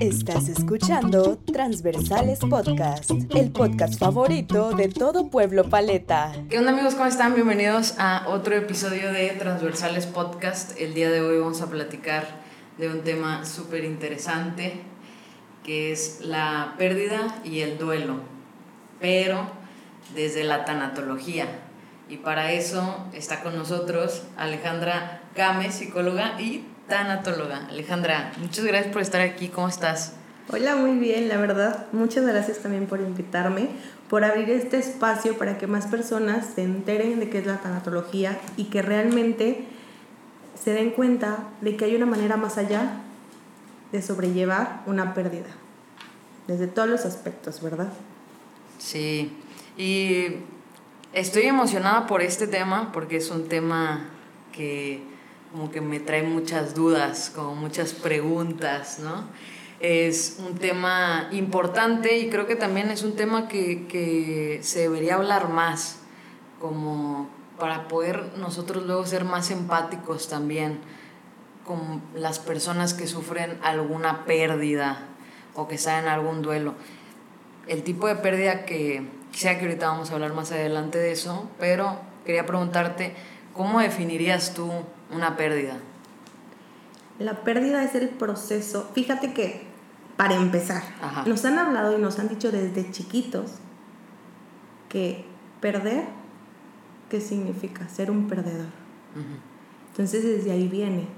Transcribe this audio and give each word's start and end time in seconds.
Estás 0.00 0.48
escuchando 0.48 1.38
Transversales 1.38 2.40
Podcast, 2.40 3.10
el 3.30 3.50
podcast 3.50 3.98
favorito 3.98 4.72
de 4.72 4.88
todo 4.88 5.30
pueblo 5.30 5.70
paleta. 5.70 6.32
¿Qué 6.50 6.58
onda 6.58 6.72
amigos? 6.72 6.94
¿Cómo 6.94 7.06
están? 7.06 7.34
Bienvenidos 7.34 7.94
a 7.98 8.26
otro 8.28 8.54
episodio 8.54 9.10
de 9.10 9.28
Transversales 9.30 10.06
Podcast. 10.06 10.78
El 10.78 10.92
día 10.92 11.10
de 11.10 11.22
hoy 11.22 11.38
vamos 11.38 11.62
a 11.62 11.70
platicar 11.70 12.26
de 12.76 12.88
un 12.88 13.04
tema 13.04 13.46
súper 13.46 13.84
interesante 13.84 14.82
que 15.64 15.92
es 15.92 16.20
la 16.20 16.74
pérdida 16.76 17.40
y 17.42 17.60
el 17.60 17.78
duelo, 17.78 18.16
pero 19.00 19.48
desde 20.14 20.44
la 20.44 20.66
tanatología. 20.66 21.46
Y 22.10 22.18
para 22.18 22.52
eso 22.52 23.06
está 23.14 23.42
con 23.42 23.56
nosotros 23.56 24.24
Alejandra 24.36 25.22
Gámez, 25.34 25.74
psicóloga 25.74 26.40
y 26.40 26.64
tanatóloga. 26.88 27.66
Alejandra, 27.68 28.32
muchas 28.38 28.64
gracias 28.64 28.92
por 28.92 29.02
estar 29.02 29.20
aquí. 29.20 29.48
¿Cómo 29.48 29.68
estás? 29.68 30.14
Hola, 30.48 30.76
muy 30.76 30.98
bien, 30.98 31.28
la 31.28 31.38
verdad. 31.38 31.86
Muchas 31.92 32.24
gracias 32.24 32.58
también 32.58 32.86
por 32.86 33.00
invitarme, 33.00 33.68
por 34.08 34.24
abrir 34.24 34.48
este 34.50 34.78
espacio 34.78 35.36
para 35.36 35.58
que 35.58 35.66
más 35.66 35.86
personas 35.86 36.46
se 36.54 36.62
enteren 36.62 37.18
de 37.18 37.28
qué 37.28 37.38
es 37.38 37.46
la 37.46 37.58
tanatología 37.58 38.38
y 38.56 38.64
que 38.64 38.82
realmente 38.82 39.64
se 40.62 40.72
den 40.72 40.90
cuenta 40.90 41.48
de 41.60 41.76
que 41.76 41.86
hay 41.86 41.96
una 41.96 42.06
manera 42.06 42.36
más 42.36 42.58
allá 42.58 43.00
de 43.92 44.02
sobrellevar 44.02 44.82
una 44.86 45.14
pérdida, 45.14 45.48
desde 46.46 46.66
todos 46.66 46.88
los 46.88 47.04
aspectos, 47.04 47.60
¿verdad? 47.62 47.88
Sí, 48.78 49.36
y 49.76 50.26
estoy 51.12 51.44
emocionada 51.44 52.06
por 52.06 52.22
este 52.22 52.46
tema 52.46 52.92
porque 52.92 53.16
es 53.16 53.30
un 53.30 53.48
tema 53.48 54.06
que 54.52 55.15
como 55.52 55.70
que 55.70 55.80
me 55.80 56.00
trae 56.00 56.22
muchas 56.22 56.74
dudas, 56.74 57.30
como 57.34 57.54
muchas 57.54 57.92
preguntas, 57.92 58.98
¿no? 58.98 59.24
Es 59.80 60.38
un 60.38 60.58
tema 60.58 61.28
importante 61.32 62.18
y 62.18 62.30
creo 62.30 62.46
que 62.46 62.56
también 62.56 62.90
es 62.90 63.02
un 63.02 63.14
tema 63.14 63.48
que, 63.48 63.86
que 63.86 64.60
se 64.62 64.80
debería 64.80 65.16
hablar 65.16 65.48
más, 65.48 65.98
como 66.60 67.28
para 67.58 67.88
poder 67.88 68.32
nosotros 68.38 68.84
luego 68.84 69.06
ser 69.06 69.24
más 69.24 69.50
empáticos 69.50 70.28
también 70.28 70.80
con 71.66 72.02
las 72.14 72.38
personas 72.38 72.94
que 72.94 73.06
sufren 73.06 73.58
alguna 73.62 74.24
pérdida 74.24 74.98
o 75.54 75.66
que 75.66 75.74
están 75.74 76.04
en 76.04 76.08
algún 76.08 76.42
duelo. 76.42 76.74
El 77.66 77.82
tipo 77.82 78.06
de 78.06 78.14
pérdida 78.16 78.64
que, 78.64 79.08
sea 79.32 79.58
que 79.58 79.66
ahorita 79.66 79.88
vamos 79.88 80.10
a 80.10 80.14
hablar 80.14 80.32
más 80.32 80.52
adelante 80.52 80.98
de 80.98 81.12
eso, 81.12 81.50
pero 81.58 81.98
quería 82.24 82.46
preguntarte, 82.46 83.14
¿cómo 83.56 83.80
definirías 83.80 84.54
tú 84.54 84.70
una 85.10 85.36
pérdida? 85.36 85.78
La 87.18 87.42
pérdida 87.42 87.82
es 87.82 87.94
el 87.94 88.10
proceso. 88.10 88.90
Fíjate 88.94 89.32
que, 89.32 89.66
para 90.16 90.34
empezar, 90.34 90.82
nos 91.24 91.44
han 91.44 91.58
hablado 91.58 91.96
y 91.98 92.00
nos 92.00 92.18
han 92.18 92.28
dicho 92.28 92.52
desde 92.52 92.90
chiquitos 92.90 93.52
que 94.88 95.24
perder, 95.60 96.04
¿qué 97.08 97.20
significa? 97.20 97.88
Ser 97.88 98.10
un 98.10 98.28
perdedor. 98.28 98.68
Entonces 99.90 100.24
desde 100.24 100.52
ahí 100.52 100.68
viene. 100.68 101.08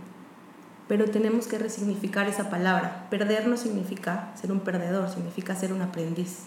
Pero 0.86 1.10
tenemos 1.10 1.48
que 1.48 1.58
resignificar 1.58 2.28
esa 2.28 2.48
palabra. 2.48 3.08
Perder 3.10 3.46
no 3.46 3.56
significa 3.56 4.32
ser 4.40 4.52
un 4.52 4.60
perdedor, 4.60 5.10
significa 5.10 5.54
ser 5.54 5.72
un 5.72 5.82
aprendiz. 5.82 6.44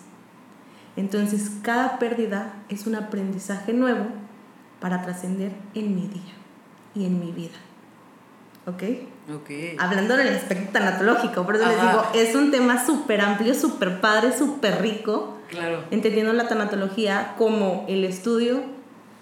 Entonces 0.96 1.52
cada 1.62 2.00
pérdida 2.00 2.54
es 2.70 2.88
un 2.88 2.96
aprendizaje 2.96 3.74
nuevo 3.74 4.08
para 4.82 5.04
trascender 5.04 5.54
en 5.76 5.96
mi 5.96 6.08
día 6.08 6.34
y 6.94 7.06
en 7.06 7.20
mi 7.20 7.32
vida. 7.32 7.56
¿Ok? 8.66 8.84
Ok. 9.34 9.50
Hablando 9.80 10.18
del 10.18 10.36
aspecto 10.36 10.74
tanatológico, 10.74 11.46
por 11.46 11.56
eso 11.56 11.66
les 11.66 11.82
digo, 11.82 12.04
es 12.14 12.36
un 12.36 12.52
tema 12.52 12.84
súper 12.86 13.22
amplio, 13.22 13.56
súper 13.56 14.02
padre, 14.02 14.38
súper 14.38 14.82
rico. 14.82 15.38
Claro. 15.50 15.84
Entendiendo 15.92 16.34
la 16.34 16.48
tanatología 16.48 17.36
como 17.38 17.86
el 17.88 18.04
estudio 18.04 18.62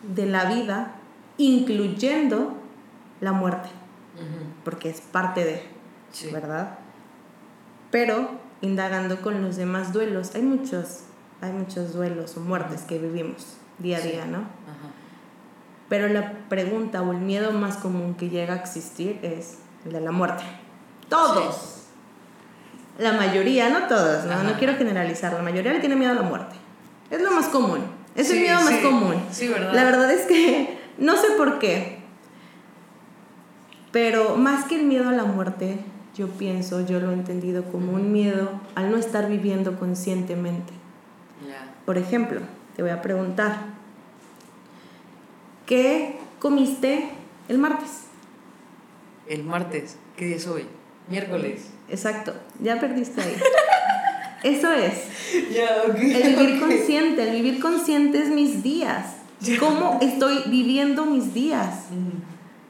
de 0.04 0.26
la 0.26 0.46
vida, 0.46 0.96
incluyendo 1.38 2.54
la 3.22 3.32
muerte, 3.32 3.70
porque 4.64 4.90
es 4.90 5.02
parte 5.02 5.44
de, 5.44 5.64
¿verdad? 6.32 6.80
Pero 7.92 8.30
indagando 8.62 9.22
con 9.22 9.42
los 9.42 9.56
demás 9.56 9.92
duelos, 9.92 10.36
hay 10.36 10.44
muchos, 10.44 11.02
hay 11.42 11.52
muchos 11.52 11.94
duelos 11.94 12.38
o 12.38 12.42
muertes 12.42 12.82
que 12.82 13.00
vivimos 13.00 13.58
día 13.80 13.98
a 13.98 14.02
día, 14.02 14.26
¿no? 14.26 14.40
Ajá. 14.40 14.99
Pero 15.90 16.08
la 16.08 16.34
pregunta 16.48 17.02
o 17.02 17.12
el 17.12 17.20
miedo 17.20 17.52
más 17.52 17.78
común 17.78 18.14
que 18.14 18.30
llega 18.30 18.54
a 18.54 18.58
existir 18.58 19.20
es 19.24 19.58
el 19.86 19.92
de 19.92 20.02
la 20.02 20.12
muerte. 20.12 20.44
Todos. 21.10 21.88
La 23.00 23.14
mayoría, 23.14 23.70
no 23.70 23.88
todos, 23.88 24.26
¿no? 24.26 24.44
no 24.44 24.54
quiero 24.58 24.76
generalizar, 24.76 25.34
la 25.34 25.42
mayoría 25.42 25.74
le 25.74 25.80
tiene 25.80 25.96
miedo 25.96 26.12
a 26.12 26.16
la 26.16 26.22
muerte. 26.22 26.56
Es 27.10 27.22
lo 27.22 27.32
más 27.32 27.48
común. 27.48 27.80
Es 28.16 28.30
el 28.30 28.42
miedo 28.42 28.62
más 28.62 28.76
común. 28.80 29.16
Sí, 29.32 29.48
¿verdad? 29.48 29.74
La 29.74 29.84
verdad 29.84 30.12
es 30.12 30.26
que 30.28 30.78
no 30.98 31.16
sé 31.16 31.28
por 31.38 31.60
qué. 31.60 32.00
Pero 33.92 34.36
más 34.36 34.66
que 34.66 34.76
el 34.76 34.86
miedo 34.86 35.10
a 35.10 35.14
la 35.14 35.24
muerte, 35.24 35.80
yo 36.16 36.28
pienso, 36.28 36.86
yo 36.86 37.00
lo 37.00 37.12
he 37.12 37.14
entendido 37.14 37.64
como 37.64 37.94
un 37.94 38.12
miedo 38.12 38.52
al 38.76 38.92
no 38.92 38.98
estar 38.98 39.28
viviendo 39.30 39.80
conscientemente. 39.80 40.74
Por 41.86 41.98
ejemplo, 41.98 42.42
te 42.76 42.84
voy 42.84 42.92
a 42.92 43.02
preguntar, 43.02 43.79
¿Qué 45.70 46.18
comiste 46.40 47.10
el 47.48 47.60
martes? 47.60 48.06
El 49.28 49.44
martes, 49.44 49.98
¿qué 50.18 50.26
día 50.26 50.38
es 50.38 50.48
hoy? 50.48 50.66
Miércoles. 51.08 51.68
Exacto, 51.90 52.34
ya 52.60 52.80
perdiste 52.80 53.22
ahí. 53.22 53.36
Eso 54.42 54.72
es. 54.72 54.94
El 55.36 56.36
vivir 56.36 56.60
consciente, 56.60 57.22
el 57.22 57.36
vivir 57.36 57.60
consciente 57.60 58.20
es 58.20 58.30
mis 58.30 58.64
días. 58.64 59.18
¿Cómo 59.60 60.00
estoy 60.02 60.40
viviendo 60.48 61.06
mis 61.06 61.36
días? 61.36 61.90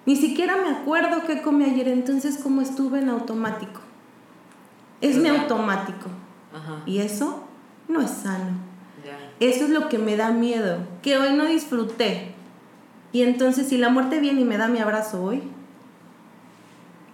Ni 0.06 0.18
siquiera 0.18 0.58
me 0.58 0.70
acuerdo 0.70 1.26
qué 1.26 1.42
comí 1.42 1.64
ayer, 1.64 1.88
entonces 1.88 2.38
como 2.38 2.60
estuve 2.60 3.00
en 3.00 3.08
automático. 3.08 3.80
Es 5.00 5.16
mi 5.16 5.30
automático. 5.30 6.10
Y 6.86 7.00
eso 7.00 7.46
no 7.88 8.02
es 8.02 8.12
sano. 8.12 8.58
Eso 9.40 9.64
es 9.64 9.70
lo 9.70 9.88
que 9.88 10.00
me 10.00 10.18
da 10.18 10.32
miedo, 10.32 10.80
que 11.02 11.18
hoy 11.18 11.34
no 11.34 11.46
disfruté. 11.46 12.36
Y 13.12 13.24
entonces 13.24 13.68
si 13.68 13.78
la 13.78 13.90
muerte 13.90 14.20
viene 14.20 14.42
y 14.42 14.46
me 14.46 14.58
da 14.58 14.68
mi 14.68 14.80
abrazo 14.80 15.24
hoy, 15.24 15.42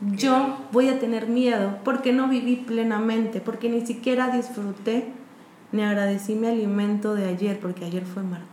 yo 0.01 0.57
voy 0.71 0.89
a 0.89 0.99
tener 0.99 1.27
miedo 1.27 1.79
porque 1.83 2.11
no 2.11 2.27
viví 2.27 2.57
plenamente, 2.57 3.39
porque 3.39 3.69
ni 3.69 3.85
siquiera 3.85 4.29
disfruté 4.29 5.05
ni 5.71 5.83
agradecí 5.83 6.35
mi 6.35 6.47
alimento 6.47 7.15
de 7.15 7.25
ayer, 7.25 7.59
porque 7.59 7.85
ayer 7.85 8.05
fue 8.05 8.23
martes. 8.23 8.45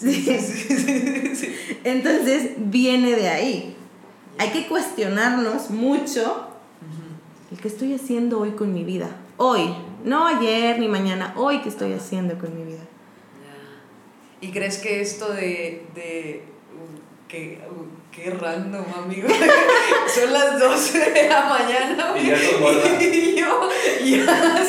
Entonces 1.84 2.52
viene 2.56 3.16
de 3.16 3.28
ahí. 3.28 3.76
Hay 4.38 4.50
que 4.50 4.66
cuestionarnos 4.66 5.70
mucho 5.70 6.48
el 7.50 7.58
que 7.58 7.68
estoy 7.68 7.94
haciendo 7.94 8.40
hoy 8.40 8.50
con 8.50 8.74
mi 8.74 8.84
vida. 8.84 9.16
Hoy, 9.36 9.74
no 10.04 10.26
ayer 10.26 10.78
ni 10.78 10.88
mañana, 10.88 11.32
hoy 11.36 11.60
que 11.60 11.68
estoy 11.68 11.92
haciendo 11.92 12.38
con 12.38 12.56
mi 12.56 12.64
vida. 12.64 12.82
¿Y 14.44 14.50
crees 14.50 14.76
que 14.76 15.00
esto 15.00 15.32
de, 15.32 15.80
de 15.94 16.42
uh, 16.74 17.26
que, 17.28 17.58
uh, 17.66 17.86
qué 18.12 18.28
random, 18.28 18.84
amigo. 18.94 19.26
Son 20.14 20.30
las 20.30 20.60
12 20.60 20.98
de 20.98 21.28
la 21.30 21.44
mañana. 21.44 22.14
Y, 22.14 22.26
ya 22.26 22.36
y 23.00 23.34
yo, 23.36 23.70
ya, 24.04 24.66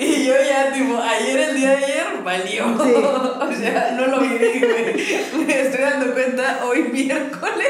y 0.00 0.24
yo 0.24 0.34
ya, 0.42 0.72
tipo, 0.72 1.00
ayer, 1.00 1.38
el 1.38 1.56
día 1.56 1.70
de 1.70 1.84
ayer, 1.84 2.06
valió. 2.24 2.66
o 3.48 3.52
sea, 3.52 3.94
no 3.96 4.08
lo 4.08 4.20
vi, 4.22 4.28
me, 4.28 5.44
me 5.44 5.60
estoy 5.60 5.80
dando 5.80 6.12
cuenta 6.12 6.64
hoy 6.64 6.82
miércoles, 6.82 7.68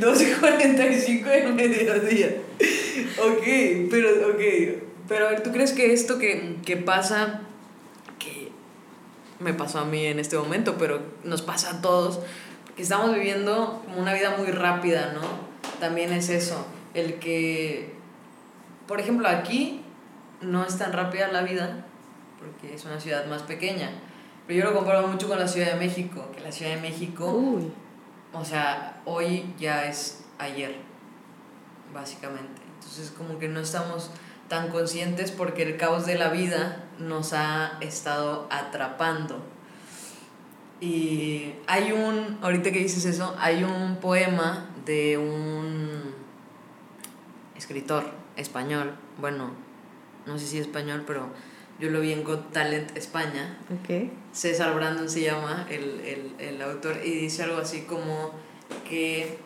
12.45 0.00 1.24
del 1.24 1.54
mediodía. 1.54 2.36
Ok, 3.16 3.88
pero, 3.90 4.10
ok. 4.28 4.42
Pero 5.08 5.28
a 5.28 5.30
ver, 5.30 5.42
¿tú 5.42 5.50
crees 5.50 5.72
que 5.72 5.94
esto 5.94 6.18
que, 6.18 6.56
que 6.66 6.76
pasa 6.76 7.46
me 9.40 9.54
pasó 9.54 9.80
a 9.80 9.84
mí 9.84 10.06
en 10.06 10.18
este 10.18 10.38
momento, 10.38 10.76
pero 10.78 11.00
nos 11.24 11.42
pasa 11.42 11.70
a 11.70 11.80
todos, 11.80 12.20
que 12.76 12.82
estamos 12.82 13.14
viviendo 13.14 13.82
como 13.84 14.00
una 14.00 14.14
vida 14.14 14.36
muy 14.38 14.48
rápida, 14.48 15.12
¿no? 15.14 15.22
También 15.80 16.12
es 16.12 16.28
eso, 16.28 16.66
el 16.94 17.18
que, 17.18 17.94
por 18.86 19.00
ejemplo, 19.00 19.28
aquí 19.28 19.82
no 20.40 20.64
es 20.64 20.78
tan 20.78 20.92
rápida 20.92 21.28
la 21.28 21.42
vida, 21.42 21.86
porque 22.38 22.74
es 22.74 22.84
una 22.84 23.00
ciudad 23.00 23.26
más 23.26 23.42
pequeña, 23.42 23.90
pero 24.46 24.64
yo 24.64 24.70
lo 24.70 24.76
comparo 24.76 25.06
mucho 25.06 25.28
con 25.28 25.38
la 25.38 25.48
Ciudad 25.48 25.72
de 25.72 25.78
México, 25.78 26.30
que 26.34 26.40
la 26.40 26.52
Ciudad 26.52 26.74
de 26.74 26.80
México, 26.80 27.60
o 28.32 28.44
sea, 28.44 29.00
hoy 29.04 29.54
ya 29.58 29.86
es 29.86 30.24
ayer, 30.38 30.76
básicamente. 31.94 32.60
Entonces 32.74 33.10
como 33.10 33.38
que 33.38 33.48
no 33.48 33.60
estamos 33.60 34.10
tan 34.48 34.68
conscientes 34.68 35.30
porque 35.30 35.62
el 35.62 35.76
caos 35.76 36.06
de 36.06 36.16
la 36.16 36.28
vida 36.28 36.84
nos 37.00 37.32
ha 37.32 37.78
estado 37.80 38.46
atrapando. 38.50 39.42
Y 40.80 41.52
hay 41.66 41.92
un, 41.92 42.38
ahorita 42.40 42.72
que 42.72 42.78
dices 42.78 43.04
eso, 43.04 43.36
hay 43.38 43.64
un 43.64 43.96
poema 43.96 44.70
de 44.86 45.18
un 45.18 46.14
escritor 47.56 48.04
español, 48.36 48.94
bueno, 49.18 49.50
no 50.26 50.38
sé 50.38 50.46
si 50.46 50.58
español, 50.58 51.04
pero 51.06 51.28
yo 51.78 51.90
lo 51.90 52.00
vi 52.00 52.12
en 52.12 52.24
Got 52.24 52.52
Talent 52.52 52.96
España. 52.96 53.58
Okay. 53.82 54.10
César 54.32 54.74
Brandon 54.74 55.08
se 55.08 55.22
llama 55.22 55.66
el, 55.68 56.00
el, 56.00 56.34
el 56.38 56.62
autor 56.62 56.98
y 57.04 57.10
dice 57.10 57.42
algo 57.42 57.58
así 57.58 57.82
como 57.82 58.32
que 58.88 59.38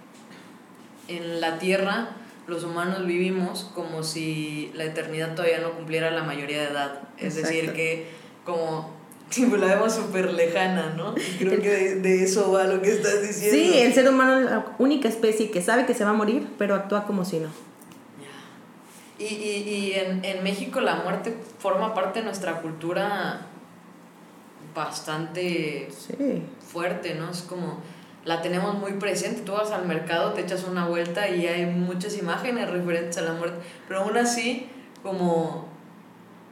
en 1.09 1.41
la 1.41 1.59
Tierra 1.59 2.09
los 2.47 2.65
humanos 2.65 3.07
vivimos 3.07 3.71
como 3.75 4.03
si 4.03 4.71
la 4.75 4.85
eternidad 4.85 5.35
todavía 5.35 5.61
no 5.61 5.73
cumpliera 5.73 6.11
la 6.11 6.23
mayoría 6.23 6.63
de 6.63 6.69
edad. 6.69 7.01
Es 7.19 7.37
decir, 7.37 7.73
que 7.73 8.09
como 8.45 8.93
tipo, 9.31 9.57
la 9.57 9.67
vemos 9.67 9.95
súper 9.95 10.33
lejana, 10.33 10.95
¿no? 10.97 11.15
Creo 11.39 11.61
que 11.61 11.97
de, 11.97 12.23
eso 12.23 12.53
va 12.53 12.65
lo 12.65 12.83
que 12.83 12.93
estás 12.93 13.23
diciendo. 13.23 13.57
Sí, 13.57 13.79
el 13.79 13.95
ser 13.95 14.09
humano 14.09 14.39
es 14.39 14.45
la 14.45 14.67
única 14.79 15.09
especie 15.09 15.51
que 15.51 15.63
sabe 15.63 15.87
que 15.87 15.95
se 15.95 16.05
va 16.05 16.11
a 16.11 16.15
morir, 16.15 16.47
pero 16.59 16.75
actúa 16.75 17.05
como 17.05 17.25
si 17.25 17.39
no. 17.39 17.49
Y, 19.19 19.25
y, 19.25 19.69
y 19.69 19.93
en, 19.93 20.25
en 20.25 20.43
México 20.43 20.81
la 20.81 20.97
muerte 20.97 21.35
forma 21.59 21.95
parte 21.95 22.19
de 22.19 22.25
nuestra 22.25 22.61
cultura 22.61 23.47
bastante 24.75 25.89
fuerte, 26.61 27.15
¿no? 27.15 27.31
Es 27.31 27.43
como 27.43 27.79
la 28.25 28.43
tenemos 28.43 28.79
muy 28.79 28.93
presente. 28.95 29.43
Tú 29.43 29.53
vas 29.53 29.71
al 29.71 29.87
mercado, 29.87 30.33
te 30.33 30.43
echas 30.43 30.65
una 30.65 30.87
vuelta 30.87 31.29
y 31.29 31.47
hay 31.47 31.67
muchas 31.67 32.17
imágenes 32.19 32.71
referentes 32.71 33.19
a 33.19 33.23
la 33.23 33.33
muerte, 33.35 33.59
pero 33.87 34.01
aún 34.01 34.17
así, 34.17 34.69
como 35.03 35.67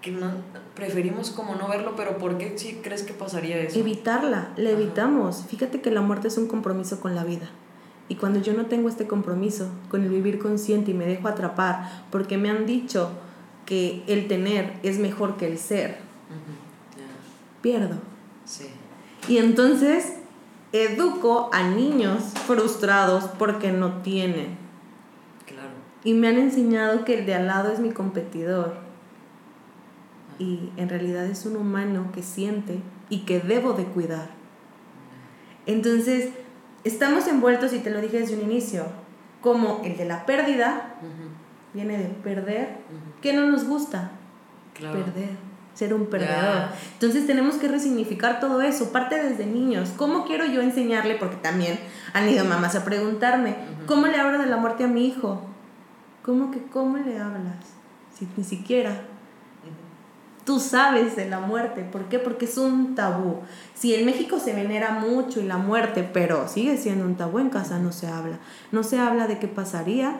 que 0.00 0.10
no, 0.10 0.30
preferimos 0.74 1.30
como 1.30 1.54
no 1.54 1.68
verlo, 1.68 1.94
pero 1.96 2.18
¿por 2.18 2.36
qué 2.36 2.54
sí 2.56 2.80
crees 2.82 3.02
que 3.04 3.12
pasaría 3.12 3.58
eso? 3.60 3.78
Evitarla, 3.78 4.52
la 4.56 4.70
evitamos. 4.70 5.44
Fíjate 5.48 5.80
que 5.80 5.90
la 5.90 6.00
muerte 6.00 6.28
es 6.28 6.36
un 6.38 6.48
compromiso 6.48 7.00
con 7.00 7.14
la 7.14 7.24
vida. 7.24 7.48
Y 8.08 8.16
cuando 8.16 8.40
yo 8.40 8.52
no 8.52 8.66
tengo 8.66 8.88
este 8.88 9.06
compromiso 9.06 9.70
con 9.88 10.02
el 10.02 10.10
vivir 10.10 10.38
consciente 10.38 10.90
y 10.90 10.94
me 10.94 11.06
dejo 11.06 11.28
atrapar, 11.28 12.04
porque 12.10 12.36
me 12.36 12.50
han 12.50 12.66
dicho 12.66 13.10
que 13.64 14.02
el 14.08 14.26
tener 14.28 14.74
es 14.82 14.98
mejor 14.98 15.36
que 15.36 15.46
el 15.46 15.56
ser, 15.56 15.98
pierdo. 17.62 17.96
Sí. 18.44 18.66
Y 19.28 19.38
entonces 19.38 20.14
educo 20.72 21.50
a 21.52 21.62
niños 21.62 22.32
frustrados 22.46 23.24
porque 23.38 23.72
no 23.72 24.02
tienen. 24.02 24.56
Claro. 25.46 25.70
Y 26.04 26.14
me 26.14 26.28
han 26.28 26.38
enseñado 26.38 27.04
que 27.04 27.18
el 27.18 27.26
de 27.26 27.34
al 27.34 27.46
lado 27.46 27.72
es 27.72 27.78
mi 27.78 27.90
competidor. 27.90 28.76
Y 30.38 30.70
en 30.76 30.88
realidad 30.88 31.26
es 31.26 31.46
un 31.46 31.56
humano 31.56 32.10
que 32.12 32.22
siente 32.22 32.80
y 33.08 33.20
que 33.20 33.40
debo 33.40 33.74
de 33.74 33.84
cuidar. 33.84 34.30
Entonces, 35.66 36.30
estamos 36.84 37.28
envueltos, 37.28 37.72
y 37.72 37.78
te 37.78 37.90
lo 37.90 38.00
dije 38.00 38.18
desde 38.18 38.34
un 38.34 38.50
inicio, 38.50 38.86
como 39.40 39.82
el 39.84 39.96
de 39.96 40.06
la 40.06 40.26
pérdida, 40.26 40.96
viene 41.74 41.98
de 41.98 42.06
perder, 42.06 42.78
que 43.20 43.32
no 43.32 43.46
nos 43.46 43.64
gusta. 43.64 44.12
Perder 44.74 45.51
ser 45.74 45.94
un 45.94 46.06
perdedor. 46.06 46.68
Entonces 46.94 47.26
tenemos 47.26 47.56
que 47.56 47.68
resignificar 47.68 48.40
todo 48.40 48.60
eso, 48.60 48.92
parte 48.92 49.22
desde 49.22 49.46
niños. 49.46 49.90
¿Cómo 49.96 50.24
quiero 50.26 50.46
yo 50.46 50.60
enseñarle? 50.60 51.16
Porque 51.16 51.36
también 51.36 51.78
han 52.12 52.28
ido 52.28 52.44
mamás 52.44 52.74
a 52.74 52.84
preguntarme, 52.84 53.56
¿cómo 53.86 54.06
le 54.06 54.18
hablo 54.18 54.38
de 54.38 54.46
la 54.46 54.56
muerte 54.56 54.84
a 54.84 54.88
mi 54.88 55.06
hijo? 55.06 55.42
¿Cómo 56.22 56.50
que 56.50 56.62
cómo 56.62 56.98
le 56.98 57.18
hablas? 57.18 57.56
Si 58.14 58.28
ni 58.36 58.44
siquiera 58.44 58.92
tú 60.44 60.58
sabes 60.58 61.16
de 61.16 61.28
la 61.28 61.40
muerte. 61.40 61.82
¿Por 61.82 62.06
qué? 62.06 62.18
Porque 62.18 62.46
es 62.46 62.58
un 62.58 62.94
tabú. 62.94 63.40
Si 63.74 63.94
en 63.94 64.04
México 64.04 64.38
se 64.38 64.52
venera 64.52 64.92
mucho 64.92 65.40
y 65.40 65.44
la 65.44 65.58
muerte, 65.58 66.08
pero 66.12 66.48
sigue 66.48 66.76
siendo 66.76 67.04
un 67.04 67.16
tabú, 67.16 67.38
en 67.38 67.50
casa 67.50 67.78
no 67.78 67.92
se 67.92 68.08
habla. 68.08 68.38
No 68.70 68.82
se 68.82 68.98
habla 68.98 69.26
de 69.26 69.38
qué 69.38 69.48
pasaría 69.48 70.16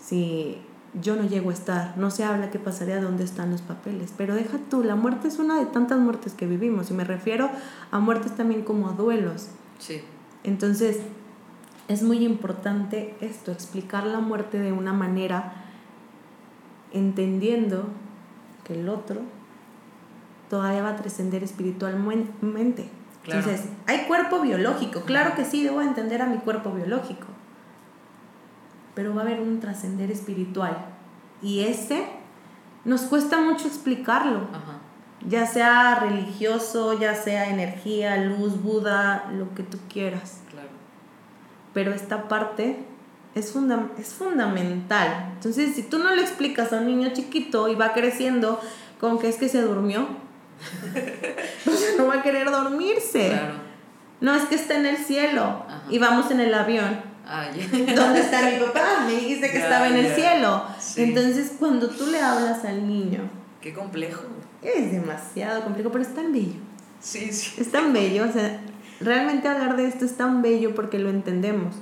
si 0.00 0.58
yo 1.00 1.16
no 1.16 1.24
llego 1.24 1.50
a 1.50 1.52
estar, 1.52 1.96
no 1.96 2.10
se 2.10 2.24
habla 2.24 2.50
qué 2.50 2.58
pasaría 2.58 3.00
dónde 3.00 3.24
están 3.24 3.50
los 3.50 3.62
papeles, 3.62 4.12
pero 4.16 4.34
deja 4.34 4.58
tú, 4.70 4.84
la 4.84 4.94
muerte 4.94 5.28
es 5.28 5.38
una 5.38 5.58
de 5.58 5.66
tantas 5.66 5.98
muertes 5.98 6.34
que 6.34 6.46
vivimos 6.46 6.90
y 6.90 6.94
me 6.94 7.04
refiero 7.04 7.50
a 7.90 7.98
muertes 7.98 8.36
también 8.36 8.62
como 8.62 8.88
a 8.88 8.92
duelos. 8.92 9.48
Sí. 9.78 10.02
Entonces, 10.44 11.00
es 11.88 12.02
muy 12.02 12.24
importante 12.24 13.14
esto, 13.20 13.52
explicar 13.52 14.06
la 14.06 14.20
muerte 14.20 14.58
de 14.58 14.72
una 14.72 14.92
manera 14.92 15.54
entendiendo 16.92 17.88
que 18.62 18.80
el 18.80 18.88
otro 18.88 19.20
todavía 20.48 20.82
va 20.82 20.90
a 20.90 20.96
trascender 20.96 21.42
espiritualmente. 21.42 22.88
Entonces, 23.24 23.64
hay 23.86 24.06
cuerpo 24.06 24.40
biológico, 24.40 25.00
claro 25.02 25.34
que 25.34 25.44
sí, 25.44 25.64
debo 25.64 25.80
entender 25.80 26.22
a 26.22 26.26
mi 26.26 26.38
cuerpo 26.38 26.70
biológico, 26.70 27.26
pero 28.94 29.14
va 29.14 29.22
a 29.22 29.24
haber 29.24 29.40
un 29.40 29.60
trascender 29.60 30.10
espiritual. 30.10 30.76
Y 31.42 31.60
ese 31.64 32.06
nos 32.84 33.02
cuesta 33.02 33.40
mucho 33.40 33.66
explicarlo. 33.66 34.48
Ya 35.26 35.46
sea 35.46 36.00
religioso, 36.00 36.98
ya 36.98 37.14
sea 37.14 37.50
energía, 37.50 38.16
luz, 38.18 38.62
Buda, 38.62 39.30
lo 39.32 39.54
que 39.54 39.62
tú 39.62 39.78
quieras. 39.88 40.42
Claro. 40.50 40.68
Pero 41.72 41.92
esta 41.92 42.28
parte 42.28 42.84
es, 43.34 43.54
es 43.98 44.14
fundamental. 44.14 45.30
Entonces, 45.34 45.74
si 45.74 45.82
tú 45.82 45.98
no 45.98 46.14
le 46.14 46.22
explicas 46.22 46.72
a 46.72 46.78
un 46.78 46.86
niño 46.86 47.10
chiquito 47.14 47.68
y 47.68 47.74
va 47.74 47.94
creciendo 47.94 48.60
con 49.00 49.18
que 49.18 49.28
es 49.28 49.36
que 49.36 49.48
se 49.48 49.62
durmió, 49.62 50.06
pues 51.64 51.94
no 51.96 52.06
va 52.06 52.16
a 52.16 52.22
querer 52.22 52.50
dormirse. 52.50 53.30
Claro. 53.30 53.54
No, 54.20 54.34
es 54.34 54.44
que 54.44 54.54
está 54.54 54.76
en 54.76 54.86
el 54.86 54.98
cielo 54.98 55.64
y 55.90 55.98
vamos 55.98 56.30
en 56.30 56.40
el 56.40 56.54
avión 56.54 57.13
¿Dónde 57.24 58.20
está 58.20 58.50
mi 58.50 58.58
papá? 58.58 59.04
Me 59.06 59.12
dijiste 59.12 59.50
que 59.50 59.58
estaba 59.58 59.88
en 59.88 59.96
el 59.96 60.14
cielo. 60.14 60.64
Entonces, 60.96 61.54
cuando 61.58 61.88
tú 61.88 62.06
le 62.06 62.20
hablas 62.20 62.64
al 62.64 62.86
niño. 62.86 63.30
Qué 63.60 63.72
complejo. 63.72 64.22
Es 64.62 64.92
demasiado 64.92 65.64
complejo, 65.64 65.90
pero 65.90 66.02
es 66.02 66.14
tan 66.14 66.32
bello. 66.32 66.60
Sí, 67.00 67.32
sí. 67.32 67.60
Es 67.60 67.70
tan 67.70 67.92
bello. 67.92 68.26
O 68.28 68.32
sea, 68.32 68.60
realmente 69.00 69.48
hablar 69.48 69.76
de 69.76 69.86
esto 69.86 70.04
es 70.04 70.16
tan 70.16 70.42
bello 70.42 70.74
porque 70.74 70.98
lo 70.98 71.10
entendemos. 71.10 71.76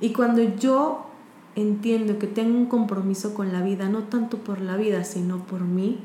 Y 0.00 0.12
cuando 0.12 0.42
yo 0.42 1.10
entiendo 1.56 2.18
que 2.20 2.28
tengo 2.28 2.56
un 2.56 2.66
compromiso 2.66 3.34
con 3.34 3.52
la 3.52 3.62
vida, 3.62 3.88
no 3.88 4.04
tanto 4.04 4.38
por 4.38 4.60
la 4.60 4.76
vida, 4.76 5.02
sino 5.02 5.44
por 5.44 5.62
mí, 5.62 5.98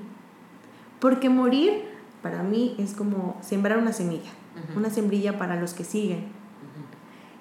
porque 0.99 1.29
morir 1.29 1.83
para 2.23 2.41
mí 2.41 2.75
es 2.79 2.93
como 2.93 3.37
sembrar 3.41 3.77
una 3.77 3.93
semilla, 3.93 4.31
una 4.75 4.89
sembrilla 4.89 5.37
para 5.37 5.59
los 5.59 5.73
que 5.73 5.83
siguen. 5.83 6.25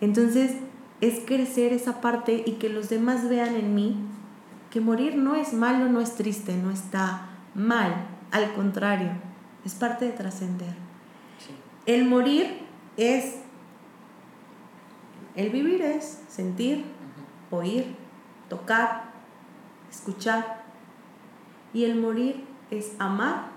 Entonces, 0.03 0.57
es 1.03 1.21
crecer 1.27 1.73
esa 1.73 2.01
parte 2.01 2.45
y 2.47 2.53
que 2.53 2.69
los 2.69 2.89
demás 2.89 3.29
vean 3.29 3.57
en 3.57 3.75
mí 3.75 3.97
que 4.71 4.81
morir 4.81 5.17
no 5.17 5.35
es 5.35 5.53
malo, 5.53 5.89
no 5.89 6.01
es 6.01 6.15
triste, 6.15 6.57
no 6.57 6.71
está 6.71 7.29
mal, 7.55 8.07
al 8.31 8.55
contrario, 8.55 9.11
es 9.65 9.75
parte 9.75 10.07
de 10.07 10.13
trascender. 10.13 10.75
El 11.87 12.07
morir 12.07 12.61
es, 12.97 13.41
el 15.35 15.51
vivir 15.51 15.83
es 15.83 16.21
sentir, 16.29 16.85
oír, 17.51 17.97
tocar, 18.49 19.11
escuchar. 19.91 20.63
Y 21.75 21.85
el 21.85 21.97
morir 21.97 22.45
es 22.71 22.93
amar 22.99 23.49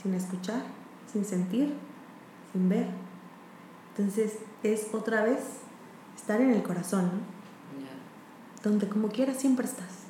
sin 0.00 0.12
escuchar, 0.14 0.62
sin 1.10 1.24
sentir, 1.24 1.74
sin 2.52 2.68
ver. 2.68 2.86
Entonces 3.90 4.38
es 4.62 4.92
otra 4.92 5.22
vez 5.24 5.62
estar 6.16 6.40
en 6.40 6.50
el 6.50 6.62
corazón, 6.62 7.10
Donde 8.62 8.88
como 8.88 9.08
quieras 9.08 9.38
siempre 9.38 9.66
estás. 9.66 10.02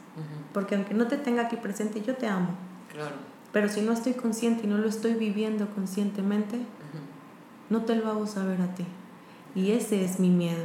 Porque 0.53 0.75
aunque 0.75 0.93
no 0.93 1.07
te 1.07 1.17
tenga 1.17 1.43
aquí 1.43 1.57
presente, 1.57 2.03
yo 2.03 2.17
te 2.17 2.27
amo. 2.27 2.51
Claro. 2.93 3.15
Pero 3.53 3.69
si 3.69 3.81
no 3.81 3.93
estoy 3.93 4.15
consciente 4.15 4.65
y 4.65 4.67
no 4.67 4.79
lo 4.79 4.89
estoy 4.89 5.15
viviendo 5.15 5.69
conscientemente, 5.75 6.59
no 7.71 7.83
te 7.85 7.97
lo 7.97 8.09
hago 8.09 8.27
saber 8.27 8.61
a 8.61 8.75
ti. 8.75 8.85
Y 9.55 9.73
ese 9.73 10.05
es 10.05 10.21
mi 10.21 10.29
miedo. 10.29 10.65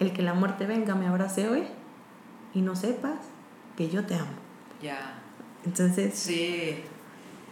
El 0.00 0.12
que 0.12 0.22
la 0.22 0.34
muerte 0.34 0.66
venga, 0.66 0.94
me 0.94 1.06
abrace 1.06 1.48
hoy 1.48 1.64
y 2.54 2.60
no 2.60 2.76
sepas 2.76 3.18
que 3.76 3.88
yo 3.88 4.04
te 4.04 4.14
amo. 4.14 4.32
Ya. 4.82 5.22
Entonces. 5.64 6.14
Sí. 6.14 6.82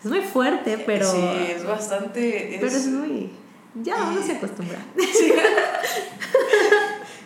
Es 0.02 0.11
muy 0.11 0.23
fuerte, 0.23 0.82
pero. 0.85 1.11
Sí, 1.11 1.23
es 1.49 1.64
bastante. 1.66 2.59
Pero 2.61 2.66
es 2.73 2.87
muy. 2.88 3.30
Ya 3.74 3.96
uno 4.10 4.22
se 4.22 4.32
acostumbra. 4.32 4.78
Sí. 4.96 5.32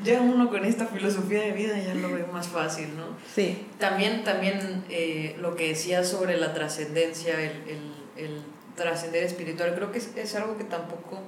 ya 0.05 0.21
uno 0.21 0.51
con 0.51 0.65
esta 0.65 0.87
filosofía 0.87 1.41
de 1.41 1.53
vida 1.53 1.79
ya 1.79 1.95
lo 1.95 2.13
ve 2.13 2.27
más 2.31 2.49
fácil, 2.49 2.97
¿no? 2.97 3.17
Sí. 3.35 3.67
También, 3.79 4.23
también 4.23 4.85
eh, 4.91 5.37
lo 5.41 5.57
que 5.57 5.69
decías 5.69 6.09
sobre 6.09 6.37
la 6.37 6.53
trascendencia, 6.53 7.41
el, 7.41 7.63
el, 7.69 8.25
el, 8.25 8.43
trascender 8.77 9.23
espiritual, 9.23 9.75
creo 9.75 9.93
que 9.93 9.99
es, 9.99 10.11
es, 10.17 10.35
algo 10.35 10.59
que 10.59 10.65
tampoco 10.65 11.21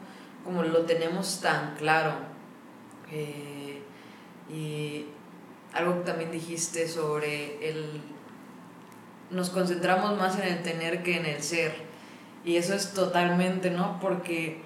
como 0.44 0.62
lo 0.62 0.84
tenemos 0.84 1.40
tan 1.40 1.76
claro. 1.76 2.12
Eh, 3.10 3.80
y 4.50 5.06
algo 5.72 5.98
que 5.98 6.10
también 6.10 6.30
dijiste 6.30 6.88
sobre 6.88 7.68
el... 7.68 8.00
Nos 9.30 9.50
concentramos 9.50 10.16
más 10.18 10.38
en 10.38 10.48
el 10.48 10.62
tener 10.62 11.02
que 11.02 11.16
en 11.16 11.26
el 11.26 11.42
ser. 11.42 11.74
Y 12.44 12.56
eso 12.56 12.74
es 12.74 12.92
totalmente, 12.92 13.70
¿no? 13.70 13.98
Porque... 14.00 14.65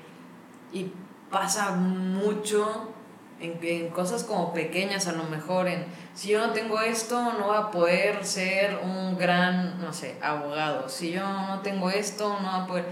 Y 0.72 0.92
pasa 1.30 1.72
mucho 1.72 2.90
en, 3.40 3.88
cosas 3.90 4.24
como 4.24 4.52
pequeñas 4.52 5.06
a 5.06 5.12
lo 5.12 5.24
mejor, 5.24 5.68
en 5.68 5.84
si 6.14 6.28
yo 6.28 6.46
no 6.46 6.52
tengo 6.52 6.80
esto, 6.80 7.32
no 7.38 7.46
voy 7.46 7.56
a 7.56 7.70
poder 7.70 8.24
ser 8.24 8.78
un 8.82 9.16
gran, 9.16 9.80
no 9.80 9.92
sé, 9.92 10.16
abogado. 10.22 10.88
Si 10.88 11.12
yo 11.12 11.22
no 11.22 11.60
tengo 11.60 11.90
esto, 11.90 12.38
no 12.40 12.50
voy 12.50 12.60
a 12.60 12.66
poder, 12.66 12.84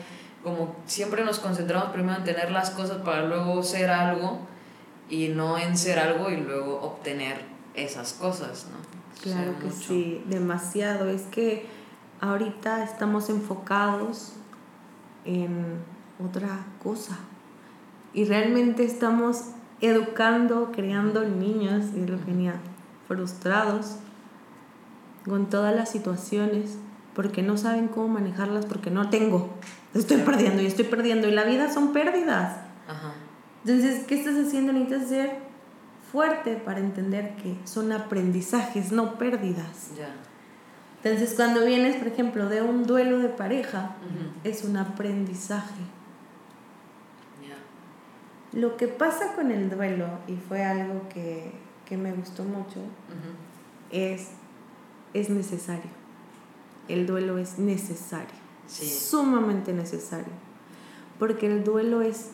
como 0.43 0.77
siempre 0.87 1.25
nos 1.25 1.39
concentramos 1.39 1.91
primero 1.91 2.19
en 2.19 2.25
tener 2.25 2.51
las 2.51 2.71
cosas 2.71 2.99
para 2.99 3.27
luego 3.27 3.63
ser 3.63 3.91
algo 3.91 4.39
y 5.11 5.29
no 5.29 5.59
en 5.59 5.77
ser 5.77 5.99
algo 5.99 6.31
y 6.31 6.37
luego 6.37 6.81
obtener 6.81 7.43
esas 7.75 8.15
cosas, 8.15 8.67
¿no? 8.71 8.79
Claro 9.23 9.59
que 9.59 9.71
sí, 9.71 10.23
demasiado. 10.27 11.09
Es 11.11 11.23
que 11.23 11.67
ahorita 12.21 12.85
estamos 12.85 13.29
enfocados 13.29 14.35
en 15.25 15.83
otra 16.25 16.67
cosa 16.83 17.19
y 18.15 18.25
realmente 18.25 18.85
estamos 18.85 19.51
educando, 19.81 20.73
creando 20.73 21.25
niños, 21.25 21.87
y 21.95 22.07
lo 22.07 22.19
genial, 22.25 22.57
frustrados 23.07 23.97
con 25.25 25.49
todas 25.49 25.75
las 25.75 25.91
situaciones 25.91 26.79
porque 27.15 27.43
no 27.43 27.57
saben 27.57 27.89
cómo 27.89 28.09
manejarlas 28.09 28.67
porque 28.67 28.91
no 28.91 29.11
tengo. 29.11 29.51
Estoy 29.95 30.19
perdiendo 30.19 30.63
y 30.63 30.67
estoy 30.67 30.85
perdiendo 30.85 31.27
y 31.29 31.33
la 31.33 31.45
vida 31.45 31.69
son 31.73 31.93
pérdidas. 31.93 32.57
Entonces, 33.65 34.05
¿qué 34.07 34.15
estás 34.15 34.37
haciendo? 34.37 34.73
Necesitas 34.73 35.09
ser 35.09 35.37
fuerte 36.13 36.55
para 36.57 36.79
entender 36.79 37.35
que 37.37 37.57
son 37.65 37.93
aprendizajes, 37.93 38.93
no 38.93 39.19
pérdidas. 39.19 39.91
Entonces, 41.03 41.35
cuando 41.35 41.65
vienes, 41.65 41.97
por 41.97 42.07
ejemplo, 42.07 42.49
de 42.49 42.63
un 42.63 42.87
duelo 42.87 43.19
de 43.19 43.29
pareja, 43.29 43.97
es 44.45 44.65
un 44.65 44.77
aprendizaje. 44.77 45.83
Lo 48.53 48.77
que 48.77 48.89
pasa 48.89 49.35
con 49.35 49.51
el 49.51 49.69
duelo, 49.71 50.07
y 50.27 50.37
fue 50.37 50.65
algo 50.65 51.09
que, 51.09 51.53
me 51.97 52.13
gustó 52.13 52.45
mucho, 52.45 52.81
es, 53.91 54.31
es 55.15 55.31
necesario. 55.31 55.91
El 56.89 57.07
duelo 57.07 57.39
es 57.39 57.59
necesario. 57.59 58.37
Sumamente 58.67 59.73
necesario. 59.73 60.33
Porque 61.19 61.47
el 61.47 61.65
duelo 61.65 62.03
es, 62.03 62.31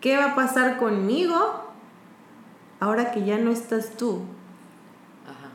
¿qué 0.00 0.16
va 0.16 0.32
a 0.32 0.34
pasar 0.34 0.78
conmigo 0.78 1.36
ahora 2.80 3.12
que 3.12 3.24
ya 3.24 3.38
no 3.38 3.50
estás 3.50 3.96
tú? 3.96 4.22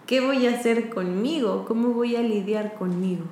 ¿Qué 0.05 0.21
voy 0.21 0.47
a 0.47 0.51
hacer 0.51 0.89
conmigo? 0.89 1.65
¿Cómo 1.67 1.89
voy 1.89 2.15
a 2.15 2.21
lidiar 2.21 2.75
conmigo? 2.75 3.25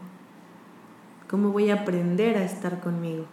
¿Cómo 1.29 1.51
voy 1.51 1.69
a 1.69 1.81
aprender 1.81 2.37
a 2.37 2.43
estar 2.43 2.81
conmigo? 2.81 3.25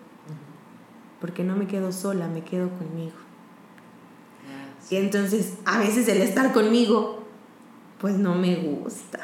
Porque 1.22 1.44
no 1.44 1.54
me 1.54 1.68
quedo 1.68 1.92
sola, 1.92 2.26
me 2.26 2.42
quedo 2.42 2.68
conmigo. 2.70 3.14
Y 4.90 4.96
entonces 4.96 5.54
a 5.64 5.78
veces 5.78 6.08
el 6.08 6.20
estar 6.20 6.52
conmigo, 6.52 7.24
pues 7.98 8.16
no 8.16 8.34
me 8.34 8.56
gusta. 8.56 9.20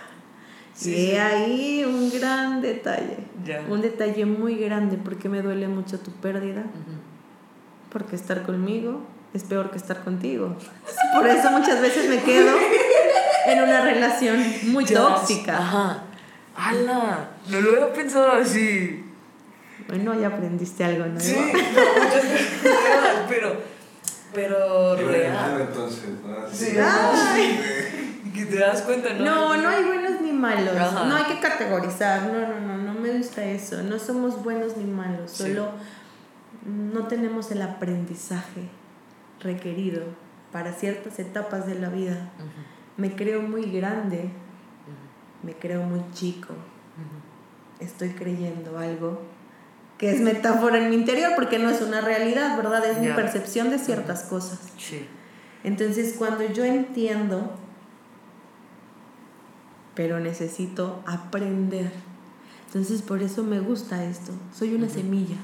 y 0.80 1.10
ahí 1.16 1.84
un 1.84 2.08
gran 2.12 2.62
detalle, 2.62 3.18
un 3.68 3.80
detalle 3.80 4.24
muy 4.26 4.54
grande, 4.54 4.96
porque 4.96 5.28
me 5.28 5.42
duele 5.42 5.66
mucho 5.66 5.98
tu 5.98 6.12
pérdida, 6.12 6.62
porque 7.90 8.14
estar 8.14 8.44
conmigo 8.44 9.00
es 9.34 9.42
peor 9.42 9.72
que 9.72 9.78
estar 9.78 10.04
contigo. 10.04 10.54
Por 11.16 11.26
eso 11.26 11.50
muchas 11.50 11.80
veces 11.82 12.08
me 12.08 12.22
quedo 12.22 12.54
en 13.46 13.60
una 13.60 13.80
relación 13.80 14.40
muy 14.68 14.84
tóxica. 14.84 15.58
Ajá. 15.58 16.04
¡Hala! 16.56 17.30
No 17.50 17.60
lo 17.60 17.72
había 17.72 17.92
pensado 17.92 18.30
así. 18.30 19.04
Bueno, 19.88 20.14
ya 20.20 20.28
aprendiste 20.28 20.84
algo 20.84 21.06
nuevo. 21.06 21.20
Sí, 21.20 21.34
pero, 23.28 23.56
pero 24.34 24.96
real. 24.96 25.62
entonces, 25.62 26.10
¿no? 26.22 26.52
Sí, 26.52 28.30
que 28.34 28.44
te 28.44 28.58
das 28.58 28.82
cuenta, 28.82 29.14
¿no? 29.14 29.24
No, 29.24 29.56
no 29.56 29.68
hay 29.68 29.84
buenos 29.84 30.20
ni 30.20 30.32
malos. 30.32 30.74
No 30.74 31.16
hay 31.16 31.24
que 31.24 31.40
categorizar. 31.40 32.22
No, 32.24 32.46
no, 32.46 32.60
no, 32.60 32.76
no 32.76 33.00
me 33.00 33.16
gusta 33.16 33.42
eso. 33.44 33.82
No 33.82 33.98
somos 33.98 34.44
buenos 34.44 34.76
ni 34.76 34.84
malos. 34.84 35.30
Solo 35.30 35.70
no 36.66 37.06
tenemos 37.06 37.50
el 37.50 37.62
aprendizaje 37.62 38.68
requerido 39.40 40.02
para 40.52 40.72
ciertas 40.72 41.18
etapas 41.18 41.66
de 41.66 41.76
la 41.76 41.88
vida. 41.88 42.30
Me 42.98 43.16
creo 43.16 43.40
muy 43.40 43.70
grande. 43.70 44.30
Me 45.42 45.54
creo 45.54 45.82
muy 45.82 46.04
chico. 46.12 46.52
Estoy 47.80 48.10
creyendo 48.10 48.78
algo 48.78 49.22
que 49.98 50.12
es 50.12 50.20
metáfora 50.20 50.78
en 50.78 50.90
mi 50.90 50.96
interior 50.96 51.32
porque 51.34 51.58
no 51.58 51.68
es 51.68 51.82
una 51.82 52.00
realidad, 52.00 52.56
¿verdad? 52.56 52.84
Es 52.86 52.98
mi 52.98 53.08
percepción 53.08 53.68
de 53.70 53.78
ciertas 53.78 54.22
cosas. 54.22 54.60
Sí. 54.78 55.04
Entonces, 55.64 56.14
cuando 56.16 56.44
yo 56.52 56.64
entiendo, 56.64 57.56
pero 59.94 60.20
necesito 60.20 61.02
aprender, 61.04 61.92
entonces 62.66 63.02
por 63.02 63.22
eso 63.22 63.42
me 63.42 63.58
gusta 63.58 64.04
esto. 64.04 64.32
Soy 64.54 64.74
una 64.74 64.88
semilla, 64.88 65.36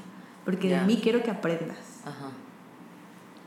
porque 0.45 0.69
de 0.69 0.81
mí 0.81 0.99
quiero 1.03 1.21
que 1.21 1.31
aprendas. 1.31 1.77
Ajá. 2.05 2.31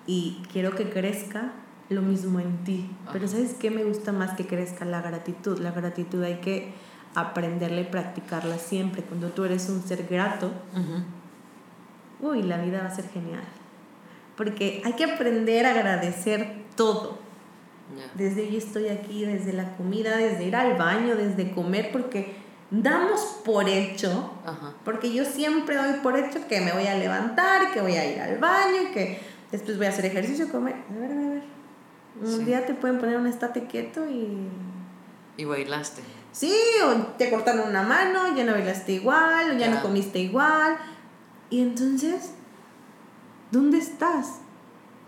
Y 0.06 0.42
quiero 0.52 0.74
que 0.74 0.90
crezca 0.90 1.52
lo 1.88 2.02
mismo 2.02 2.40
en 2.40 2.64
ti. 2.64 2.90
Pero 3.12 3.28
¿sabes 3.28 3.54
qué 3.54 3.70
me 3.70 3.84
gusta 3.84 4.12
más 4.12 4.36
que 4.36 4.46
crezca? 4.46 4.84
La 4.84 5.00
gratitud. 5.00 5.58
La 5.58 5.70
gratitud 5.70 6.22
hay 6.22 6.40
que 6.40 6.74
aprenderla 7.20 7.80
y 7.80 7.84
practicarla 7.84 8.58
siempre. 8.58 9.02
Cuando 9.02 9.28
tú 9.28 9.44
eres 9.44 9.68
un 9.68 9.82
ser 9.82 10.06
grato, 10.08 10.50
uy, 12.20 12.42
la 12.42 12.58
vida 12.58 12.80
va 12.82 12.88
a 12.88 12.94
ser 12.94 13.08
genial. 13.08 13.44
Porque 14.36 14.82
hay 14.84 14.92
que 14.92 15.04
aprender 15.04 15.66
a 15.66 15.72
agradecer 15.72 16.64
todo. 16.76 17.18
Desde 18.14 18.50
yo 18.50 18.58
estoy 18.58 18.88
aquí, 18.88 19.24
desde 19.24 19.52
la 19.52 19.76
comida, 19.76 20.16
desde 20.16 20.44
ir 20.44 20.56
al 20.56 20.76
baño, 20.76 21.16
desde 21.16 21.50
comer, 21.52 21.90
porque 21.90 22.36
damos 22.70 23.20
por 23.44 23.68
hecho, 23.68 24.30
porque 24.84 25.12
yo 25.12 25.24
siempre 25.24 25.76
doy 25.76 25.94
por 26.02 26.18
hecho 26.18 26.46
que 26.48 26.60
me 26.60 26.72
voy 26.72 26.86
a 26.86 26.94
levantar, 26.94 27.72
que 27.72 27.80
voy 27.80 27.94
a 27.96 28.04
ir 28.04 28.20
al 28.20 28.38
baño, 28.38 28.92
que 28.92 29.20
después 29.50 29.78
voy 29.78 29.86
a 29.86 29.88
hacer 29.88 30.04
ejercicio, 30.04 30.50
comer. 30.50 30.76
A 30.90 31.00
ver, 31.00 31.12
a 31.12 31.14
ver. 31.14 31.42
Un 32.20 32.44
día 32.44 32.66
te 32.66 32.74
pueden 32.74 32.98
poner 32.98 33.16
un 33.16 33.26
estate 33.26 33.66
quieto 33.66 34.08
y... 34.08 34.48
Y 35.36 35.44
bailaste. 35.44 36.02
Sí, 36.32 36.54
o 36.84 36.96
te 37.16 37.30
cortaron 37.30 37.68
una 37.68 37.82
mano, 37.82 38.34
ya 38.36 38.44
no 38.44 38.52
bailaste 38.52 38.92
igual, 38.92 39.50
o 39.50 39.58
ya 39.58 39.68
no 39.70 39.82
comiste 39.82 40.18
igual. 40.18 40.76
Y 41.50 41.60
entonces, 41.60 42.32
¿dónde 43.50 43.78
estás? 43.78 44.40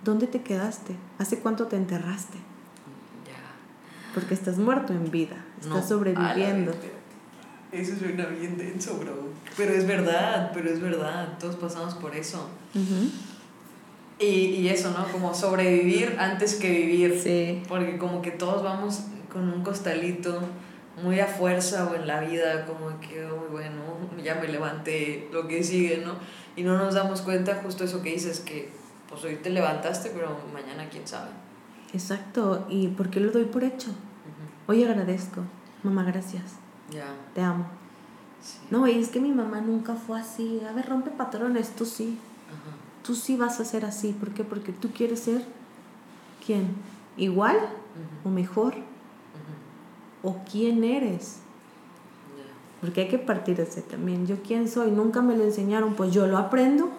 ¿Dónde 0.02 0.26
te 0.26 0.42
quedaste? 0.42 0.96
¿Hace 1.18 1.38
cuánto 1.38 1.66
te 1.66 1.76
enterraste? 1.76 2.38
Ya. 3.26 4.12
Porque 4.14 4.34
estás 4.34 4.58
muerto 4.58 4.92
en 4.92 5.10
vida, 5.10 5.36
estás 5.60 5.88
sobreviviendo. 5.88 6.72
Eso 7.70 7.94
suena 7.96 8.26
bien 8.26 8.56
denso, 8.56 8.96
bro. 8.96 9.28
Pero 9.56 9.72
es 9.72 9.86
verdad, 9.86 10.50
pero 10.52 10.70
es 10.70 10.80
verdad. 10.80 11.38
Todos 11.38 11.56
pasamos 11.56 11.94
por 11.94 12.16
eso. 12.16 12.48
y, 14.18 14.24
y, 14.24 14.68
eso, 14.68 14.90
¿no? 14.90 15.06
Como 15.12 15.34
sobrevivir 15.34 16.16
antes 16.18 16.56
que 16.56 16.70
vivir. 16.70 17.20
Sí. 17.22 17.62
Porque 17.68 17.96
como 17.98 18.22
que 18.22 18.32
todos 18.32 18.64
vamos 18.64 19.02
con 19.32 19.48
un 19.48 19.62
costalito 19.62 20.40
muy 21.02 21.20
a 21.20 21.26
fuerza 21.26 21.88
o 21.88 21.94
en 21.94 22.06
la 22.06 22.20
vida, 22.20 22.66
como 22.66 23.00
que, 23.00 23.24
oh, 23.26 23.48
bueno, 23.50 23.82
ya 24.22 24.36
me 24.36 24.48
levanté, 24.48 25.28
lo 25.32 25.46
que 25.46 25.62
sigue, 25.62 26.02
¿no? 26.04 26.14
Y 26.56 26.62
no 26.62 26.76
nos 26.76 26.94
damos 26.94 27.22
cuenta 27.22 27.60
justo 27.62 27.84
eso 27.84 28.02
que 28.02 28.10
dices, 28.10 28.40
que 28.40 28.70
pues 29.08 29.24
hoy 29.24 29.36
te 29.36 29.50
levantaste, 29.50 30.10
pero 30.10 30.36
mañana 30.52 30.88
quién 30.90 31.06
sabe. 31.06 31.30
Exacto, 31.92 32.66
y 32.68 32.88
por 32.88 33.10
qué 33.10 33.20
lo 33.20 33.32
doy 33.32 33.44
por 33.44 33.64
hecho. 33.64 33.90
Hoy 34.66 34.84
agradezco, 34.84 35.42
mamá, 35.82 36.04
gracias. 36.04 36.56
Ya. 36.90 37.06
Te 37.34 37.40
amo. 37.40 37.66
No, 38.70 38.86
y 38.86 38.98
es 38.98 39.08
que 39.08 39.20
mi 39.20 39.32
mamá 39.32 39.60
nunca 39.60 39.94
fue 39.94 40.18
así. 40.18 40.60
A 40.68 40.72
ver, 40.72 40.88
rompe 40.88 41.10
patrones, 41.10 41.74
tú 41.74 41.84
sí. 41.84 42.18
Tú 43.04 43.14
sí 43.14 43.36
vas 43.36 43.60
a 43.60 43.64
ser 43.64 43.84
así. 43.84 44.12
¿Por 44.12 44.30
qué? 44.30 44.44
Porque 44.44 44.72
tú 44.72 44.90
quieres 44.92 45.20
ser 45.20 45.44
quién? 46.44 46.68
¿Igual 47.16 47.56
o 48.24 48.28
mejor? 48.28 48.74
O 50.22 50.38
quién 50.50 50.84
eres. 50.84 51.38
Porque 52.80 53.02
hay 53.02 53.08
que 53.08 53.18
partir 53.18 53.56
de 53.56 53.64
ese 53.64 53.82
también. 53.82 54.26
Yo 54.26 54.36
quién 54.42 54.68
soy, 54.68 54.90
nunca 54.90 55.20
me 55.20 55.36
lo 55.36 55.44
enseñaron, 55.44 55.94
pues 55.94 56.12
yo 56.12 56.26
lo 56.26 56.38
aprendo. 56.38 56.90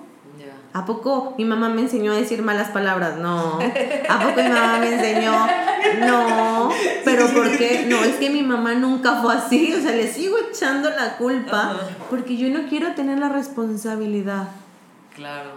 ¿A 0.73 0.85
poco 0.85 1.33
mi 1.37 1.43
mamá 1.43 1.67
me 1.67 1.81
enseñó 1.81 2.13
a 2.13 2.15
decir 2.15 2.41
malas 2.43 2.69
palabras? 2.69 3.17
No. 3.17 3.59
¿A 4.09 4.19
poco 4.19 4.41
mi 4.41 4.49
mamá 4.49 4.77
me 4.79 4.93
enseñó? 4.93 5.33
No. 5.99 6.71
Pero 7.03 7.27
¿por 7.27 7.57
qué? 7.57 7.87
No, 7.89 7.97
es 8.03 8.15
que 8.15 8.29
mi 8.29 8.41
mamá 8.41 8.75
nunca 8.75 9.21
fue 9.21 9.35
así. 9.35 9.73
O 9.73 9.81
sea, 9.81 9.91
le 9.91 10.07
sigo 10.07 10.37
echando 10.49 10.89
la 10.89 11.17
culpa 11.17 11.75
porque 12.09 12.37
yo 12.37 12.49
no 12.49 12.69
quiero 12.69 12.93
tener 12.93 13.19
la 13.19 13.29
responsabilidad. 13.29 14.49
Claro. 15.13 15.49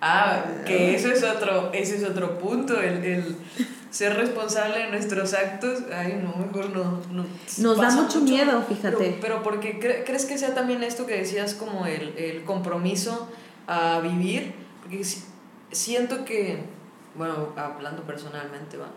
Ah, 0.00 0.44
que 0.66 0.94
eso 0.94 1.08
es 1.08 1.22
otro, 1.24 1.70
ese 1.72 1.96
es 1.96 2.04
otro 2.04 2.38
punto, 2.38 2.78
el, 2.78 3.04
el 3.04 3.36
ser 3.94 4.16
responsable 4.16 4.78
de 4.78 4.90
nuestros 4.90 5.34
actos, 5.34 5.84
ay, 5.94 6.20
no, 6.20 6.34
mejor 6.44 6.70
no. 6.70 7.00
no 7.12 7.24
Nos 7.58 7.80
da 7.80 7.90
mucho, 7.90 8.20
miedo, 8.22 8.60
fíjate. 8.62 9.18
Pero, 9.20 9.42
porque 9.44 9.78
crees 9.78 10.24
que 10.24 10.36
sea 10.36 10.52
también 10.52 10.82
esto 10.82 11.06
que 11.06 11.16
decías 11.16 11.54
como 11.54 11.86
el, 11.86 12.16
el 12.18 12.42
compromiso 12.42 13.28
a 13.68 14.00
vivir, 14.00 14.52
porque 14.82 15.04
siento 15.70 16.24
que 16.24 16.64
bueno, 17.14 17.52
hablando 17.56 18.02
personalmente, 18.02 18.76
va. 18.76 18.90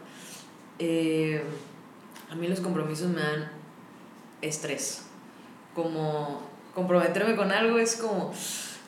Eh, 0.80 1.44
a 2.30 2.36
mí 2.36 2.48
los 2.48 2.60
compromisos 2.60 3.10
me 3.10 3.22
dan 3.22 3.52
estrés. 4.42 5.04
Como 5.74 6.42
comprometerme 6.74 7.36
con 7.36 7.52
algo 7.52 7.78
es 7.78 7.96
como, 7.96 8.34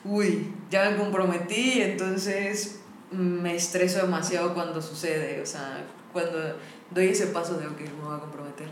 uy, 0.04 0.52
ya 0.70 0.90
me 0.90 0.96
comprometí, 0.96 1.80
entonces 1.80 2.80
me 3.10 3.54
estreso 3.54 4.02
demasiado 4.02 4.54
cuando 4.54 4.82
sucede. 4.82 5.40
O 5.40 5.46
sea, 5.46 5.84
cuando 6.12 6.56
doy 6.90 7.08
ese 7.08 7.28
paso 7.28 7.58
de, 7.58 7.66
ok, 7.66 7.80
me 7.80 8.04
voy 8.04 8.16
a 8.16 8.20
comprometer, 8.20 8.68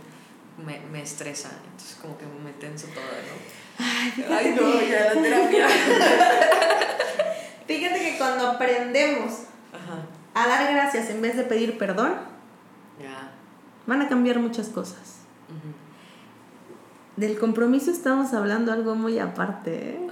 me, 0.65 0.81
me 0.91 1.03
estresa. 1.03 1.51
Entonces 1.71 1.99
como 2.01 2.17
que 2.19 2.27
me 2.27 2.53
tenso 2.53 2.87
todo, 2.89 3.05
¿no? 3.05 4.35
Ay, 4.35 4.55
no, 4.59 4.81
ya 4.83 5.15
la 5.15 5.23
terapia. 5.23 5.69
Fíjate 7.67 7.99
que 8.01 8.19
cuando 8.19 8.49
aprendemos 8.49 9.45
a 10.35 10.49
dar 10.49 10.73
gracias 10.73 11.11
en 11.11 11.21
vez 11.21 11.37
de 11.37 11.45
pedir 11.45 11.79
perdón, 11.79 12.15
van 13.87 14.03
a 14.03 14.09
cambiar 14.09 14.39
muchas 14.39 14.69
cosas. 14.69 15.19
Del 17.17 17.39
compromiso 17.39 17.91
estamos 17.91 18.33
hablando 18.33 18.73
algo 18.73 18.95
muy 18.95 19.19
aparte. 19.19 19.97
¿eh? 19.97 20.09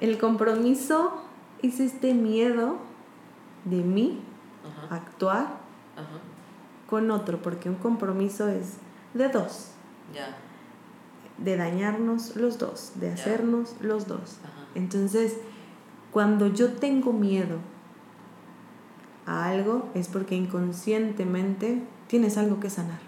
El 0.00 0.18
compromiso 0.18 1.22
es 1.62 1.80
este 1.80 2.12
miedo 2.14 2.78
de 3.64 3.76
mí 3.76 4.20
actuar 4.90 5.60
con 6.90 7.10
otro, 7.12 7.40
porque 7.40 7.70
un 7.70 7.76
compromiso 7.76 8.48
es 8.48 8.74
de 9.14 9.28
dos. 9.28 9.68
De 11.38 11.56
dañarnos 11.56 12.36
los 12.36 12.58
dos, 12.58 12.92
de 12.96 13.12
hacernos 13.12 13.76
los 13.80 14.08
dos. 14.08 14.38
Entonces, 14.74 15.36
cuando 16.10 16.48
yo 16.48 16.72
tengo 16.72 17.12
miedo 17.12 17.58
a 19.24 19.46
algo, 19.46 19.88
es 19.94 20.08
porque 20.08 20.34
inconscientemente 20.34 21.82
tienes 22.08 22.36
algo 22.36 22.58
que 22.60 22.68
sanar. 22.68 22.98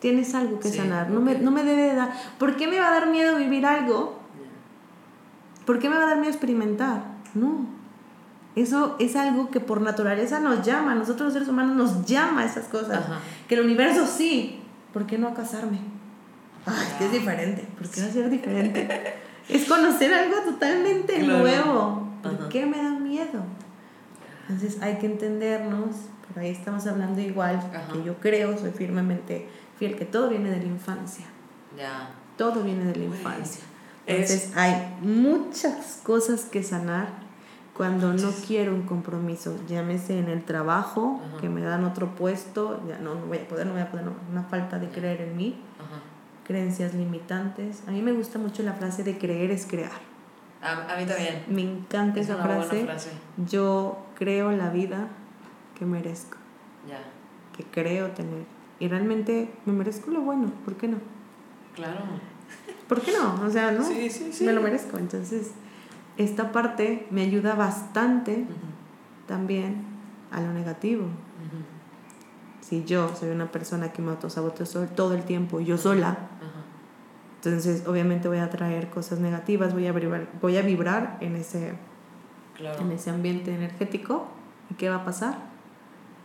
Tienes 0.00 0.34
algo 0.34 0.58
que 0.58 0.68
sanar. 0.70 1.10
No, 1.10 1.20
me, 1.20 1.38
no 1.38 1.50
me 1.50 1.64
debe 1.64 1.94
dar. 1.94 2.12
¿Por 2.38 2.56
qué 2.56 2.66
me 2.66 2.78
va 2.78 2.88
a 2.88 2.90
dar 2.90 3.08
miedo 3.08 3.36
vivir 3.36 3.64
algo? 3.66 4.18
¿Por 5.64 5.78
qué 5.78 5.88
me 5.88 5.96
va 5.96 6.04
a 6.04 6.06
dar 6.06 6.18
miedo 6.18 6.30
experimentar? 6.30 7.04
No. 7.34 7.77
Eso 8.56 8.96
es 8.98 9.14
algo 9.16 9.50
que 9.50 9.60
por 9.60 9.80
naturaleza 9.80 10.40
nos 10.40 10.66
llama. 10.66 10.94
Nosotros 10.94 11.26
los 11.26 11.32
seres 11.32 11.48
humanos 11.48 11.76
nos 11.76 12.06
llama 12.06 12.42
a 12.42 12.44
esas 12.44 12.66
cosas. 12.66 13.04
Que 13.48 13.54
el 13.54 13.62
universo 13.62 14.06
sí. 14.06 14.60
¿Por 14.92 15.06
qué 15.06 15.18
no 15.18 15.34
casarme? 15.34 15.78
Ay, 16.66 16.86
que 16.98 17.06
es 17.06 17.12
diferente. 17.12 17.68
¿Por 17.76 17.88
qué 17.88 18.00
no 18.00 18.10
ser 18.10 18.30
diferente? 18.30 19.14
es 19.48 19.68
conocer 19.68 20.12
algo 20.12 20.36
totalmente 20.40 21.18
nuevo. 21.20 22.08
¿Por 22.22 22.48
qué 22.48 22.66
me 22.66 22.78
da 22.78 22.90
miedo? 22.90 23.44
Entonces 24.48 24.80
hay 24.82 24.96
que 24.96 25.06
entendernos, 25.06 25.94
por 26.32 26.42
ahí 26.42 26.50
estamos 26.50 26.86
hablando 26.86 27.20
igual, 27.20 27.60
que 27.92 28.02
yo 28.02 28.16
creo, 28.18 28.56
soy 28.58 28.70
firmemente 28.70 29.46
fiel, 29.78 29.96
que 29.96 30.06
todo 30.06 30.30
viene 30.30 30.50
de 30.50 30.56
la 30.56 30.64
infancia. 30.64 31.26
Ya. 31.76 32.10
Todo 32.36 32.62
viene 32.62 32.86
de 32.86 32.96
la 32.96 33.04
infancia. 33.04 33.62
Entonces 34.06 34.52
hay 34.56 34.96
muchas 35.02 36.00
cosas 36.02 36.46
que 36.46 36.62
sanar 36.62 37.27
cuando 37.78 38.12
no 38.12 38.30
quiero 38.46 38.74
un 38.74 38.82
compromiso, 38.82 39.56
llámese 39.66 40.18
en 40.18 40.28
el 40.28 40.44
trabajo, 40.44 41.22
que 41.40 41.48
me 41.48 41.62
dan 41.62 41.84
otro 41.84 42.14
puesto, 42.14 42.82
ya 42.86 42.98
no, 42.98 43.14
no 43.14 43.26
voy 43.26 43.38
a 43.38 43.48
poder, 43.48 43.66
no 43.66 43.72
voy 43.72 43.82
a 43.82 43.90
poder, 43.90 44.06
una 44.30 44.42
falta 44.42 44.78
de 44.78 44.88
creer 44.88 45.22
en 45.22 45.36
mí 45.36 45.56
creencias 46.48 46.94
limitantes. 46.94 47.82
A 47.86 47.90
mí 47.90 48.00
me 48.00 48.12
gusta 48.12 48.38
mucho 48.38 48.62
la 48.62 48.72
frase 48.72 49.04
de 49.04 49.18
creer 49.18 49.50
es 49.50 49.66
crear. 49.66 49.92
A, 50.62 50.96
mí 50.98 51.04
también. 51.04 51.44
Me 51.46 51.62
encanta 51.62 52.20
esa 52.20 52.36
frase. 52.36 52.88
Yo 53.46 54.06
creo 54.16 54.50
la 54.50 54.70
vida 54.70 55.08
que 55.78 55.84
merezco. 55.84 56.38
Ya. 56.88 57.00
Que 57.54 57.64
creo 57.64 58.10
tener. 58.12 58.44
Y 58.80 58.88
realmente 58.88 59.50
me 59.66 59.74
merezco 59.74 60.10
lo 60.10 60.22
bueno. 60.22 60.50
¿Por 60.64 60.76
qué 60.76 60.88
no? 60.88 60.96
Claro. 61.74 62.00
¿Por 62.88 63.02
qué 63.02 63.12
no? 63.12 63.44
O 63.46 63.50
sea, 63.50 63.70
¿no? 63.70 63.84
Sí, 63.84 64.08
sí, 64.08 64.32
sí. 64.32 64.44
Me 64.44 64.54
lo 64.54 64.62
merezco. 64.62 64.96
Entonces, 64.96 65.52
esta 66.18 66.52
parte 66.52 67.06
me 67.10 67.22
ayuda 67.22 67.54
bastante 67.54 68.46
también 69.26 69.86
a 70.30 70.40
lo 70.40 70.52
negativo. 70.52 71.06
Si 72.60 72.84
yo 72.84 73.14
soy 73.16 73.30
una 73.30 73.50
persona 73.50 73.92
que 73.92 74.02
me 74.02 74.10
autosaboteo 74.10 74.66
todo 74.88 75.14
el 75.14 75.22
tiempo, 75.22 75.60
yo 75.60 75.78
sola, 75.78 76.18
entonces, 77.42 77.86
obviamente 77.86 78.26
voy 78.26 78.38
a 78.38 78.50
traer 78.50 78.90
cosas 78.90 79.20
negativas, 79.20 79.72
voy 79.72 79.86
a 79.86 79.92
vibrar, 79.92 80.26
voy 80.42 80.56
a 80.56 80.62
vibrar 80.62 81.18
en, 81.20 81.36
ese, 81.36 81.74
en 82.58 82.92
ese 82.92 83.10
ambiente 83.10 83.54
energético. 83.54 84.26
¿Y 84.70 84.74
qué 84.74 84.90
va 84.90 84.96
a 84.96 85.04
pasar? 85.04 85.36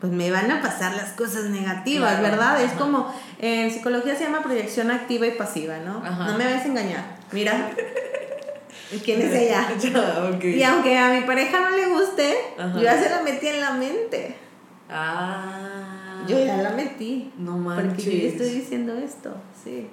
Pues 0.01 0.12
me 0.12 0.32
van 0.32 0.49
a 0.49 0.62
pasar 0.62 0.95
las 0.95 1.12
cosas 1.12 1.45
negativas, 1.45 2.19
¿verdad? 2.19 2.62
Es 2.63 2.73
como, 2.73 3.13
en 3.39 3.71
psicología 3.71 4.15
se 4.15 4.25
llama 4.25 4.41
proyección 4.41 4.89
activa 4.89 5.27
y 5.27 5.32
pasiva, 5.32 5.77
¿no? 5.77 5.99
No 6.01 6.38
me 6.38 6.45
vayas 6.45 6.65
a 6.65 6.67
engañar. 6.67 7.06
Mira, 7.32 7.69
¿quién 8.99 9.21
es 9.21 9.34
ella? 9.34 9.67
Y 10.43 10.63
aunque 10.63 10.97
a 10.97 11.13
mi 11.13 11.21
pareja 11.21 11.60
no 11.62 11.69
le 11.75 11.88
guste, 11.88 12.36
yo 12.75 12.82
ya 12.82 13.01
se 13.01 13.10
la 13.10 13.21
metí 13.21 13.47
en 13.47 13.62
la 13.62 13.71
mente. 13.71 14.36
Ah. 14.89 16.23
Yo 16.27 16.43
ya 16.43 16.58
la 16.58 16.71
metí. 16.71 17.32
No 17.38 17.58
manches. 17.58 17.95
Porque 17.95 18.21
yo 18.21 18.27
estoy 18.27 18.49
diciendo 18.49 18.93
esto, 18.95 19.36
sí 19.63 19.89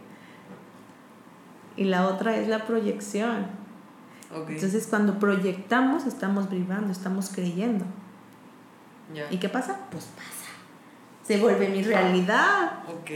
y 1.80 1.84
la 1.84 2.06
otra 2.06 2.36
es 2.36 2.46
la 2.46 2.66
proyección. 2.66 3.46
Entonces 4.48 4.86
cuando 4.86 5.18
proyectamos 5.18 6.06
estamos 6.06 6.50
vibrando, 6.50 6.92
estamos 6.92 7.30
creyendo. 7.34 7.86
¿Y 9.30 9.38
qué 9.38 9.48
pasa? 9.48 9.86
Pues 9.90 10.04
pasa. 10.04 10.50
Se 11.22 11.38
vuelve 11.38 11.70
mi 11.70 11.82
realidad. 11.82 12.80
Ok. 12.86 13.10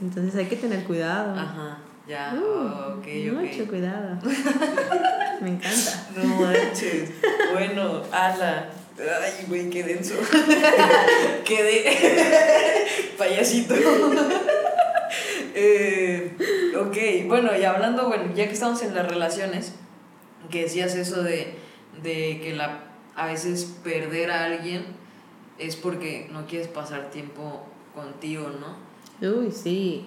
Entonces 0.00 0.36
hay 0.36 0.44
que 0.44 0.56
tener 0.56 0.84
cuidado. 0.84 1.34
Ajá. 1.38 1.78
Ya, 2.06 2.34
uh, 2.34 2.94
Mucho 3.00 3.66
cuidado. 3.66 4.16
Me 5.40 5.48
encanta. 5.50 6.08
No 6.14 6.24
manches. 6.40 7.10
Bueno, 7.52 8.02
ala. 8.12 8.70
Ay, 8.98 9.44
güey, 9.48 9.68
qué 9.68 9.82
denso. 9.82 10.14
Quedé 11.44 11.84
payasito. 13.18 13.74
eh, 15.54 16.32
ok, 16.78 17.26
bueno, 17.26 17.56
y 17.58 17.64
hablando, 17.64 18.06
bueno, 18.06 18.32
ya 18.34 18.46
que 18.46 18.54
estamos 18.54 18.80
en 18.82 18.94
las 18.94 19.08
relaciones, 19.08 19.72
que 20.48 20.62
decías 20.62 20.94
eso 20.94 21.24
de, 21.24 21.56
que 22.02 22.54
la, 22.56 22.84
a 23.16 23.26
veces 23.26 23.76
perder 23.82 24.30
a 24.30 24.44
alguien 24.44 24.86
es 25.58 25.74
porque 25.74 26.28
no 26.30 26.46
quieres 26.46 26.68
pasar 26.68 27.10
tiempo 27.10 27.66
contigo, 27.94 28.50
¿no? 28.60 28.76
Uy, 29.28 29.50
sí. 29.50 30.06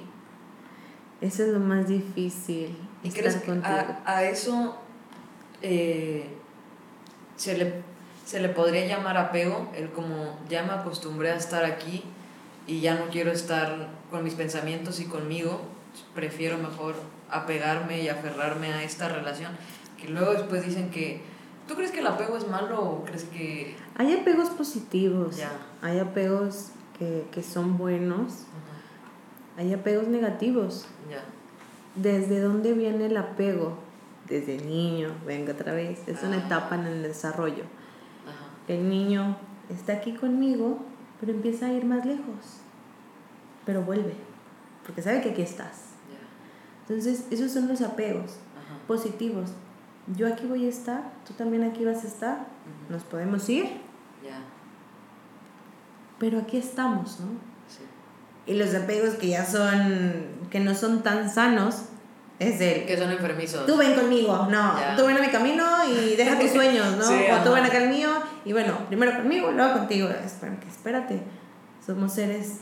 Eso 1.21 1.43
es 1.43 1.49
lo 1.49 1.59
más 1.59 1.87
difícil. 1.87 2.77
¿Y 3.03 3.11
crees 3.11 3.35
que 3.37 3.51
a, 3.51 4.23
eso 4.23 4.77
eh, 5.61 6.27
se, 7.35 7.57
le, 7.57 7.73
se 8.25 8.39
le 8.39 8.49
podría 8.49 8.85
llamar 8.87 9.17
apego? 9.17 9.69
El 9.75 9.89
como 9.89 10.39
ya 10.49 10.63
me 10.63 10.71
acostumbré 10.71 11.31
a 11.31 11.35
estar 11.35 11.65
aquí 11.65 12.03
y 12.67 12.81
ya 12.81 12.95
no 12.95 13.09
quiero 13.09 13.31
estar 13.31 13.89
con 14.09 14.23
mis 14.23 14.35
pensamientos 14.35 14.99
y 14.99 15.05
conmigo, 15.05 15.61
prefiero 16.13 16.57
mejor 16.57 16.95
apegarme 17.29 18.01
y 18.01 18.09
aferrarme 18.09 18.73
a 18.73 18.83
esta 18.83 19.09
relación, 19.09 19.51
que 19.99 20.07
luego 20.07 20.33
después 20.33 20.65
dicen 20.65 20.89
que, 20.89 21.21
¿tú 21.67 21.75
crees 21.75 21.91
que 21.91 21.99
el 21.99 22.07
apego 22.07 22.37
es 22.37 22.47
malo 22.47 22.81
o 22.81 23.05
crees 23.05 23.23
que... 23.25 23.75
Hay 23.95 24.13
apegos 24.13 24.49
positivos, 24.49 25.37
hay 25.81 25.99
apegos 25.99 26.69
que, 26.97 27.25
que 27.31 27.43
son 27.43 27.77
buenos, 27.77 28.45
hay 29.59 29.73
apegos 29.73 30.07
negativos. 30.07 30.87
Ya. 31.09 31.23
¿Desde 31.95 32.39
dónde 32.39 32.73
viene 32.73 33.07
el 33.07 33.17
apego? 33.17 33.77
Desde 34.27 34.57
niño, 34.57 35.09
venga 35.25 35.53
otra 35.53 35.73
vez, 35.73 36.07
es 36.07 36.23
una 36.23 36.37
etapa 36.37 36.75
en 36.75 36.85
el 36.85 37.03
desarrollo. 37.03 37.63
El 38.67 38.89
niño 38.89 39.37
está 39.69 39.93
aquí 39.93 40.13
conmigo, 40.13 40.79
pero 41.19 41.31
empieza 41.31 41.65
a 41.65 41.73
ir 41.73 41.85
más 41.85 42.05
lejos, 42.05 42.61
pero 43.65 43.81
vuelve 43.81 44.13
porque 44.89 45.03
sabe 45.03 45.21
que 45.21 45.29
aquí 45.29 45.43
estás. 45.43 45.89
Entonces, 46.87 47.27
esos 47.29 47.51
son 47.51 47.67
los 47.67 47.81
apegos 47.81 48.39
positivos. 48.87 49.51
Yo 50.15 50.25
aquí 50.25 50.47
voy 50.47 50.65
a 50.65 50.69
estar, 50.69 51.11
tú 51.27 51.33
también 51.33 51.63
aquí 51.63 51.85
vas 51.85 52.03
a 52.03 52.07
estar, 52.07 52.47
nos 52.89 53.03
podemos 53.03 53.47
ir, 53.49 53.81
pero 56.17 56.39
aquí 56.39 56.57
estamos, 56.57 57.19
¿no? 57.19 57.48
Y 58.45 58.53
los 58.53 58.73
apegos 58.73 59.15
que 59.15 59.27
ya 59.27 59.45
son, 59.45 60.47
que 60.49 60.59
no 60.59 60.73
son 60.73 61.03
tan 61.03 61.29
sanos, 61.29 61.83
es 62.39 62.61
el... 62.61 62.85
Que 62.85 62.97
son 62.97 63.11
enfermizos. 63.11 63.65
Tú 63.65 63.77
ven 63.77 63.93
conmigo, 63.93 64.47
no, 64.49 64.73
tú 64.97 65.05
ven 65.05 65.17
a 65.17 65.21
mi 65.21 65.27
camino 65.27 65.65
y 65.87 66.15
deja 66.15 66.39
tus 66.39 66.51
sueños, 66.51 66.97
¿no? 66.97 67.05
o 67.35 67.43
tú 67.43 67.51
ven 67.51 67.65
acá 67.65 67.77
el 67.83 67.89
mío 67.89 68.09
y 68.45 68.53
bueno, 68.53 68.87
primero 68.87 69.15
conmigo, 69.15 69.51
luego 69.51 69.73
contigo. 69.73 70.09
Espérate, 70.09 70.67
espérate, 70.67 71.21
somos 71.85 72.13
seres 72.13 72.59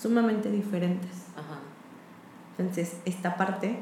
sumamente 0.00 0.50
diferentes. 0.50 1.26
Entonces, 2.58 2.96
esta 3.04 3.36
parte 3.36 3.78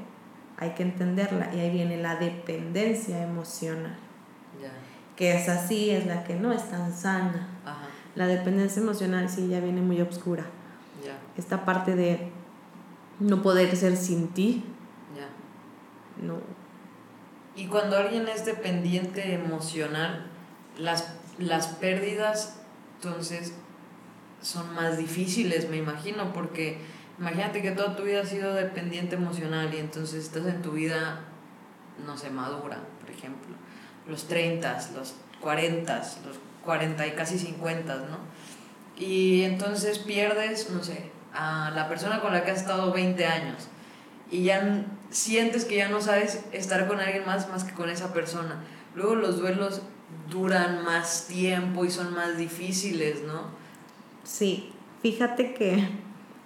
hay 0.57 0.71
que 0.71 0.83
entenderla 0.83 1.55
y 1.55 1.61
ahí 1.61 1.71
viene 1.71 1.97
la 1.97 2.17
dependencia 2.17 3.23
emocional. 3.23 3.97
Que 5.17 5.37
es 5.37 5.49
así, 5.49 5.91
es 5.91 6.07
la 6.07 6.25
que 6.25 6.35
no 6.35 6.53
es 6.53 6.69
tan 6.71 6.93
sana. 6.93 7.49
La 8.17 8.27
dependencia 8.27 8.83
emocional 8.83 9.29
sí 9.29 9.49
ya 9.49 9.61
viene 9.61 9.81
muy 9.81 10.01
oscura. 10.01 10.45
Esta 11.37 11.65
parte 11.65 11.97
de 11.97 12.31
no 13.21 13.43
poder 13.43 13.77
ser 13.77 13.97
sin 13.97 14.29
ti. 14.29 14.65
Ya. 15.17 15.29
No. 16.25 16.41
Y 17.57 17.67
cuando 17.67 17.97
alguien 17.97 18.27
es 18.29 18.45
dependiente 18.45 19.35
emocional, 19.35 20.27
las, 20.79 21.15
las 21.39 21.69
pérdidas 21.69 22.61
entonces 22.97 23.55
son 24.41 24.75
más 24.75 24.99
difíciles, 24.99 25.69
me 25.69 25.77
imagino, 25.77 26.33
porque 26.33 26.79
imagínate 27.19 27.63
que 27.63 27.71
toda 27.71 27.97
tu 27.97 28.03
vida 28.05 28.23
has 28.23 28.29
sido 28.29 28.55
dependiente 28.55 29.17
emocional 29.17 29.73
y 29.75 29.79
entonces 29.79 30.25
estás 30.25 30.47
en 30.47 30.63
tu 30.63 30.73
vida, 30.73 31.21
no 32.07 32.17
sé, 32.17 32.31
madura, 32.31 32.79
por 33.01 33.11
ejemplo, 33.11 33.55
los 34.07 34.27
30, 34.27 34.91
los 34.95 35.15
40, 35.41 35.99
los 35.99 36.39
40 36.65 37.07
y 37.07 37.11
casi 37.13 37.39
50, 37.39 37.95
¿no? 37.97 38.19
Y 38.97 39.43
entonces 39.43 39.99
pierdes, 39.99 40.71
no 40.71 40.83
sé, 40.83 41.11
a 41.35 41.71
la 41.75 41.89
persona 41.89 42.21
con 42.21 42.33
la 42.33 42.45
que 42.45 42.53
has 42.53 42.61
estado 42.61 42.93
20 42.93 43.27
años 43.27 43.69
y 44.31 44.45
ya 44.45 44.87
sientes 45.11 45.65
que 45.65 45.77
ya 45.77 45.89
no 45.89 46.01
sabes 46.01 46.45
estar 46.53 46.87
con 46.89 47.01
alguien 47.01 47.27
más 47.27 47.49
más 47.49 47.65
que 47.65 47.75
con 47.75 47.91
esa 47.91 48.13
persona. 48.13 48.63
Luego 48.95 49.17
los 49.17 49.39
duelos 49.39 49.83
duran 50.31 50.85
más 50.85 51.27
tiempo 51.27 51.85
y 51.85 51.91
son 51.91 52.15
más 52.15 52.37
difíciles, 52.37 53.23
¿no? 53.23 53.43
Sí, 54.23 54.73
fíjate 55.03 55.55
que 55.55 55.89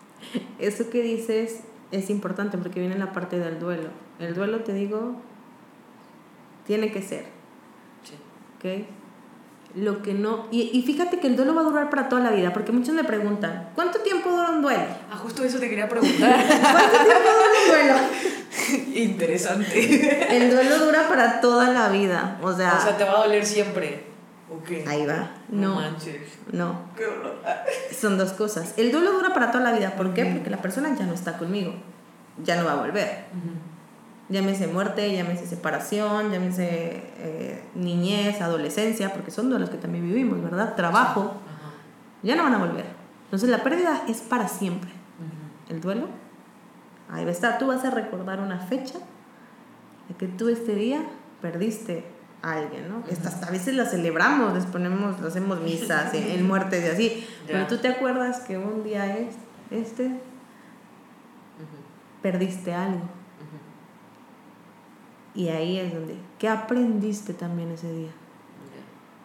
eso 0.59 0.91
que 0.91 1.03
dices 1.03 1.61
es 1.91 2.11
importante 2.11 2.59
porque 2.59 2.81
viene 2.81 2.99
la 2.99 3.13
parte 3.13 3.39
del 3.39 3.59
duelo. 3.59 3.91
El 4.19 4.35
duelo, 4.35 4.61
te 4.61 4.75
digo, 4.75 5.17
tiene 6.67 6.93
que 6.93 7.03
ser. 7.03 7.27
Sí. 8.03 8.15
¿Ok? 8.57 8.87
Lo 9.75 10.03
que 10.03 10.15
no. 10.15 10.49
Y, 10.51 10.83
fíjate 10.83 11.19
que 11.21 11.27
el 11.27 11.37
duelo 11.37 11.55
va 11.55 11.61
a 11.61 11.65
durar 11.65 11.91
para 11.91 12.09
toda 12.09 12.23
la 12.23 12.31
vida, 12.31 12.53
porque 12.53 12.73
muchos 12.73 12.95
me 12.95 13.05
preguntan, 13.05 13.71
¿cuánto 13.75 14.01
tiempo 14.01 14.31
dura 14.31 14.51
un 14.51 14.63
duelo? 14.63 14.85
Ah, 15.11 15.17
justo 15.17 15.45
eso 15.45 15.59
te 15.59 15.69
quería 15.69 15.89
preguntar. 15.89 16.19
¿Cuánto 16.47 16.99
tiempo 17.05 17.29
dura 17.31 17.49
un 17.63 17.69
duelo? 17.69 17.95
Interesante. 18.95 20.37
El 20.37 20.51
duelo 20.51 20.79
dura 20.79 21.09
para 21.09 21.41
toda 21.41 21.71
la 21.71 21.89
vida, 21.89 22.39
o 22.43 22.53
sea. 22.53 22.79
O 22.79 22.83
sea, 22.83 22.97
te 22.97 23.05
va 23.05 23.13
a 23.13 23.25
doler 23.25 23.45
siempre. 23.45 24.09
Okay. 24.63 24.85
Ahí 24.87 25.05
va. 25.05 25.31
No. 25.49 25.69
No. 25.69 25.75
Manches. 25.75 26.23
no. 26.53 26.81
Qué 26.97 27.05
Son 27.95 28.17
dos 28.17 28.33
cosas. 28.33 28.75
El 28.79 28.91
duelo 28.91 29.13
dura 29.13 29.35
para 29.35 29.51
toda 29.51 29.63
la 29.63 29.73
vida. 29.73 29.95
¿Por 29.95 30.15
qué? 30.15 30.25
Porque 30.25 30.49
la 30.49 30.63
persona 30.63 30.95
ya 30.99 31.05
no 31.05 31.13
está 31.13 31.37
conmigo. 31.37 31.75
Ya 32.43 32.57
no 32.57 32.65
va 32.65 32.73
a 32.73 32.77
volver 32.77 33.27
llámese 34.29 34.67
muerte, 34.67 35.13
llámese 35.13 35.47
separación, 35.47 36.31
llámese 36.31 37.03
eh, 37.19 37.65
niñez, 37.75 38.41
adolescencia, 38.41 39.13
porque 39.13 39.31
son 39.31 39.49
duelos 39.49 39.71
que 39.71 39.79
también 39.79 40.05
vivimos, 40.05 40.43
¿verdad? 40.43 40.75
Trabajo, 40.75 41.35
ya 42.23 42.37
no 42.37 42.45
van 42.45 42.55
a 42.55 42.59
volver. 42.59 42.87
Entonces 43.25 43.49
la 43.49 43.63
pérdida 43.63 44.03
es 44.09 44.21
para 44.21 44.49
siempre. 44.49 44.91
El 45.69 45.81
duelo, 45.81 46.09
ahí 47.11 47.25
va 47.25 47.31
a 47.31 47.33
estar. 47.33 47.59
Tú 47.59 47.67
vas 47.67 47.85
a 47.85 47.91
recordar 47.91 48.41
una 48.41 48.59
fecha 48.59 48.99
de 50.09 50.15
que 50.15 50.27
tú 50.27 50.49
este 50.49 50.75
día 50.75 51.03
perdiste 51.43 52.07
a 52.41 52.55
alguien, 52.55 52.89
¿no? 52.89 53.03
Estas, 53.09 53.43
a 53.43 53.51
veces 53.51 53.75
la 53.75 53.85
celebramos, 53.85 54.55
les 54.55 54.65
ponemos, 54.65 55.21
hacemos 55.21 55.61
misas 55.61 56.15
en, 56.15 56.47
muertes 56.47 56.85
y 56.85 56.89
así, 56.89 57.29
pero 57.47 57.67
tú 57.67 57.79
te 57.79 57.89
acuerdas 57.89 58.41
que 58.41 58.57
un 58.57 58.83
día 58.85 59.19
es, 59.19 59.35
este, 59.71 60.21
perdiste 62.23 62.75
algo 62.75 63.18
y 65.39 65.51
ahí 65.51 65.79
es 65.79 65.95
donde, 65.95 66.17
¿qué 66.41 66.49
aprendiste 66.49 67.33
también 67.33 67.71
ese 67.71 67.93
día? 67.93 68.11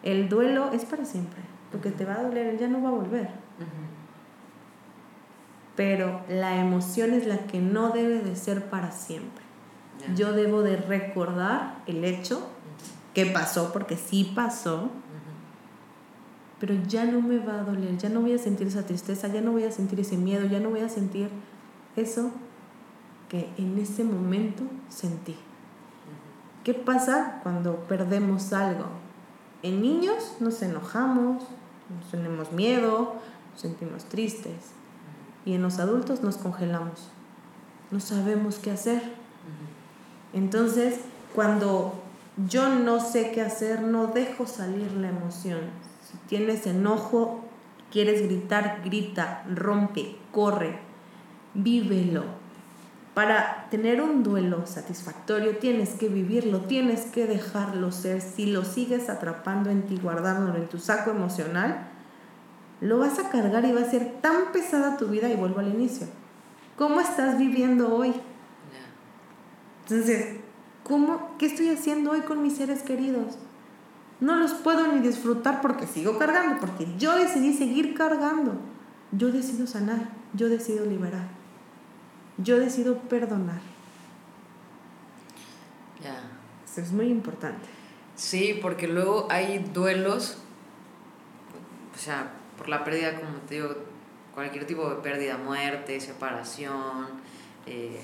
El 0.04 0.28
duelo 0.28 0.70
es 0.70 0.84
para 0.84 1.04
siempre, 1.04 1.40
porque 1.72 1.90
te 1.90 2.04
va 2.04 2.14
a 2.14 2.22
doler, 2.22 2.56
ya 2.56 2.68
no 2.68 2.80
va 2.80 2.90
a 2.90 2.92
volver. 2.92 3.30
Pero 5.74 6.20
la 6.28 6.60
emoción 6.60 7.14
es 7.14 7.26
la 7.26 7.38
que 7.48 7.58
no 7.58 7.90
debe 7.90 8.20
de 8.20 8.36
ser 8.36 8.70
para 8.70 8.92
siempre. 8.92 9.42
Yo 10.14 10.32
debo 10.32 10.62
de 10.62 10.76
recordar 10.76 11.82
el 11.86 12.04
hecho 12.04 12.48
que 13.12 13.26
pasó, 13.26 13.72
porque 13.72 13.96
sí 13.96 14.30
pasó, 14.36 14.90
pero 16.60 16.74
ya 16.86 17.06
no 17.06 17.22
me 17.22 17.38
va 17.38 17.54
a 17.58 17.64
doler, 17.64 17.98
ya 17.98 18.08
no 18.08 18.20
voy 18.20 18.34
a 18.34 18.38
sentir 18.38 18.68
esa 18.68 18.86
tristeza, 18.86 19.26
ya 19.26 19.40
no 19.40 19.50
voy 19.50 19.64
a 19.64 19.72
sentir 19.72 19.98
ese 19.98 20.16
miedo, 20.16 20.46
ya 20.46 20.60
no 20.60 20.70
voy 20.70 20.82
a 20.82 20.88
sentir 20.88 21.28
eso 21.96 22.30
que 23.28 23.48
en 23.58 23.76
ese 23.78 24.04
momento 24.04 24.62
sentí. 24.88 25.34
¿Qué 26.64 26.72
pasa 26.72 27.40
cuando 27.42 27.76
perdemos 27.80 28.54
algo? 28.54 28.86
En 29.62 29.82
niños 29.82 30.36
nos 30.40 30.62
enojamos, 30.62 31.44
nos 31.94 32.10
tenemos 32.10 32.52
miedo, 32.52 33.16
nos 33.52 33.60
sentimos 33.60 34.06
tristes. 34.06 34.72
Y 35.44 35.52
en 35.52 35.60
los 35.60 35.78
adultos 35.78 36.22
nos 36.22 36.38
congelamos. 36.38 37.10
No 37.90 38.00
sabemos 38.00 38.58
qué 38.58 38.70
hacer. 38.70 39.02
Entonces, 40.32 41.00
cuando 41.34 42.02
yo 42.48 42.70
no 42.70 42.98
sé 42.98 43.30
qué 43.32 43.42
hacer, 43.42 43.82
no 43.82 44.06
dejo 44.06 44.46
salir 44.46 44.90
la 44.92 45.10
emoción. 45.10 45.60
Si 46.10 46.16
tienes 46.28 46.66
enojo, 46.66 47.44
quieres 47.92 48.22
gritar, 48.22 48.80
grita, 48.82 49.44
rompe, 49.54 50.16
corre, 50.32 50.78
vívelo 51.52 52.43
para 53.14 53.68
tener 53.70 54.02
un 54.02 54.24
duelo 54.24 54.66
satisfactorio 54.66 55.58
tienes 55.58 55.90
que 55.90 56.08
vivirlo, 56.08 56.62
tienes 56.62 57.02
que 57.02 57.26
dejarlo 57.26 57.92
ser. 57.92 58.20
Si 58.20 58.46
lo 58.46 58.64
sigues 58.64 59.08
atrapando 59.08 59.70
en 59.70 59.82
ti, 59.82 60.00
guardándolo 60.02 60.56
en 60.56 60.68
tu 60.68 60.78
saco 60.78 61.12
emocional, 61.12 61.86
lo 62.80 62.98
vas 62.98 63.20
a 63.20 63.30
cargar 63.30 63.64
y 63.64 63.72
va 63.72 63.82
a 63.82 63.90
ser 63.90 64.20
tan 64.20 64.50
pesada 64.52 64.96
tu 64.96 65.06
vida 65.06 65.28
y 65.28 65.36
vuelvo 65.36 65.60
al 65.60 65.68
inicio. 65.68 66.08
¿Cómo 66.76 67.00
estás 67.00 67.38
viviendo 67.38 67.94
hoy? 67.94 68.12
Entonces, 69.84 70.40
¿cómo, 70.82 71.36
¿qué 71.38 71.46
estoy 71.46 71.68
haciendo 71.68 72.10
hoy 72.10 72.22
con 72.22 72.42
mis 72.42 72.56
seres 72.56 72.82
queridos? 72.82 73.38
No 74.18 74.34
los 74.34 74.54
puedo 74.54 74.88
ni 74.88 74.98
disfrutar 75.00 75.60
porque 75.60 75.86
sigo 75.86 76.18
cargando, 76.18 76.58
porque 76.58 76.88
yo 76.98 77.14
decidí 77.16 77.54
seguir 77.54 77.94
cargando. 77.94 78.54
Yo 79.12 79.30
decido 79.30 79.68
sanar, 79.68 80.08
yo 80.32 80.48
decido 80.48 80.84
liberar 80.84 81.43
yo 82.38 82.58
decido 82.58 82.98
perdonar. 82.98 83.60
Ya. 86.02 86.20
Eso 86.74 86.80
es 86.80 86.92
muy 86.92 87.06
importante. 87.06 87.68
Sí, 88.16 88.58
porque 88.60 88.88
luego 88.88 89.28
hay 89.30 89.58
duelos, 89.72 90.38
o 91.94 91.98
sea, 91.98 92.32
por 92.58 92.68
la 92.68 92.82
pérdida, 92.82 93.14
como 93.14 93.38
te 93.48 93.54
digo, 93.54 93.74
cualquier 94.34 94.66
tipo 94.66 94.90
de 94.90 94.96
pérdida, 94.96 95.36
muerte, 95.36 96.00
separación, 96.00 97.06
eh, 97.66 98.00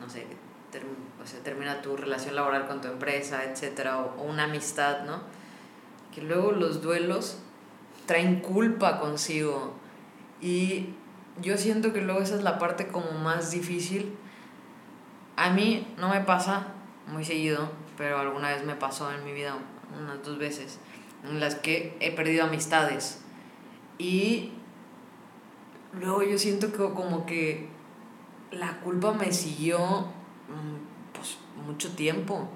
no 0.00 0.08
sé, 0.08 0.26
o 1.22 1.26
sea, 1.26 1.40
termina 1.40 1.82
tu 1.82 1.96
relación 1.96 2.34
laboral 2.34 2.66
con 2.66 2.80
tu 2.80 2.88
empresa, 2.88 3.44
etcétera, 3.44 3.98
o, 3.98 4.22
una 4.22 4.44
amistad, 4.44 5.04
¿no? 5.04 5.20
Que 6.14 6.22
luego 6.22 6.52
los 6.52 6.80
duelos 6.82 7.38
traen 8.06 8.40
culpa 8.40 9.00
consigo 9.00 9.74
y 10.40 10.94
yo 11.40 11.56
siento 11.56 11.92
que 11.92 12.00
luego 12.00 12.20
esa 12.20 12.36
es 12.36 12.42
la 12.42 12.58
parte 12.58 12.88
como 12.88 13.12
más 13.12 13.50
difícil. 13.50 14.14
A 15.36 15.50
mí 15.50 15.86
no 15.98 16.08
me 16.08 16.20
pasa 16.20 16.68
muy 17.06 17.24
seguido, 17.24 17.70
pero 17.96 18.18
alguna 18.18 18.50
vez 18.50 18.64
me 18.64 18.74
pasó 18.74 19.12
en 19.12 19.24
mi 19.24 19.32
vida, 19.32 19.56
unas 20.00 20.22
dos 20.22 20.38
veces, 20.38 20.78
en 21.28 21.40
las 21.40 21.54
que 21.54 21.96
he 22.00 22.10
perdido 22.12 22.44
amistades. 22.44 23.22
Y 23.98 24.52
luego 25.92 26.22
yo 26.22 26.38
siento 26.38 26.72
que 26.72 26.78
como 26.78 27.26
que 27.26 27.68
la 28.50 28.80
culpa 28.80 29.12
me 29.12 29.32
siguió 29.32 29.78
mm, 29.78 31.12
pues, 31.14 31.38
mucho 31.66 31.94
tiempo. 31.94 32.48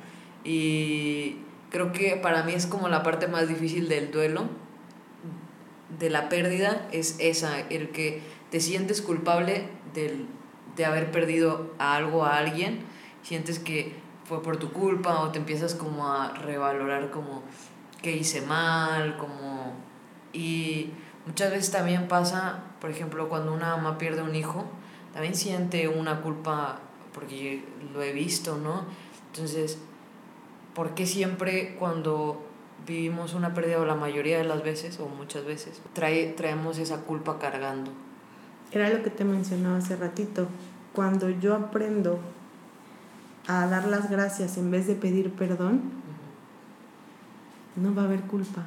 Y 0.44 1.38
creo 1.70 1.92
que 1.92 2.16
para 2.16 2.42
mí 2.42 2.52
es 2.52 2.66
como 2.66 2.88
la 2.88 3.02
parte 3.02 3.28
más 3.28 3.48
difícil 3.48 3.88
del 3.88 4.10
duelo, 4.10 4.48
de 5.98 6.10
la 6.10 6.28
pérdida, 6.28 6.88
es 6.90 7.16
esa, 7.18 7.60
el 7.60 7.90
que 7.90 8.22
te 8.52 8.60
sientes 8.60 9.00
culpable 9.00 9.66
de 9.94 10.84
haber 10.84 11.10
perdido 11.10 11.72
algo, 11.78 12.26
a 12.26 12.36
alguien, 12.36 12.80
sientes 13.22 13.58
que 13.58 13.94
fue 14.26 14.42
por 14.42 14.58
tu 14.58 14.72
culpa 14.72 15.20
o 15.20 15.30
te 15.30 15.38
empiezas 15.38 15.74
como 15.74 16.06
a 16.12 16.34
revalorar 16.34 17.10
como 17.10 17.42
que 18.02 18.14
hice 18.14 18.42
mal, 18.42 19.16
como... 19.16 19.72
Y 20.34 20.90
muchas 21.24 21.50
veces 21.50 21.70
también 21.70 22.08
pasa, 22.08 22.64
por 22.78 22.90
ejemplo, 22.90 23.30
cuando 23.30 23.54
una 23.54 23.74
mamá 23.74 23.96
pierde 23.96 24.20
un 24.20 24.34
hijo, 24.34 24.66
también 25.14 25.34
siente 25.34 25.88
una 25.88 26.20
culpa 26.20 26.80
porque 27.14 27.64
lo 27.94 28.02
he 28.02 28.12
visto, 28.12 28.58
¿no? 28.58 28.84
Entonces, 29.32 29.78
¿por 30.74 30.94
qué 30.94 31.06
siempre 31.06 31.74
cuando 31.78 32.44
vivimos 32.86 33.32
una 33.32 33.54
pérdida 33.54 33.80
o 33.80 33.86
la 33.86 33.94
mayoría 33.94 34.36
de 34.36 34.44
las 34.44 34.62
veces 34.62 35.00
o 35.00 35.08
muchas 35.08 35.46
veces 35.46 35.80
trae, 35.94 36.26
traemos 36.26 36.76
esa 36.76 36.98
culpa 36.98 37.38
cargando? 37.38 37.92
Era 38.72 38.88
lo 38.88 39.02
que 39.02 39.10
te 39.10 39.24
mencionaba 39.24 39.78
hace 39.78 39.96
ratito. 39.96 40.48
Cuando 40.94 41.30
yo 41.30 41.54
aprendo 41.54 42.20
a 43.46 43.66
dar 43.66 43.86
las 43.86 44.10
gracias 44.10 44.56
en 44.56 44.70
vez 44.70 44.86
de 44.86 44.94
pedir 44.94 45.30
perdón, 45.32 45.80
no 47.76 47.94
va 47.94 48.02
a 48.02 48.04
haber 48.06 48.20
culpa. 48.22 48.66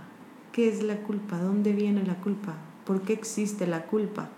¿Qué 0.51 0.69
es 0.69 0.83
la 0.83 0.97
culpa? 0.97 1.37
¿Dónde 1.37 1.73
viene 1.73 2.03
la 2.03 2.15
culpa? 2.15 2.53
¿Por 2.85 3.01
qué 3.01 3.13
existe 3.13 3.67
la 3.67 3.83
culpa? 3.83 4.29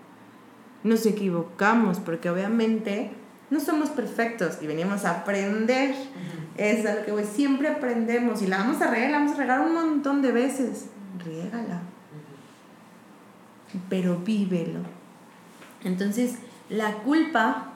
Nos 0.84 1.06
equivocamos 1.06 2.00
porque 2.00 2.30
obviamente 2.30 3.10
no 3.50 3.60
somos 3.60 3.90
perfectos 3.90 4.58
y 4.60 4.66
venimos 4.66 5.04
a 5.04 5.20
aprender. 5.20 5.94
Es 6.56 6.84
lo 6.84 7.16
que 7.16 7.24
siempre 7.24 7.68
aprendemos 7.68 8.42
y 8.42 8.46
la 8.46 8.58
vamos 8.58 8.80
a 8.82 8.90
regar, 8.90 9.10
la 9.10 9.18
vamos 9.18 9.34
a 9.34 9.38
regar 9.38 9.60
un 9.60 9.74
montón 9.74 10.22
de 10.22 10.32
veces. 10.32 10.86
Riégala. 11.24 11.80
Pero 13.88 14.18
vívelo. 14.18 14.97
Entonces, 15.84 16.36
la 16.68 16.92
culpa, 16.98 17.68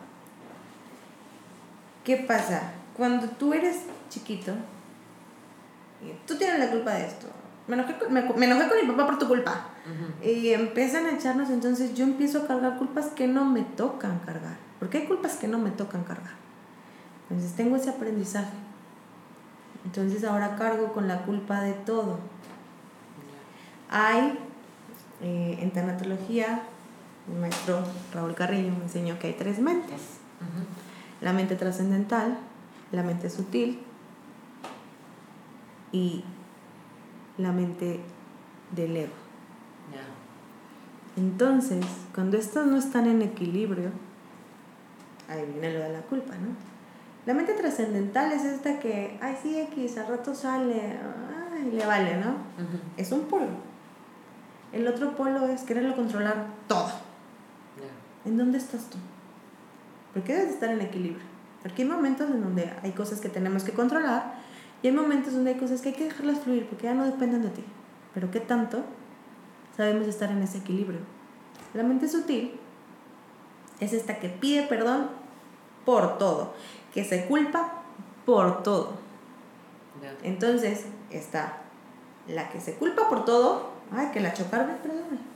¿qué 2.04 2.16
pasa? 2.16 2.72
Cuando 2.96 3.28
tú 3.28 3.52
eres 3.52 3.82
chiquito, 4.10 4.52
tú 6.26 6.36
tienes 6.36 6.58
la 6.58 6.70
culpa 6.70 6.92
de 6.92 7.06
esto. 7.06 7.26
Me 7.68 7.74
enojé 7.74 7.96
con, 7.96 8.12
me, 8.12 8.22
me 8.22 8.46
enojé 8.46 8.68
con 8.68 8.86
mi 8.86 8.92
papá 8.92 9.06
por 9.06 9.18
tu 9.18 9.28
culpa. 9.28 9.66
Y 10.22 10.50
empiezan 10.50 11.06
a 11.06 11.12
echarnos, 11.12 11.50
entonces 11.50 11.94
yo 11.94 12.04
empiezo 12.04 12.42
a 12.42 12.46
cargar 12.46 12.78
culpas 12.78 13.06
que 13.06 13.26
no 13.26 13.44
me 13.44 13.62
tocan 13.62 14.20
cargar. 14.20 14.56
Porque 14.78 14.98
hay 14.98 15.06
culpas 15.06 15.36
que 15.36 15.48
no 15.48 15.58
me 15.58 15.70
tocan 15.70 16.04
cargar. 16.04 16.34
Entonces 17.30 17.56
tengo 17.56 17.76
ese 17.76 17.90
aprendizaje. 17.90 18.52
Entonces 19.84 20.24
ahora 20.24 20.56
cargo 20.56 20.92
con 20.92 21.08
la 21.08 21.22
culpa 21.22 21.60
de 21.60 21.72
todo. 21.72 22.18
Hay 23.90 24.38
eh, 25.22 25.58
en 25.60 25.70
tanatología, 25.70 26.62
el 27.30 27.40
maestro 27.40 27.82
Raúl 28.12 28.34
Carrillo 28.34 28.72
me 28.72 28.84
enseñó 28.84 29.18
que 29.18 29.28
hay 29.28 29.34
tres 29.34 29.58
mentes. 29.60 30.00
La 31.20 31.32
mente 31.32 31.54
trascendental, 31.54 32.38
la 32.90 33.02
mente 33.02 33.30
sutil 33.30 33.80
y 35.92 36.24
la 37.38 37.52
mente 37.52 38.00
del 38.74 38.96
ego. 38.96 39.12
Entonces, 41.16 41.84
cuando 42.14 42.38
estas 42.38 42.66
no 42.66 42.78
están 42.78 43.06
en 43.06 43.20
equilibrio, 43.20 43.90
ahí 45.28 45.44
viene 45.44 45.74
lo 45.74 45.80
de 45.80 45.90
la 45.90 46.00
culpa, 46.00 46.32
¿no? 46.34 46.48
La 47.26 47.34
mente 47.34 47.52
trascendental 47.52 48.32
es 48.32 48.44
esta 48.44 48.80
que, 48.80 49.18
ay, 49.20 49.38
sí, 49.40 49.60
X, 49.60 49.98
al 49.98 50.08
rato 50.08 50.34
sale, 50.34 50.98
ay, 51.54 51.70
le 51.70 51.86
vale, 51.86 52.16
¿no? 52.16 52.34
Es 52.96 53.12
un 53.12 53.26
polo. 53.26 53.46
El 54.72 54.88
otro 54.88 55.14
polo 55.14 55.46
es 55.46 55.62
quererlo 55.62 55.94
controlar 55.94 56.46
todo. 56.66 56.90
¿En 58.24 58.38
dónde 58.38 58.58
estás 58.58 58.88
tú? 58.90 58.98
Porque 60.12 60.34
debes 60.34 60.54
estar 60.54 60.70
en 60.70 60.80
equilibrio. 60.80 61.24
Porque 61.62 61.82
hay 61.82 61.88
momentos 61.88 62.30
en 62.30 62.42
donde 62.42 62.72
hay 62.82 62.92
cosas 62.92 63.20
que 63.20 63.28
tenemos 63.28 63.64
que 63.64 63.72
controlar 63.72 64.34
y 64.82 64.88
hay 64.88 64.92
momentos 64.92 65.32
donde 65.32 65.52
hay 65.52 65.58
cosas 65.58 65.80
que 65.80 65.90
hay 65.90 65.94
que 65.94 66.04
dejarlas 66.04 66.40
fluir 66.40 66.66
porque 66.66 66.84
ya 66.84 66.94
no 66.94 67.04
dependen 67.04 67.42
de 67.42 67.50
ti. 67.50 67.64
Pero 68.14 68.30
¿qué 68.30 68.40
tanto 68.40 68.84
sabemos 69.76 70.06
estar 70.06 70.30
en 70.30 70.42
ese 70.42 70.58
equilibrio? 70.58 71.00
La 71.72 71.82
mente 71.82 72.08
sutil 72.08 72.52
es 73.80 73.92
esta 73.92 74.18
que 74.18 74.28
pide 74.28 74.64
perdón 74.64 75.08
por 75.84 76.18
todo, 76.18 76.54
que 76.92 77.04
se 77.04 77.26
culpa 77.26 77.82
por 78.26 78.62
todo. 78.62 78.94
Entonces 80.22 80.86
está 81.10 81.58
la 82.28 82.50
que 82.50 82.60
se 82.60 82.74
culpa 82.74 83.08
por 83.08 83.24
todo, 83.24 83.70
ay, 83.92 84.08
que 84.12 84.20
la 84.20 84.32
chocaron, 84.32 84.76
perdón. 84.82 85.31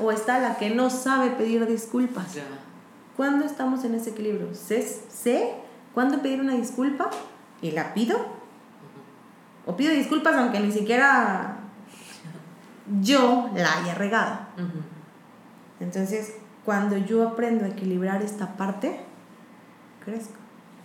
O 0.00 0.10
está 0.10 0.38
la 0.38 0.56
que 0.56 0.70
no 0.70 0.90
sabe 0.90 1.30
pedir 1.30 1.66
disculpas. 1.66 2.36
¿Cuándo 3.16 3.44
estamos 3.44 3.84
en 3.84 3.94
ese 3.94 4.10
equilibrio? 4.10 4.54
¿Sé, 4.54 4.82
sé 4.82 5.54
cuándo 5.94 6.22
pedir 6.22 6.40
una 6.40 6.54
disculpa 6.54 7.10
y 7.60 7.70
la 7.70 7.94
pido. 7.94 8.18
O 9.66 9.76
pido 9.76 9.92
disculpas 9.92 10.34
aunque 10.36 10.60
ni 10.60 10.72
siquiera 10.72 11.58
yo 13.00 13.50
la 13.54 13.78
haya 13.78 13.94
regado. 13.94 14.38
Entonces, 15.78 16.34
cuando 16.64 16.96
yo 16.96 17.28
aprendo 17.28 17.64
a 17.64 17.68
equilibrar 17.68 18.22
esta 18.22 18.56
parte, 18.56 19.00
crezco. 20.04 20.34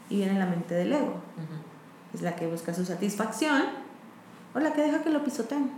Y 0.09 0.17
viene 0.17 0.39
la 0.39 0.45
mente 0.45 0.73
del 0.75 0.93
ego. 0.93 1.15
Es 2.13 2.21
la 2.21 2.35
que 2.35 2.47
busca 2.47 2.73
su 2.73 2.85
satisfacción 2.85 3.63
o 4.53 4.59
la 4.59 4.73
que 4.73 4.81
deja 4.81 5.03
que 5.03 5.09
lo 5.09 5.23
pisoteen. 5.23 5.71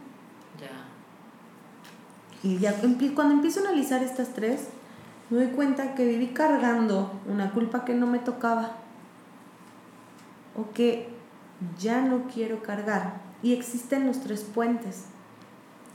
Y 2.44 2.58
ya 2.58 2.76
cuando 3.16 3.34
empiezo 3.34 3.60
a 3.60 3.64
analizar 3.70 4.02
estas 4.02 4.30
tres, 4.30 4.70
me 5.30 5.38
doy 5.38 5.48
cuenta 5.48 5.96
que 5.96 6.06
viví 6.06 6.28
cargando 6.28 7.12
una 7.28 7.52
culpa 7.52 7.86
que 7.86 7.94
no 7.94 8.08
me 8.08 8.20
tocaba 8.20 8.78
o 10.56 10.72
que 10.74 11.10
ya 11.78 12.02
no 12.02 12.24
quiero 12.34 12.64
cargar. 12.64 13.22
Y 13.44 13.54
existen 13.54 14.08
los 14.08 14.22
tres 14.22 14.42
puentes 14.44 15.06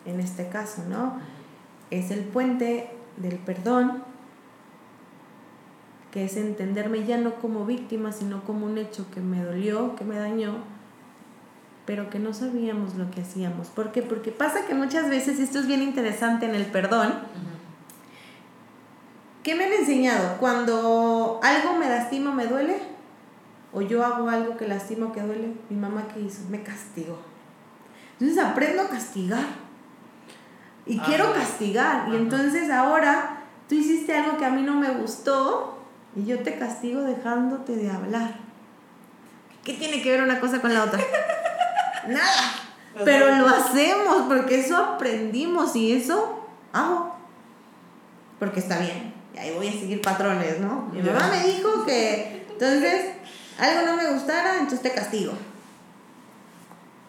en 0.05 0.21
este 0.21 0.49
caso, 0.49 0.85
¿no? 0.89 1.15
Es 1.91 2.11
el 2.11 2.25
puente 2.25 2.91
del 3.17 3.39
perdón, 3.39 4.03
que 6.11 6.25
es 6.25 6.37
entenderme 6.37 7.05
ya 7.07 7.19
no 7.19 7.35
como 7.37 7.65
víctima, 7.67 8.13
sino 8.13 8.45
como 8.45 8.67
un 8.67 8.79
hecho 8.79 9.11
que 9.11 9.21
me 9.21 9.43
dolió, 9.43 9.97
que 9.97 10.05
me 10.05 10.17
dañó, 10.17 10.59
pero 11.87 12.11
que 12.11 12.19
no 12.19 12.33
sabíamos 12.33 12.95
lo 12.95 13.11
que 13.11 13.21
hacíamos. 13.21 13.69
¿Por 13.69 13.93
qué? 13.93 14.03
Porque 14.03 14.31
pasa 14.31 14.67
que 14.67 14.75
muchas 14.75 15.11
veces, 15.11 15.39
esto 15.39 15.59
es 15.59 15.67
bien 15.67 15.83
interesante 15.83 16.47
en 16.47 16.55
el 16.55 16.67
perdón, 16.67 17.15
¿qué 19.43 19.55
me 19.55 19.65
han 19.65 19.73
enseñado? 19.73 20.39
Cuando 20.39 21.41
algo 21.43 21.77
me 21.77 21.89
lastima, 21.89 22.33
me 22.33 22.47
duele, 22.47 22.79
o 23.73 23.83
yo 23.83 24.05
hago 24.05 24.29
algo 24.29 24.57
que 24.57 24.69
lastimo, 24.69 25.13
que 25.13 25.21
duele, 25.21 25.53
mi 25.69 25.77
mamá 25.77 26.07
qué 26.13 26.21
hizo? 26.21 26.43
Me 26.49 26.63
castigó. 26.63 27.19
Entonces 28.19 28.43
aprendo 28.43 28.83
a 28.83 28.89
castigar. 28.89 29.45
Y 30.87 30.99
quiero 30.99 31.33
castigar. 31.33 32.09
Y 32.11 32.17
entonces 32.17 32.71
ahora 32.71 33.43
tú 33.69 33.75
hiciste 33.75 34.17
algo 34.17 34.39
que 34.39 34.45
a 34.45 34.51
mí 34.51 34.63
no 34.63 34.75
me 34.75 34.91
gustó 34.91 35.79
y 36.15 36.25
yo 36.25 36.39
te 36.41 36.59
castigo 36.59 37.01
dejándote 37.03 37.75
de 37.75 37.91
hablar. 37.91 38.37
¿Qué 39.65 39.75
tiene 39.75 40.03
que 40.03 40.11
ver 40.11 40.23
una 40.23 40.41
cosa 40.41 40.61
con 40.61 40.73
la 40.73 40.85
otra? 40.85 41.01
Nada. 42.09 42.65
Pero 43.05 43.35
lo 43.37 43.49
hacemos 43.49 44.27
porque 44.29 44.61
eso 44.61 44.77
aprendimos 44.77 45.75
y 45.75 45.93
eso 45.93 46.47
hago. 46.73 47.17
Porque 48.39 48.61
está 48.61 48.79
bien. 48.79 49.15
Y 49.35 49.39
ahí 49.39 49.53
voy 49.55 49.69
a 49.69 49.73
seguir 49.73 50.01
patrones, 50.01 50.61
¿no? 50.61 50.89
Mi 50.93 51.03
mamá 51.03 51.29
me 51.29 51.45
dijo 51.45 51.85
que 51.85 52.47
entonces 52.51 53.15
algo 53.59 53.87
no 53.87 53.97
me 53.97 54.13
gustara, 54.13 54.55
entonces 54.55 54.83
te 54.83 54.93
castigo. 54.93 55.33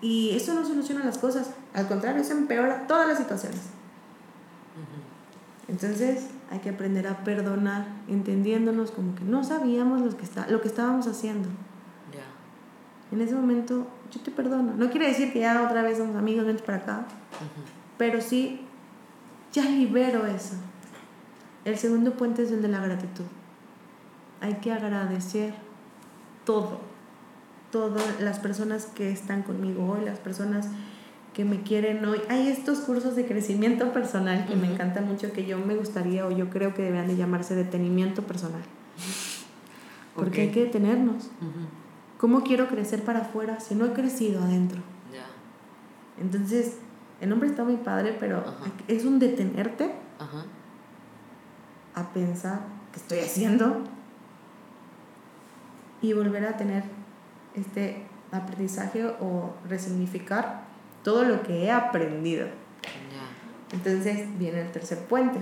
Y 0.01 0.35
eso 0.35 0.53
no 0.53 0.65
soluciona 0.65 1.03
las 1.03 1.17
cosas, 1.17 1.51
al 1.73 1.87
contrario, 1.87 2.21
eso 2.21 2.33
empeora 2.33 2.85
todas 2.87 3.07
las 3.07 3.17
situaciones. 3.17 3.61
Entonces 5.67 6.27
hay 6.51 6.59
que 6.59 6.69
aprender 6.69 7.07
a 7.07 7.23
perdonar, 7.23 7.87
entendiéndonos 8.07 8.91
como 8.91 9.15
que 9.15 9.23
no 9.23 9.43
sabíamos 9.43 10.01
lo 10.01 10.15
que, 10.15 10.23
está, 10.23 10.47
lo 10.47 10.61
que 10.61 10.67
estábamos 10.67 11.07
haciendo. 11.07 11.49
En 13.11 13.21
ese 13.21 13.35
momento 13.35 13.87
yo 14.11 14.21
te 14.21 14.31
perdono. 14.31 14.73
No 14.75 14.89
quiere 14.89 15.07
decir 15.07 15.31
que 15.31 15.39
ya 15.39 15.63
otra 15.63 15.81
vez 15.83 15.97
somos 15.97 16.15
amigos, 16.15 16.45
vente 16.45 16.63
para 16.63 16.79
acá. 16.79 17.05
Pero 17.97 18.21
sí, 18.21 18.61
ya 19.53 19.63
libero 19.65 20.25
eso. 20.25 20.55
El 21.63 21.77
segundo 21.77 22.13
puente 22.13 22.43
es 22.43 22.51
el 22.51 22.61
de 22.61 22.67
la 22.67 22.79
gratitud. 22.79 23.25
Hay 24.41 24.55
que 24.55 24.71
agradecer 24.71 25.53
todo, 26.45 26.79
todas 27.71 28.21
las 28.21 28.39
personas 28.39 28.85
que 28.85 29.11
están 29.11 29.43
conmigo 29.43 29.87
hoy, 29.87 30.05
las 30.05 30.19
personas 30.19 30.67
que 31.33 31.43
me 31.43 31.63
quieren 31.63 32.05
hoy. 32.05 32.21
Hay 32.29 32.47
estos 32.47 32.79
cursos 32.79 33.15
de 33.15 33.25
crecimiento 33.25 33.91
personal 33.91 34.45
que 34.45 34.55
me 34.55 34.71
encanta 34.71 35.01
mucho, 35.01 35.33
que 35.33 35.45
yo 35.45 35.57
me 35.57 35.75
gustaría 35.75 36.25
o 36.25 36.31
yo 36.31 36.49
creo 36.49 36.73
que 36.73 36.83
deberían 36.83 37.07
de 37.07 37.17
llamarse 37.17 37.55
detenimiento 37.55 38.23
personal. 38.23 38.61
Porque 40.15 40.41
hay 40.41 40.51
que 40.51 40.65
detenernos. 40.65 41.29
¿Cómo 42.25 42.41
quiero 42.41 42.67
crecer 42.67 43.03
para 43.03 43.19
afuera 43.19 43.59
si 43.59 43.75
no 43.75 43.85
he 43.85 43.93
crecido 43.93 44.41
adentro? 44.41 44.81
Entonces, 46.19 46.77
el 47.21 47.29
nombre 47.29 47.47
está 47.47 47.63
muy 47.63 47.77
padre, 47.77 48.17
pero 48.19 48.43
es 48.87 49.05
un 49.05 49.19
detenerte 49.19 49.93
a 51.93 52.13
pensar 52.13 52.61
qué 52.91 52.99
estoy 52.99 53.19
haciendo, 53.19 53.83
y 56.01 56.13
volver 56.13 56.47
a 56.47 56.57
tener 56.57 56.85
este 57.53 58.07
aprendizaje 58.31 59.05
o 59.05 59.53
resignificar 59.69 60.63
todo 61.03 61.25
lo 61.25 61.43
que 61.43 61.65
he 61.65 61.71
aprendido. 61.71 62.47
Entonces 63.71 64.35
viene 64.39 64.61
el 64.61 64.71
tercer 64.71 64.97
puente, 65.05 65.37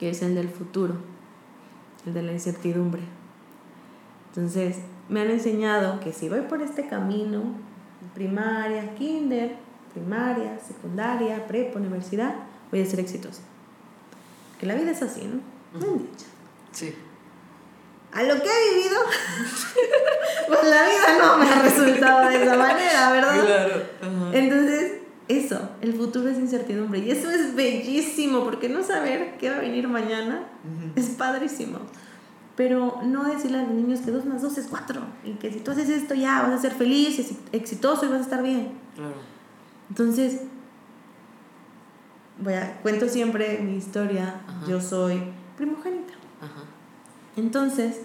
que 0.00 0.10
es 0.10 0.20
el 0.22 0.34
del 0.34 0.48
futuro, 0.48 0.96
el 2.06 2.12
de 2.12 2.22
la 2.22 2.32
incertidumbre. 2.32 3.02
Entonces 4.30 4.78
me 5.08 5.20
han 5.20 5.30
enseñado 5.30 6.00
que 6.00 6.12
si 6.12 6.28
voy 6.28 6.42
por 6.42 6.62
este 6.62 6.86
camino, 6.88 7.42
primaria, 8.14 8.94
kinder, 8.94 9.56
primaria, 9.92 10.58
secundaria, 10.58 11.46
prepa, 11.46 11.78
universidad, 11.78 12.34
voy 12.70 12.82
a 12.82 12.86
ser 12.86 13.00
exitosa. 13.00 13.42
Que 14.58 14.66
la 14.66 14.74
vida 14.74 14.90
es 14.90 15.02
así, 15.02 15.22
¿no? 15.22 15.40
Me 15.78 15.86
han 15.86 15.98
dicho. 15.98 16.26
Sí 16.72 16.94
a 18.16 18.22
lo 18.22 18.42
que 18.42 18.48
he 18.48 18.74
vivido, 18.74 18.96
pues 20.48 20.64
la 20.64 20.84
vida 20.84 21.18
no 21.20 21.36
me 21.36 21.50
ha 21.50 21.62
resultado 21.62 22.30
de 22.30 22.42
esa 22.42 22.56
manera, 22.56 23.12
¿verdad? 23.12 23.44
Claro. 23.44 24.32
Entonces, 24.32 24.92
eso, 25.28 25.70
El 25.82 25.92
futuro 25.92 26.28
es 26.28 26.38
incertidumbre 26.38 27.00
y 27.00 27.10
eso 27.10 27.30
es 27.30 27.54
bellísimo 27.54 28.44
porque 28.44 28.68
no 28.68 28.82
saber 28.82 29.36
qué 29.38 29.50
va 29.50 29.56
a 29.56 29.60
venir 29.60 29.86
mañana 29.88 30.46
es 30.94 31.06
padrísimo. 31.10 31.80
Pero 32.56 33.00
no 33.02 33.24
decirle 33.24 33.58
a 33.58 33.62
los 33.62 33.72
niños 33.72 34.00
que 34.00 34.10
2 34.10 34.24
más 34.24 34.40
2 34.40 34.58
es 34.58 34.66
4 34.68 35.00
y 35.24 35.32
que 35.32 35.52
si 35.52 35.60
tú 35.60 35.72
haces 35.72 35.90
esto 35.90 36.14
ya 36.14 36.42
vas 36.42 36.52
a 36.52 36.58
ser 36.58 36.72
feliz, 36.72 37.36
exitoso 37.52 38.06
y 38.06 38.08
vas 38.08 38.20
a 38.20 38.22
estar 38.22 38.42
bien. 38.42 38.72
Claro. 38.94 39.16
Entonces, 39.90 40.40
voy 42.42 42.54
a, 42.54 42.80
cuento 42.80 43.08
siempre 43.08 43.58
mi 43.58 43.76
historia. 43.76 44.40
Yo 44.66 44.80
soy 44.80 45.22
primogénita. 45.56 46.14
Ajá. 46.40 46.64
Entonces, 47.36 48.00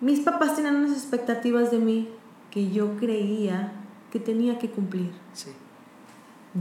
mis 0.00 0.20
papás 0.20 0.54
tenían 0.54 0.76
unas 0.76 0.92
expectativas 0.92 1.70
de 1.70 1.78
mí 1.78 2.08
que 2.50 2.70
yo 2.70 2.96
creía 2.96 3.72
que 4.10 4.20
tenía 4.20 4.58
que 4.58 4.70
cumplir. 4.70 5.12
Sí. 5.32 5.50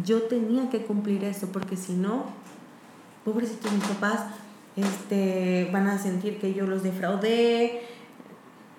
Yo 0.04 0.24
tenía 0.24 0.70
que 0.70 0.84
cumplir 0.84 1.24
eso, 1.24 1.48
porque 1.52 1.78
si 1.78 1.94
no, 1.94 2.26
pobrecitos 3.24 3.72
mis 3.72 3.86
papás 3.86 4.26
este, 4.76 5.70
van 5.72 5.88
a 5.88 5.98
sentir 5.98 6.40
que 6.40 6.54
yo 6.54 6.66
los 6.66 6.84
defraudé. 6.84 7.82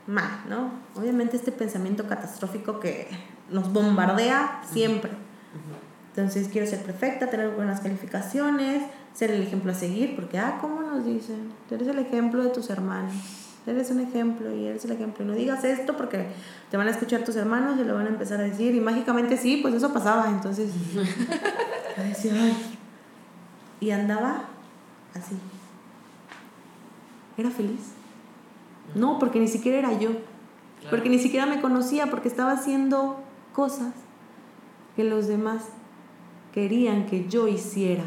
Mal, 0.06 0.44
¿no? 0.48 0.72
Obviamente 0.96 1.36
este 1.36 1.52
pensamiento 1.52 2.06
catastrófico 2.06 2.80
que 2.80 3.08
nos 3.50 3.72
bombardea 3.72 4.62
siempre. 4.72 5.10
Entonces 6.14 6.48
quiero 6.48 6.66
ser 6.66 6.82
perfecta, 6.82 7.30
tener 7.30 7.50
buenas 7.50 7.80
calificaciones, 7.80 8.82
ser 9.14 9.30
el 9.30 9.42
ejemplo 9.42 9.70
a 9.70 9.74
seguir, 9.74 10.16
porque, 10.16 10.38
ah, 10.38 10.58
¿cómo 10.60 10.82
nos 10.82 11.04
dicen? 11.04 11.52
Tú 11.68 11.76
eres 11.76 11.88
el 11.88 11.98
ejemplo 11.98 12.42
de 12.42 12.50
tus 12.50 12.70
hermanos. 12.70 13.14
Eres 13.66 13.90
un 13.90 14.00
ejemplo 14.00 14.52
y 14.54 14.66
eres 14.66 14.84
el 14.84 14.92
ejemplo. 14.92 15.24
No 15.24 15.34
digas 15.34 15.62
esto 15.64 15.96
porque 15.96 16.26
te 16.70 16.76
van 16.76 16.88
a 16.88 16.90
escuchar 16.90 17.22
tus 17.24 17.36
hermanos 17.36 17.78
y 17.78 17.84
lo 17.84 17.94
van 17.94 18.06
a 18.06 18.08
empezar 18.08 18.40
a 18.40 18.44
decir. 18.44 18.74
Y 18.74 18.80
mágicamente 18.80 19.36
sí, 19.36 19.58
pues 19.62 19.74
eso 19.74 19.92
pasaba. 19.92 20.28
Entonces, 20.28 20.70
decía, 21.96 22.32
ay. 22.34 22.78
Y 23.80 23.90
andaba 23.90 24.44
así. 25.14 25.36
¿Era 27.40 27.50
feliz? 27.50 27.92
No, 28.94 29.18
porque 29.18 29.40
ni 29.40 29.48
siquiera 29.48 29.78
era 29.78 29.98
yo. 29.98 30.10
Porque 30.90 31.08
ni 31.08 31.18
siquiera 31.18 31.46
me 31.46 31.62
conocía, 31.62 32.08
porque 32.10 32.28
estaba 32.28 32.52
haciendo 32.52 33.18
cosas 33.54 33.94
que 34.94 35.04
los 35.04 35.26
demás 35.26 35.64
querían 36.52 37.06
que 37.06 37.26
yo 37.28 37.48
hiciera. 37.48 38.04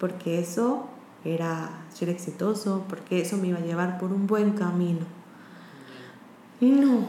Porque 0.00 0.38
eso 0.38 0.86
era 1.26 1.68
ser 1.92 2.08
exitoso, 2.08 2.86
porque 2.88 3.20
eso 3.20 3.36
me 3.36 3.48
iba 3.48 3.58
a 3.58 3.62
llevar 3.62 3.98
por 3.98 4.12
un 4.12 4.26
buen 4.26 4.52
camino. 4.52 5.04
Y 6.58 6.70
no, 6.70 7.06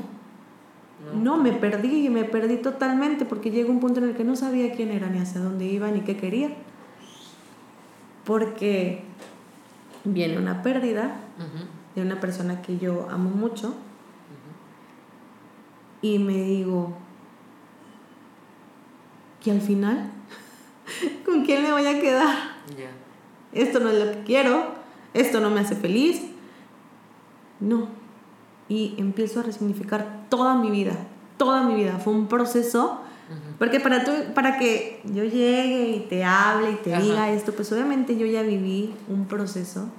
no, 1.15 1.37
me 1.37 1.53
perdí, 1.53 2.07
y 2.07 2.09
me 2.09 2.25
perdí 2.25 2.57
totalmente 2.57 3.23
porque 3.23 3.49
llegó 3.49 3.71
un 3.71 3.79
punto 3.79 4.01
en 4.01 4.09
el 4.09 4.15
que 4.15 4.25
no 4.25 4.35
sabía 4.35 4.73
quién 4.73 4.91
era, 4.91 5.07
ni 5.07 5.19
hacia 5.19 5.39
dónde 5.39 5.65
iba, 5.65 5.89
ni 5.89 6.01
qué 6.01 6.17
quería. 6.17 6.49
Porque 8.25 9.03
viene 10.03 10.37
una 10.37 10.61
pérdida 10.61 11.19
de 11.95 12.01
una 12.01 12.19
persona 12.19 12.61
que 12.61 12.77
yo 12.77 13.07
amo 13.09 13.29
mucho 13.29 13.75
y 16.01 16.19
me 16.19 16.33
digo 16.33 16.93
que 19.43 19.51
al 19.51 19.61
final, 19.61 20.11
¿con 21.25 21.43
quién 21.45 21.63
me 21.63 21.71
voy 21.71 21.85
a 21.85 21.99
quedar? 21.99 22.35
Esto 23.51 23.79
no 23.79 23.89
es 23.89 24.05
lo 24.05 24.11
que 24.11 24.23
quiero, 24.23 24.75
esto 25.13 25.39
no 25.39 25.49
me 25.49 25.61
hace 25.61 25.75
feliz. 25.75 26.21
No. 27.59 27.87
Y 28.69 28.95
empiezo 28.97 29.39
a 29.39 29.43
resignificar 29.43 30.25
toda 30.29 30.55
mi 30.55 30.69
vida, 30.69 30.93
toda 31.37 31.63
mi 31.63 31.75
vida. 31.75 31.97
Fue 31.97 32.13
un 32.13 32.27
proceso, 32.27 33.01
porque 33.59 33.81
para, 33.81 34.05
tú, 34.05 34.11
para 34.33 34.57
que 34.57 35.01
yo 35.03 35.25
llegue 35.25 35.89
y 35.89 35.99
te 36.09 36.23
hable 36.23 36.71
y 36.71 36.75
te 36.75 36.97
diga 36.97 37.29
esto, 37.29 37.53
pues 37.53 37.69
obviamente 37.73 38.17
yo 38.17 38.25
ya 38.25 38.41
viví 38.41 38.95
un 39.09 39.25
proceso 39.27 39.89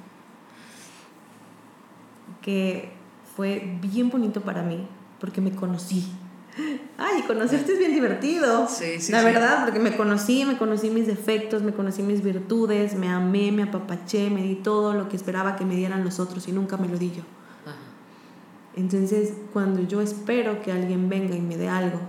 que 2.40 2.90
fue 3.37 3.77
bien 3.83 4.09
bonito 4.09 4.40
para 4.40 4.62
mí, 4.62 4.88
porque 5.20 5.42
me 5.42 5.53
conocí. 5.53 6.11
Ay, 6.96 7.23
conocerte 7.27 7.75
es 7.75 7.79
bien 7.79 7.92
divertido. 7.92 8.66
Sí, 8.66 8.99
sí, 8.99 9.12
La 9.12 9.23
verdad, 9.23 9.64
porque 9.64 9.79
me 9.79 9.94
conocí, 9.94 10.46
me 10.46 10.57
conocí 10.57 10.88
mis 10.88 11.07
defectos, 11.07 11.62
me 11.62 11.73
conocí 11.73 12.03
mis 12.03 12.23
virtudes, 12.23 12.94
me 12.94 13.09
amé, 13.09 13.53
me 13.53 13.64
apapaché, 13.64 14.31
me 14.31 14.42
di 14.42 14.55
todo 14.55 14.94
lo 14.94 15.11
que 15.11 15.16
esperaba 15.16 15.57
que 15.57 15.66
me 15.66 15.77
dieran 15.77 16.03
los 16.03 16.18
otros 16.18 16.49
y 16.49 16.53
nunca 16.53 16.79
me 16.79 16.88
lo 16.88 16.96
di 16.96 17.12
yo. 17.12 17.23
Entonces, 18.75 19.35
cuando 19.53 19.83
yo 19.83 20.01
espero 20.01 20.62
que 20.62 20.73
alguien 20.73 21.11
venga 21.11 21.37
y 21.37 21.40
me 21.42 21.59
dé 21.59 21.68
algo 21.68 22.01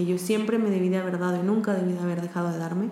que 0.00 0.06
yo 0.06 0.16
siempre 0.16 0.56
me 0.56 0.70
debí 0.70 0.88
de 0.88 0.96
haber 0.96 1.18
dado 1.18 1.36
y 1.36 1.42
nunca 1.42 1.74
debí 1.74 1.92
de 1.92 2.00
haber 2.00 2.22
dejado 2.22 2.50
de 2.50 2.56
darme, 2.56 2.88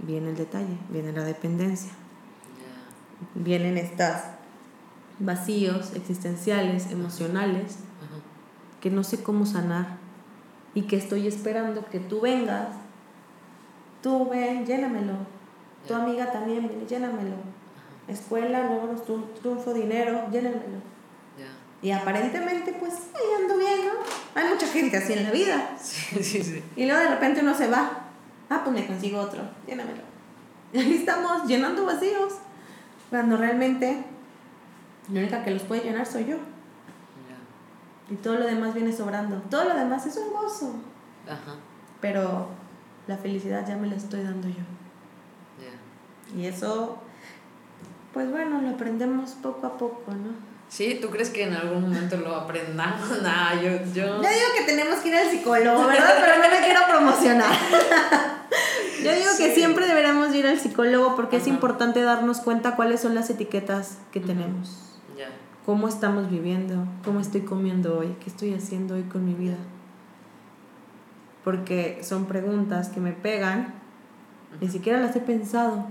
viene 0.00 0.30
el 0.30 0.36
detalle, 0.36 0.76
viene 0.90 1.12
la 1.12 1.22
dependencia. 1.22 1.92
Vienen 3.36 3.78
estas 3.78 4.24
vacíos 5.20 5.92
existenciales, 5.94 6.90
emocionales, 6.90 7.78
que 8.80 8.90
no 8.90 9.04
sé 9.04 9.22
cómo 9.22 9.46
sanar 9.46 9.98
y 10.74 10.82
que 10.82 10.96
estoy 10.96 11.28
esperando 11.28 11.86
que 11.86 12.00
tú 12.00 12.20
vengas. 12.20 12.66
Tú 14.02 14.28
ven, 14.28 14.66
llénamelo. 14.66 15.14
Tu 15.86 15.94
amiga 15.94 16.32
también, 16.32 16.66
viene, 16.66 16.86
llénamelo. 16.86 17.36
Escuela, 18.08 18.68
logros, 18.68 19.04
triunfo, 19.40 19.72
dinero, 19.72 20.28
llénamelo. 20.32 20.95
Y 21.86 21.92
aparentemente, 21.92 22.72
pues, 22.72 22.94
ahí 23.14 23.40
ando 23.40 23.56
bien, 23.58 23.78
¿no? 23.84 23.92
Hay 24.34 24.48
mucha 24.48 24.66
gente 24.66 24.96
así 24.96 25.12
en 25.12 25.22
la 25.22 25.30
vida. 25.30 25.70
Sí, 25.80 26.20
sí, 26.20 26.42
sí. 26.42 26.64
Y 26.74 26.84
luego 26.84 27.00
de 27.00 27.10
repente 27.10 27.42
uno 27.42 27.54
se 27.54 27.68
va. 27.68 28.08
Ah, 28.50 28.62
pues 28.64 28.74
me 28.74 28.84
consigo 28.88 29.20
otro, 29.20 29.40
llénamelo. 29.68 30.02
Y 30.72 30.78
ahí 30.78 30.94
estamos 30.96 31.46
llenando 31.46 31.86
vacíos. 31.86 32.38
Cuando 33.08 33.36
realmente 33.36 34.04
la 35.12 35.20
única 35.20 35.44
que 35.44 35.52
los 35.52 35.62
puede 35.62 35.84
llenar 35.84 36.06
soy 36.06 36.26
yo. 36.26 36.38
Y 38.10 38.16
todo 38.16 38.34
lo 38.34 38.46
demás 38.46 38.74
viene 38.74 38.92
sobrando. 38.92 39.40
Todo 39.48 39.68
lo 39.68 39.76
demás 39.76 40.04
es 40.06 40.16
un 40.16 40.32
gozo. 40.32 40.74
Ajá. 41.24 41.54
Pero 42.00 42.48
la 43.06 43.16
felicidad 43.16 43.64
ya 43.64 43.76
me 43.76 43.86
la 43.86 43.94
estoy 43.94 44.24
dando 44.24 44.48
yo. 44.48 44.64
Y 46.36 46.46
eso, 46.46 46.98
pues 48.12 48.28
bueno, 48.28 48.60
lo 48.60 48.70
aprendemos 48.70 49.34
poco 49.34 49.68
a 49.68 49.78
poco, 49.78 50.10
¿no? 50.10 50.55
Sí, 50.68 50.98
¿tú 51.00 51.10
crees 51.10 51.30
que 51.30 51.44
en 51.44 51.54
algún 51.54 51.82
momento 51.82 52.16
lo 52.16 52.34
aprendamos? 52.34 53.08
Nah, 53.22 53.54
yo, 53.54 53.70
yo... 53.94 54.22
Yo 54.22 54.28
digo 54.28 54.48
que 54.56 54.64
tenemos 54.66 54.98
que 55.00 55.08
ir 55.08 55.16
al 55.16 55.30
psicólogo, 55.30 55.86
¿verdad? 55.86 56.14
Pero 56.20 56.42
no 56.42 56.50
me 56.50 56.64
quiero 56.64 56.80
promocionar. 56.88 57.52
yo 59.02 59.12
digo 59.12 59.30
que 59.38 59.54
siempre 59.54 59.86
deberíamos 59.86 60.34
ir 60.34 60.46
al 60.46 60.58
psicólogo 60.58 61.16
porque 61.16 61.36
es 61.36 61.46
importante 61.46 62.02
darnos 62.02 62.40
cuenta 62.40 62.76
cuáles 62.76 63.00
son 63.00 63.14
las 63.14 63.30
etiquetas 63.30 63.98
que 64.12 64.20
tenemos 64.20 64.86
cómo 65.66 65.88
estamos 65.88 66.30
viviendo, 66.30 66.86
cómo 67.04 67.18
estoy 67.18 67.40
comiendo 67.40 67.98
hoy, 67.98 68.14
qué 68.20 68.30
estoy 68.30 68.54
haciendo 68.54 68.94
hoy 68.94 69.02
con 69.02 69.24
mi 69.24 69.34
vida. 69.34 69.56
Porque 71.42 71.98
son 72.02 72.26
preguntas 72.26 72.88
que 72.88 73.00
me 73.00 73.12
pegan, 73.12 73.74
ni 74.60 74.68
siquiera 74.68 75.00
las 75.00 75.16
he 75.16 75.20
pensado. 75.20 75.88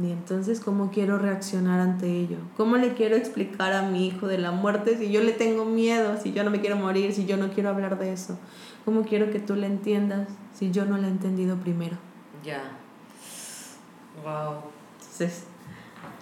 Y 0.00 0.12
entonces, 0.12 0.60
¿cómo 0.60 0.90
quiero 0.90 1.18
reaccionar 1.18 1.80
ante 1.80 2.06
ello? 2.06 2.38
¿Cómo 2.56 2.76
le 2.76 2.94
quiero 2.94 3.16
explicar 3.16 3.72
a 3.72 3.82
mi 3.82 4.06
hijo 4.06 4.26
de 4.28 4.38
la 4.38 4.52
muerte 4.52 4.96
si 4.96 5.10
yo 5.10 5.22
le 5.22 5.32
tengo 5.32 5.64
miedo, 5.64 6.16
si 6.22 6.32
yo 6.32 6.44
no 6.44 6.50
me 6.50 6.60
quiero 6.60 6.76
morir, 6.76 7.12
si 7.12 7.26
yo 7.26 7.36
no 7.36 7.50
quiero 7.50 7.70
hablar 7.70 7.98
de 7.98 8.12
eso? 8.12 8.38
¿Cómo 8.84 9.02
quiero 9.02 9.30
que 9.30 9.40
tú 9.40 9.56
le 9.56 9.66
entiendas 9.66 10.28
si 10.54 10.70
yo 10.70 10.84
no 10.84 10.98
la 10.98 11.08
he 11.08 11.10
entendido 11.10 11.56
primero? 11.56 11.96
Ya. 12.44 12.62
Wow. 14.22 14.62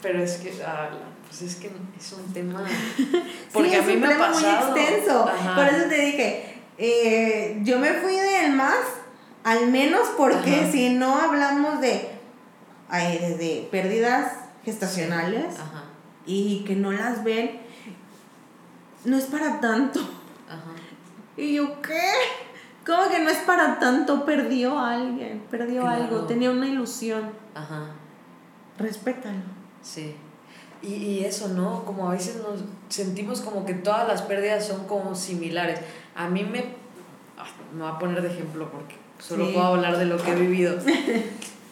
Pero 0.01 0.23
es 0.23 0.37
que, 0.37 0.53
ah, 0.65 0.89
pues 1.29 1.43
es 1.43 1.57
que 1.57 1.71
es 1.99 2.13
un 2.13 2.33
tema. 2.33 2.65
Porque 3.53 3.71
sí, 3.71 3.77
a 3.77 3.83
mí 3.83 3.93
un 3.95 4.01
me 4.01 4.09
tema 4.09 4.31
muy 4.31 4.45
extenso. 4.45 5.29
Por 5.55 5.67
eso 5.67 5.89
te 5.89 6.01
dije, 6.01 6.63
eh, 6.79 7.61
yo 7.63 7.79
me 7.79 7.93
fui 7.95 8.17
del 8.17 8.53
más, 8.53 8.77
al 9.45 9.71
menos 9.71 10.09
porque 10.17 10.69
si 10.73 10.91
no 10.91 11.19
hablamos 11.19 11.81
de, 11.81 12.16
de 12.91 13.69
pérdidas 13.71 14.33
gestacionales 14.65 15.57
y 16.27 16.65
que 16.65 16.75
no 16.77 16.93
las 16.93 17.25
ven, 17.25 17.61
no 19.05 19.17
es 19.17 19.25
para 19.27 19.61
tanto. 19.61 20.01
Y 21.37 21.55
yo, 21.55 21.81
¿qué? 21.83 22.01
¿Cómo 22.87 23.11
que 23.11 23.19
no 23.19 23.31
es 23.31 23.39
para 23.39 23.79
tanto? 23.79 24.25
Perdió 24.25 24.79
a 24.79 24.93
alguien, 24.95 25.43
perdió 25.51 25.87
algo, 25.87 26.25
tenía 26.27 26.51
una 26.51 26.67
ilusión. 26.67 27.31
Ajá. 27.55 27.91
Respétalo. 28.79 29.41
Sí. 29.83 30.15
Y, 30.83 30.95
y, 30.95 31.25
eso, 31.25 31.49
¿no? 31.49 31.85
Como 31.85 32.09
a 32.09 32.13
veces 32.13 32.37
nos 32.37 32.63
sentimos 32.89 33.41
como 33.41 33.65
que 33.65 33.75
todas 33.75 34.07
las 34.07 34.23
pérdidas 34.23 34.67
son 34.67 34.87
como 34.87 35.15
similares. 35.15 35.81
A 36.15 36.29
mí 36.29 36.45
me... 36.45 36.61
Ah, 37.39 37.47
me 37.75 37.83
voy 37.83 37.93
a 37.93 37.99
poner 37.99 38.23
de 38.23 38.29
ejemplo 38.29 38.71
porque 38.71 38.97
solo 39.19 39.53
puedo 39.53 39.67
hablar 39.67 39.99
de 39.99 40.05
lo 40.05 40.17
que 40.17 40.33
he 40.33 40.37
vivido. 40.37 40.79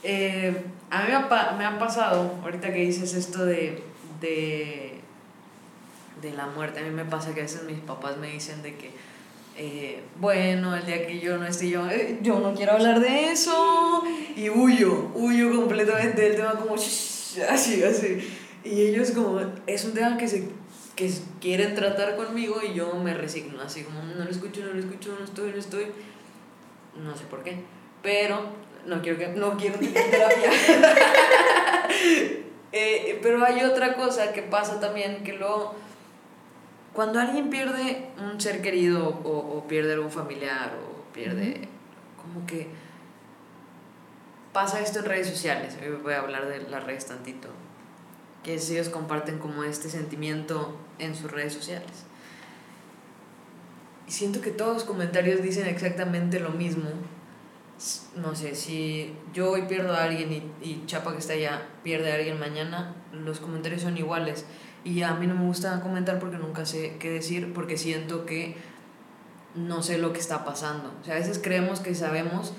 Eh, 0.06 0.62
a 0.90 1.02
mí 1.02 1.08
me 1.58 1.64
ha, 1.64 1.78
pasado, 1.78 2.34
ahorita 2.42 2.72
que 2.72 2.80
dices 2.80 3.14
esto 3.14 3.44
de, 3.44 3.82
de, 4.20 5.00
de 6.22 6.32
la 6.32 6.46
muerte, 6.46 6.80
a 6.80 6.82
mí 6.82 6.90
me 6.90 7.04
pasa 7.04 7.34
que 7.34 7.40
a 7.40 7.44
veces 7.44 7.64
mis 7.64 7.80
papás 7.80 8.16
me 8.18 8.32
dicen 8.32 8.62
de 8.62 8.76
que 8.76 8.92
eh, 9.56 10.02
bueno, 10.18 10.74
el 10.74 10.84
día 10.84 11.06
que 11.06 11.20
yo 11.20 11.38
no 11.38 11.46
esté 11.46 11.70
yo, 11.70 11.88
eh, 11.88 12.18
yo 12.22 12.40
no 12.40 12.54
quiero 12.54 12.72
hablar 12.72 12.98
de 12.98 13.30
eso, 13.30 14.02
y 14.36 14.50
huyo, 14.50 15.12
huyo 15.14 15.54
completamente 15.54 16.22
del 16.22 16.36
tema 16.36 16.54
como 16.54 16.74
así, 16.74 17.82
así. 17.84 18.28
Y 18.64 18.80
ellos 18.82 19.12
como, 19.12 19.40
es 19.66 19.84
un 19.84 19.92
tema 19.92 20.16
que 20.16 20.26
se 20.26 20.48
que 20.96 21.12
quieren 21.40 21.74
tratar 21.74 22.16
conmigo 22.16 22.60
y 22.62 22.74
yo 22.74 22.94
me 22.94 23.14
resigno, 23.14 23.60
así 23.60 23.82
como 23.82 24.02
no 24.02 24.24
lo 24.24 24.30
escucho, 24.30 24.60
no 24.64 24.72
lo 24.72 24.78
escucho, 24.78 25.16
no 25.18 25.24
estoy, 25.24 25.50
no 25.50 25.58
estoy, 25.58 25.86
no 26.96 27.16
sé 27.16 27.24
por 27.24 27.42
qué, 27.42 27.56
pero 28.02 28.42
no 28.86 29.02
quiero 29.02 29.18
que, 29.18 29.28
no 29.28 29.56
quiero 29.56 29.78
tener 29.78 30.10
terapia. 30.10 30.50
Eh, 32.76 33.20
pero 33.22 33.44
hay 33.44 33.62
otra 33.62 33.94
cosa 33.94 34.32
que 34.32 34.42
pasa 34.42 34.80
también, 34.80 35.22
que 35.22 35.32
luego, 35.34 35.76
cuando 36.92 37.20
alguien 37.20 37.48
pierde 37.48 38.08
un 38.18 38.40
ser 38.40 38.62
querido 38.62 39.10
o, 39.22 39.30
o 39.30 39.68
pierde 39.68 39.92
algún 39.92 40.10
familiar 40.10 40.72
o 40.82 41.12
pierde, 41.12 41.68
como 42.20 42.44
que 42.46 42.68
pasa 44.52 44.80
esto 44.80 45.00
en 45.00 45.04
redes 45.04 45.28
sociales, 45.28 45.76
voy 46.02 46.14
a 46.14 46.20
hablar 46.20 46.48
de 46.48 46.62
las 46.62 46.82
redes 46.82 47.06
tantito, 47.06 47.48
que 48.42 48.54
ellos 48.54 48.88
comparten 48.88 49.38
como 49.38 49.62
este 49.64 49.88
sentimiento 49.88 50.76
en 50.98 51.14
sus 51.14 51.30
redes 51.30 51.52
sociales. 51.52 52.06
Y 54.06 54.12
siento 54.12 54.40
que 54.40 54.50
todos 54.50 54.74
los 54.74 54.84
comentarios 54.84 55.42
dicen 55.42 55.66
exactamente 55.66 56.40
lo 56.40 56.50
mismo. 56.50 56.88
No 58.16 58.34
sé, 58.34 58.54
si 58.54 59.12
yo 59.32 59.50
hoy 59.50 59.62
pierdo 59.62 59.94
a 59.94 60.04
alguien 60.04 60.32
y, 60.32 60.66
y 60.66 60.82
Chapa 60.86 61.12
que 61.12 61.18
está 61.18 61.32
allá 61.32 61.66
pierde 61.82 62.12
a 62.12 62.16
alguien 62.16 62.38
mañana, 62.38 62.94
los 63.12 63.40
comentarios 63.40 63.82
son 63.82 63.98
iguales. 63.98 64.44
Y 64.84 65.02
a 65.02 65.14
mí 65.14 65.26
no 65.26 65.34
me 65.34 65.46
gusta 65.46 65.80
comentar 65.80 66.18
porque 66.18 66.36
nunca 66.36 66.66
sé 66.66 66.96
qué 66.98 67.10
decir, 67.10 67.52
porque 67.52 67.76
siento 67.76 68.26
que 68.26 68.56
no 69.54 69.82
sé 69.82 69.98
lo 69.98 70.12
que 70.12 70.20
está 70.20 70.44
pasando. 70.44 70.92
O 71.00 71.04
sea, 71.04 71.14
a 71.14 71.18
veces 71.18 71.40
creemos 71.42 71.80
que 71.80 71.94
sabemos 71.94 72.52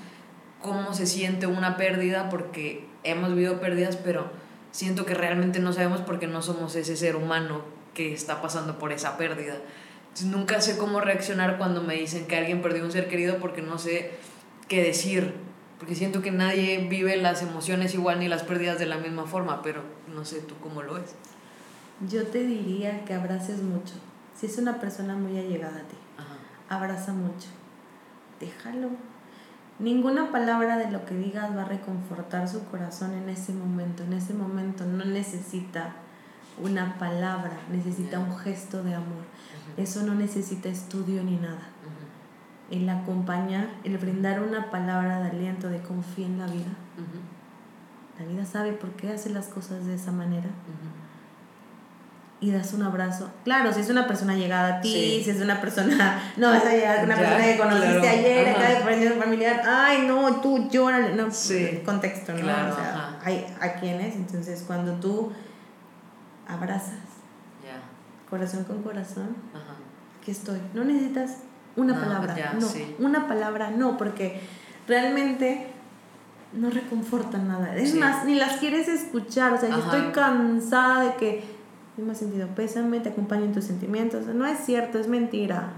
cómo 0.60 0.94
se 0.94 1.06
siente 1.06 1.46
una 1.46 1.76
pérdida 1.76 2.28
porque 2.28 2.86
hemos 3.04 3.30
vivido 3.30 3.60
pérdidas, 3.60 3.96
pero 3.96 4.30
siento 4.70 5.06
que 5.06 5.14
realmente 5.14 5.60
no 5.60 5.72
sabemos 5.72 6.00
porque 6.00 6.26
no 6.26 6.42
somos 6.42 6.74
ese 6.74 6.96
ser 6.96 7.16
humano 7.16 7.62
que 7.94 8.12
está 8.12 8.42
pasando 8.42 8.78
por 8.78 8.92
esa 8.92 9.16
pérdida. 9.16 9.56
Nunca 10.24 10.60
sé 10.60 10.78
cómo 10.78 11.00
reaccionar 11.00 11.58
cuando 11.58 11.82
me 11.82 11.94
dicen 11.94 12.26
que 12.26 12.36
alguien 12.36 12.62
perdió 12.62 12.84
un 12.84 12.92
ser 12.92 13.08
querido 13.08 13.38
porque 13.38 13.62
no 13.62 13.78
sé 13.78 14.12
qué 14.68 14.82
decir, 14.82 15.34
porque 15.78 15.94
siento 15.94 16.22
que 16.22 16.30
nadie 16.30 16.86
vive 16.88 17.16
las 17.16 17.42
emociones 17.42 17.94
igual 17.94 18.20
ni 18.20 18.28
las 18.28 18.42
pérdidas 18.42 18.78
de 18.78 18.86
la 18.86 18.96
misma 18.98 19.26
forma, 19.26 19.62
pero 19.62 19.82
no 20.12 20.24
sé 20.24 20.40
tú 20.40 20.54
cómo 20.62 20.82
lo 20.82 20.94
ves. 20.94 21.14
Yo 22.08 22.26
te 22.26 22.44
diría 22.44 23.04
que 23.04 23.14
abraces 23.14 23.62
mucho. 23.62 23.94
Si 24.38 24.46
es 24.46 24.58
una 24.58 24.80
persona 24.80 25.16
muy 25.16 25.38
allegada 25.38 25.78
a 25.78 25.88
ti, 25.88 25.96
abraza 26.68 27.12
mucho. 27.12 27.48
Déjalo. 28.40 28.90
Ninguna 29.78 30.32
palabra 30.32 30.78
de 30.78 30.90
lo 30.90 31.04
que 31.04 31.14
digas 31.14 31.54
va 31.56 31.62
a 31.62 31.66
reconfortar 31.66 32.48
su 32.48 32.64
corazón 32.66 33.12
en 33.14 33.28
ese 33.28 33.52
momento. 33.52 34.02
En 34.04 34.14
ese 34.14 34.34
momento 34.34 34.84
no 34.84 35.04
necesita 35.04 35.96
una 36.62 36.98
palabra, 36.98 37.58
necesita 37.70 38.18
un 38.18 38.34
gesto 38.36 38.82
de 38.82 38.94
amor. 38.94 39.24
Eso 39.76 40.02
no 40.02 40.14
necesita 40.14 40.68
estudio 40.68 41.22
ni 41.22 41.36
nada. 41.36 41.68
El 42.70 42.88
acompañar, 42.88 43.68
el 43.84 43.96
brindar 43.98 44.42
una 44.42 44.70
palabra 44.70 45.20
de 45.20 45.30
aliento, 45.30 45.68
de 45.68 45.80
confía 45.80 46.26
en 46.26 46.38
la 46.38 46.46
vida. 46.46 46.72
La 48.18 48.24
vida 48.24 48.44
sabe 48.44 48.72
por 48.72 48.90
qué 48.92 49.10
hace 49.10 49.30
las 49.30 49.46
cosas 49.46 49.86
de 49.86 49.94
esa 49.94 50.10
manera. 50.10 50.48
Y 52.40 52.50
das 52.50 52.72
un 52.74 52.82
abrazo. 52.82 53.30
Claro, 53.44 53.72
si 53.72 53.80
es 53.80 53.88
una 53.88 54.06
persona 54.06 54.34
llegada 54.34 54.76
a 54.76 54.80
ti, 54.80 55.22
si 55.24 55.30
es 55.30 55.40
una 55.40 55.60
persona, 55.60 56.20
no 56.36 56.52
llegar 56.52 57.04
una 57.04 57.16
persona 57.16 57.44
que 57.44 57.56
conociste 57.56 58.08
ayer, 58.08 58.48
acá 58.48 58.68
de 58.68 59.10
familiar, 59.12 59.62
ay, 59.66 60.06
no, 60.06 60.40
tú 60.40 60.68
lloras, 60.70 61.14
no, 61.14 61.28
contexto, 61.84 62.32
¿no? 62.32 62.40
o 62.40 62.76
sea, 62.76 63.18
hay 63.24 63.46
a 63.60 63.74
quienes, 63.74 64.16
entonces 64.16 64.64
cuando 64.66 64.92
tú 64.94 65.32
abrazas. 66.46 67.06
Corazón 68.28 68.64
con 68.64 68.82
corazón. 68.82 69.36
Ajá. 69.54 69.76
Aquí 70.20 70.32
estoy. 70.32 70.60
No 70.74 70.84
necesitas 70.84 71.38
una 71.76 72.00
palabra. 72.00 72.54
no, 72.58 72.66
una 72.98 73.26
palabra 73.28 73.70
no, 73.70 73.96
porque 73.96 74.40
realmente 74.88 75.68
no 76.52 76.70
reconfortan 76.70 77.48
nada. 77.48 77.76
Es 77.76 77.94
más, 77.94 78.24
ni 78.24 78.34
las 78.34 78.58
quieres 78.58 78.88
escuchar. 78.88 79.52
O 79.52 79.58
sea, 79.58 79.68
yo 79.68 79.78
estoy 79.78 80.12
cansada 80.12 81.04
de 81.04 81.14
que 81.16 81.44
no 81.96 82.04
me 82.04 82.12
has 82.12 82.18
sentido 82.18 82.48
pésame, 82.48 83.00
te 83.00 83.10
acompaño 83.10 83.44
en 83.44 83.52
tus 83.52 83.64
sentimientos. 83.64 84.26
No 84.26 84.46
es 84.46 84.58
cierto, 84.60 84.98
es 84.98 85.08
mentira. 85.08 85.72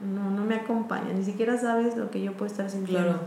No, 0.00 0.30
no 0.30 0.44
me 0.44 0.56
acompaña. 0.56 1.12
Ni 1.14 1.24
siquiera 1.24 1.58
sabes 1.58 1.96
lo 1.96 2.10
que 2.10 2.22
yo 2.22 2.32
puedo 2.32 2.50
estar 2.50 2.70
sintiendo. 2.70 3.20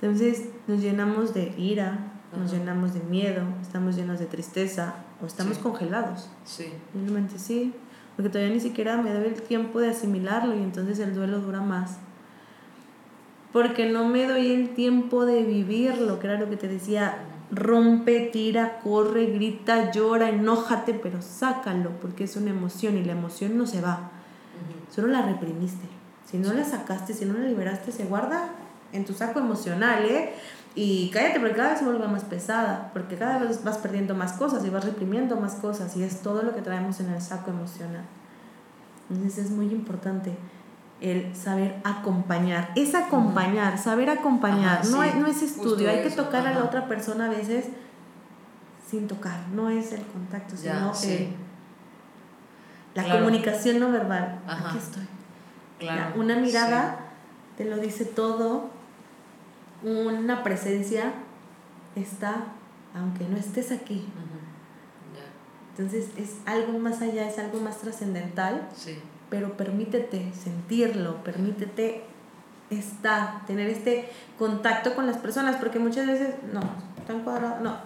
Entonces 0.00 0.48
nos 0.66 0.80
llenamos 0.80 1.34
de 1.34 1.54
ira, 1.56 1.98
nos 2.36 2.52
llenamos 2.52 2.94
de 2.94 3.00
miedo, 3.00 3.42
estamos 3.62 3.96
llenos 3.96 4.18
de 4.18 4.26
tristeza, 4.26 4.94
o 5.22 5.26
estamos 5.26 5.58
congelados. 5.58 6.28
Sí. 6.44 6.72
Simplemente 6.92 7.38
sí, 7.38 7.72
porque 8.16 8.30
todavía 8.30 8.54
ni 8.54 8.60
siquiera 8.60 8.96
me 8.96 9.12
doy 9.12 9.26
el 9.26 9.42
tiempo 9.42 9.80
de 9.80 9.90
asimilarlo 9.90 10.54
y 10.54 10.62
entonces 10.62 10.98
el 11.00 11.14
duelo 11.14 11.40
dura 11.40 11.60
más. 11.60 11.98
Porque 13.52 13.90
no 13.90 14.08
me 14.08 14.26
doy 14.26 14.52
el 14.52 14.74
tiempo 14.74 15.24
de 15.24 15.42
vivirlo, 15.42 16.18
que 16.18 16.26
era 16.26 16.38
lo 16.38 16.48
que 16.50 16.56
te 16.56 16.68
decía, 16.68 17.18
rompe, 17.50 18.20
tira, 18.32 18.80
corre, 18.82 19.26
grita, 19.26 19.90
llora, 19.92 20.28
enójate, 20.28 20.94
pero 20.94 21.22
sácalo, 21.22 21.90
porque 22.00 22.24
es 22.24 22.36
una 22.36 22.50
emoción 22.50 22.96
y 22.96 23.04
la 23.04 23.12
emoción 23.12 23.56
no 23.56 23.66
se 23.66 23.80
va. 23.80 24.10
Solo 24.94 25.08
la 25.08 25.22
reprimiste. 25.22 25.86
Si 26.24 26.38
no 26.38 26.52
la 26.52 26.64
sacaste, 26.64 27.14
si 27.14 27.24
no 27.24 27.34
la 27.34 27.46
liberaste, 27.46 27.92
se 27.92 28.04
guarda 28.04 28.48
en 28.92 29.04
tu 29.04 29.12
saco 29.12 29.40
emocional, 29.40 30.04
¿eh? 30.04 30.32
Y 30.74 31.10
cállate 31.10 31.38
porque 31.38 31.54
cada 31.54 31.70
vez 31.70 31.78
se 31.78 31.84
vuelve 31.84 32.08
más 32.08 32.24
pesada, 32.24 32.90
porque 32.92 33.16
cada 33.16 33.38
vez 33.38 33.62
vas 33.62 33.78
perdiendo 33.78 34.14
más 34.14 34.32
cosas 34.32 34.64
y 34.64 34.70
vas 34.70 34.84
reprimiendo 34.84 35.36
más 35.36 35.54
cosas 35.54 35.96
y 35.96 36.02
es 36.02 36.20
todo 36.20 36.42
lo 36.42 36.54
que 36.54 36.62
traemos 36.62 36.98
en 37.00 37.10
el 37.10 37.22
saco 37.22 37.50
emocional. 37.50 38.04
Entonces 39.08 39.46
es 39.46 39.50
muy 39.50 39.66
importante 39.66 40.36
el 41.00 41.34
saber 41.36 41.80
acompañar. 41.84 42.70
Es 42.74 42.94
acompañar, 42.94 43.78
saber 43.78 44.10
acompañar. 44.10 44.84
no, 44.86 45.04
no 45.14 45.26
es 45.26 45.42
estudio, 45.42 45.88
hay 45.88 46.02
que 46.02 46.10
tocar 46.10 46.46
a 46.46 46.52
la 46.52 46.64
otra 46.64 46.88
persona 46.88 47.26
a 47.26 47.28
veces 47.28 47.66
sin 48.88 49.06
tocar. 49.06 49.46
No 49.54 49.70
es 49.70 49.92
el 49.92 50.02
contacto, 50.02 50.56
sino 50.56 50.92
la 52.94 53.08
comunicación 53.10 53.80
no 53.80 53.90
verbal. 53.90 54.40
Aquí 54.46 54.78
estoy. 54.78 55.06
una 56.16 56.36
mirada 56.36 57.00
te 57.56 57.64
lo 57.64 57.76
dice 57.76 58.04
todo 58.04 58.70
una 59.84 60.42
presencia 60.42 61.12
está, 61.94 62.46
aunque 62.94 63.24
no 63.24 63.36
estés 63.36 63.70
aquí. 63.70 64.04
Entonces 65.70 66.06
es 66.16 66.36
algo 66.46 66.78
más 66.78 67.02
allá, 67.02 67.28
es 67.28 67.38
algo 67.38 67.60
más 67.60 67.78
trascendental, 67.78 68.68
pero 69.28 69.56
permítete 69.56 70.32
sentirlo, 70.32 71.22
permítete 71.24 72.04
estar, 72.70 73.44
tener 73.46 73.68
este 73.68 74.08
contacto 74.38 74.94
con 74.94 75.06
las 75.06 75.18
personas, 75.18 75.56
porque 75.56 75.78
muchas 75.78 76.06
veces, 76.06 76.34
no, 76.52 76.60
están 76.98 77.22
cuadrados, 77.24 77.60
no. 77.60 77.76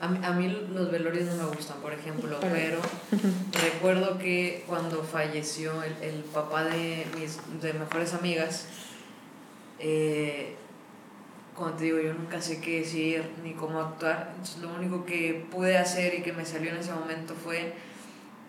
A 0.00 0.08
mí, 0.08 0.18
a 0.22 0.32
mí, 0.32 0.48
los 0.74 0.90
velorios 0.90 1.34
no 1.34 1.44
me 1.44 1.56
gustan, 1.56 1.78
por 1.78 1.94
ejemplo, 1.94 2.38
pero 2.40 2.78
recuerdo 3.62 4.18
que 4.18 4.64
cuando 4.66 5.02
falleció 5.02 5.82
el, 5.82 5.94
el 6.02 6.24
papá 6.24 6.64
de 6.64 7.06
mis 7.18 7.38
de 7.62 7.72
mejores 7.72 8.12
amigas, 8.12 8.66
eh, 9.78 10.56
como 11.54 11.72
te 11.72 11.84
digo, 11.84 12.00
yo 12.00 12.14
nunca 12.14 12.40
sé 12.40 12.60
qué 12.60 12.80
decir 12.80 13.24
ni 13.42 13.52
cómo 13.52 13.80
actuar. 13.80 14.34
lo 14.60 14.74
único 14.74 15.04
que 15.04 15.46
pude 15.50 15.78
hacer 15.78 16.14
y 16.14 16.22
que 16.22 16.32
me 16.32 16.44
salió 16.44 16.70
en 16.70 16.78
ese 16.78 16.92
momento 16.92 17.34
fue 17.34 17.72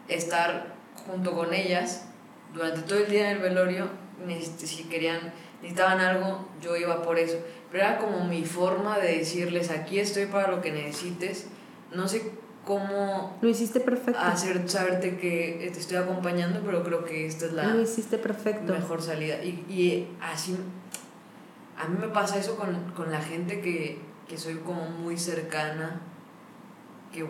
estar 0.08 0.76
junto 1.08 1.34
con 1.34 1.54
ellas 1.54 2.08
durante 2.54 2.82
todo 2.82 3.00
el 3.00 3.10
día 3.10 3.32
en 3.32 3.38
el 3.38 3.44
velorio. 3.44 3.90
Si 4.58 4.84
querían, 4.86 5.34
necesitaban 5.62 6.00
algo, 6.00 6.48
yo 6.62 6.76
iba 6.76 7.04
por 7.04 7.20
eso. 7.20 7.38
Pero 7.72 7.84
era 7.84 7.98
como 7.98 8.26
mi 8.26 8.44
forma 8.46 8.98
de 8.98 9.18
decirles, 9.18 9.70
aquí 9.70 10.00
estoy 10.00 10.26
para 10.26 10.50
lo 10.50 10.62
que 10.62 10.72
necesites. 10.72 11.48
No 11.94 12.08
sé 12.08 12.32
cómo... 12.66 13.38
Lo 13.42 13.50
hiciste 13.50 13.82
perfecto. 13.82 14.20
Hacer 14.20 14.68
saberte 14.68 15.18
que 15.18 15.70
te 15.72 15.80
estoy 15.80 15.98
acompañando, 15.98 16.62
pero 16.66 16.84
creo 16.84 17.06
que 17.06 17.28
esta 17.28 17.46
es 17.46 17.54
la... 17.54 17.66
Lo 17.66 17.82
hiciste 17.82 18.18
perfecto. 18.18 18.74
Mejor 18.74 19.02
salida. 19.02 19.44
Y, 19.44 19.66
y 19.70 20.08
así 20.22 20.58
a 21.78 21.88
mí 21.88 21.98
me 22.00 22.08
pasa 22.08 22.38
eso 22.38 22.56
con, 22.56 22.74
con 22.96 23.12
la 23.12 23.22
gente 23.22 23.62
que, 23.62 24.00
que, 24.28 24.38
soy 24.38 24.56
como 24.56 24.90
muy 24.90 25.18
cercana, 25.18 26.02
que 27.12 27.28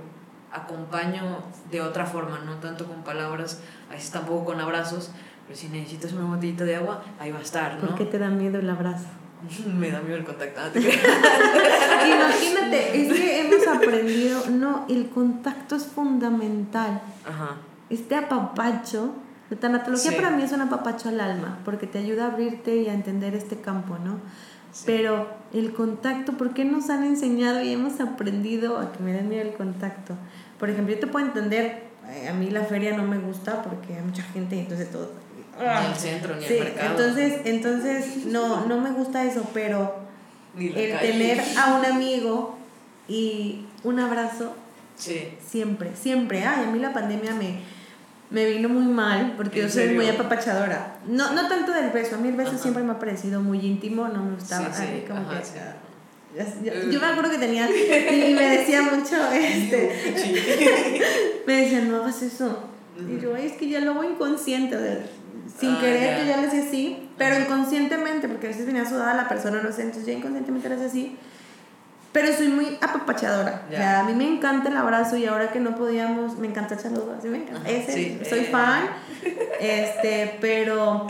acompaño 0.51 1.43
de 1.71 1.81
otra 1.81 2.05
forma, 2.05 2.39
no 2.39 2.55
tanto 2.55 2.85
con 2.85 3.03
palabras, 3.03 3.61
a 3.89 3.93
veces 3.93 4.11
tampoco 4.11 4.45
con 4.45 4.59
abrazos, 4.59 5.11
pero 5.47 5.57
si 5.57 5.69
necesitas 5.69 6.13
una 6.13 6.25
botellita 6.25 6.63
de 6.63 6.75
agua, 6.75 7.03
ahí 7.19 7.31
va 7.31 7.39
a 7.39 7.43
estar, 7.43 7.75
¿no? 7.75 7.87
¿Por 7.87 7.95
qué 7.95 8.05
te 8.05 8.19
da 8.19 8.29
miedo 8.29 8.59
el 8.59 8.69
abrazo? 8.69 9.07
me 9.77 9.91
da 9.91 10.01
miedo 10.01 10.17
el 10.17 10.25
contacto. 10.25 10.61
Imagínate, 10.79 11.01
es 13.01 13.13
que 13.13 13.41
hemos 13.41 13.67
aprendido, 13.67 14.49
no, 14.49 14.85
el 14.89 15.09
contacto 15.09 15.75
es 15.75 15.85
fundamental. 15.85 17.01
Ajá. 17.27 17.57
Este 17.89 18.15
apapacho 18.15 19.13
La 19.55 19.61
tanatología 19.61 20.15
para 20.17 20.31
mí 20.31 20.43
es 20.43 20.51
un 20.51 20.61
apapacho 20.61 21.07
al 21.07 21.21
alma, 21.21 21.59
porque 21.63 21.87
te 21.87 21.99
ayuda 21.99 22.25
a 22.25 22.27
abrirte 22.31 22.75
y 22.75 22.89
a 22.89 22.93
entender 22.93 23.35
este 23.35 23.55
campo, 23.55 23.97
¿no? 23.97 24.19
Pero 24.85 25.29
el 25.53 25.71
contacto, 25.71 26.33
¿por 26.33 26.53
qué 26.53 26.65
nos 26.65 26.89
han 26.89 27.05
enseñado 27.05 27.61
y 27.61 27.71
hemos 27.71 28.01
aprendido 28.01 28.77
a 28.79 28.91
que 28.91 29.01
me 29.01 29.13
den 29.13 29.29
miedo 29.29 29.43
el 29.43 29.53
contacto? 29.53 30.15
Por 30.59 30.69
ejemplo, 30.69 30.93
yo 30.93 30.99
te 30.99 31.07
puedo 31.07 31.25
entender, 31.25 31.83
eh, 32.09 32.27
a 32.27 32.33
mí 32.33 32.49
la 32.49 32.63
feria 32.65 32.97
no 32.97 33.03
me 33.03 33.17
gusta 33.17 33.63
porque 33.63 33.93
hay 33.95 34.01
mucha 34.01 34.23
gente 34.23 34.57
y 34.57 34.59
entonces 34.59 34.91
todo... 34.91 35.11
Ni 35.57 35.89
el 35.89 35.95
centro, 35.95 36.35
ni 36.35 36.43
el 36.43 36.63
mercado. 36.65 36.89
Entonces, 36.91 37.41
entonces 37.45 38.25
no, 38.25 38.65
no 38.65 38.81
me 38.81 38.91
gusta 38.91 39.23
eso, 39.23 39.49
pero 39.53 39.95
el 40.59 40.99
tener 40.99 41.41
a 41.57 41.75
un 41.75 41.85
amigo 41.93 42.57
y 43.07 43.65
un 43.85 44.01
abrazo, 44.01 44.53
sí. 44.97 45.29
siempre, 45.47 45.95
siempre. 45.95 46.43
Ay, 46.43 46.65
a 46.65 46.71
mí 46.71 46.79
la 46.79 46.91
pandemia 46.91 47.33
me, 47.35 47.59
me 48.35 48.45
vino 48.45 48.67
muy 48.67 48.83
mal 48.83 49.35
porque 49.37 49.61
yo 49.61 49.69
soy 49.69 49.93
muy 49.93 50.09
apapachadora. 50.09 50.97
No, 51.07 51.31
no 51.31 51.47
tanto 51.47 51.71
del 51.71 51.91
beso, 51.91 52.15
a 52.15 52.17
mí 52.17 52.27
el 52.27 52.35
beso 52.35 52.57
siempre 52.57 52.83
me 52.83 52.91
ha 52.91 52.99
parecido 52.99 53.41
muy 53.41 53.65
íntimo, 53.65 54.09
no 54.09 54.25
me 54.25 54.35
gustaba. 54.35 54.73
Sí, 54.73 55.05
como 55.07 55.29
que, 55.29 55.37
yo, 56.91 56.99
me 56.99 57.05
acuerdo 57.05 57.31
que 57.31 57.37
tenía 57.37 57.69
y 57.69 58.33
me 58.33 58.57
decía 58.57 58.81
mucho 58.81 59.15
este 59.33 59.89
me 61.47 61.61
decían 61.61 61.89
no 61.89 62.03
hagas 62.03 62.21
eso 62.23 62.59
y 63.09 63.21
yo 63.21 63.37
es 63.37 63.53
que 63.53 63.69
ya 63.69 63.79
lo 63.79 63.91
hago 63.91 64.03
inconsciente 64.03 64.77
sin 65.57 65.69
ah, 65.69 65.77
querer 65.79 66.19
yo 66.19 66.25
ya 66.25 66.41
lo 66.41 66.47
hacía 66.49 66.63
así 66.63 67.07
pero 67.17 67.39
inconscientemente 67.39 68.27
porque 68.27 68.47
a 68.47 68.49
veces 68.49 68.65
venía 68.65 68.85
sudada 68.85 69.13
la 69.13 69.29
persona 69.29 69.63
no 69.63 69.71
sé 69.71 69.83
entonces 69.83 70.07
ya 70.07 70.11
inconscientemente 70.11 70.67
lo 70.67 70.75
hacía 70.75 70.87
así 70.87 71.17
pero 72.15 72.31
soy 72.31 72.47
muy 72.47 72.77
apapachadora. 72.79 73.63
O 73.67 73.71
sea, 73.71 73.99
a 73.99 74.03
mí 74.05 74.13
me 74.13 74.25
encanta 74.25 74.69
el 74.69 74.77
abrazo 74.77 75.17
y 75.17 75.25
ahora 75.25 75.51
que 75.51 75.59
no 75.59 75.75
podíamos, 75.75 76.37
me 76.37 76.47
encanta 76.47 76.75
el 76.75 76.79
saludo. 76.79 77.13
Así 77.19 77.27
me 77.27 77.39
encanta. 77.39 77.69
Ese, 77.69 78.23
soy 78.23 78.45
fan. 78.45 78.83
Este, 79.59 80.37
pero 80.39 81.07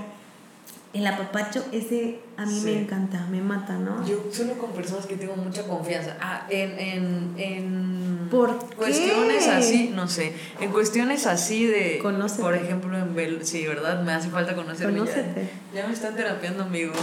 el 0.95 1.05
apapacho, 1.05 1.65
ese 1.73 2.19
a 2.37 2.45
mí 2.45 2.61
me 2.63 2.79
encanta, 2.79 3.27
me 3.29 3.41
mata, 3.41 3.73
¿no? 3.73 4.05
Yo 4.07 4.23
solo 4.31 4.53
con 4.53 4.71
personas 4.71 5.05
que 5.05 5.17
tengo 5.17 5.35
mucha 5.35 5.63
confianza. 5.63 6.15
Ah, 6.21 6.47
en, 6.49 6.79
en, 6.79 7.33
en 7.37 8.27
¿Por 8.31 8.57
cuestiones 8.75 9.45
así, 9.49 9.91
no 9.93 10.07
sé, 10.07 10.33
en 10.61 10.71
cuestiones 10.71 11.27
así 11.27 11.65
de, 11.65 11.99
Conócete. 12.01 12.41
por 12.41 12.55
ejemplo, 12.55 12.97
en 12.97 13.13
Bel, 13.13 13.45
sí, 13.45 13.67
¿verdad? 13.67 14.03
Me 14.03 14.13
hace 14.13 14.29
falta 14.29 14.55
conocerme. 14.55 14.99
Conócete. 14.99 15.49
Ya, 15.73 15.81
ya 15.81 15.87
me 15.87 15.93
están 15.93 16.15
terapiando, 16.15 16.63
amigo. 16.63 16.93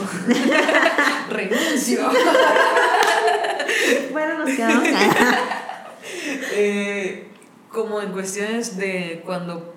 Renuncio. 1.30 2.00
bueno, 4.12 4.38
nos 4.38 4.56
quedamos. 4.56 4.88
eh, 6.54 7.28
como 7.68 8.00
en 8.00 8.10
cuestiones 8.12 8.78
de 8.78 9.20
cuando 9.26 9.74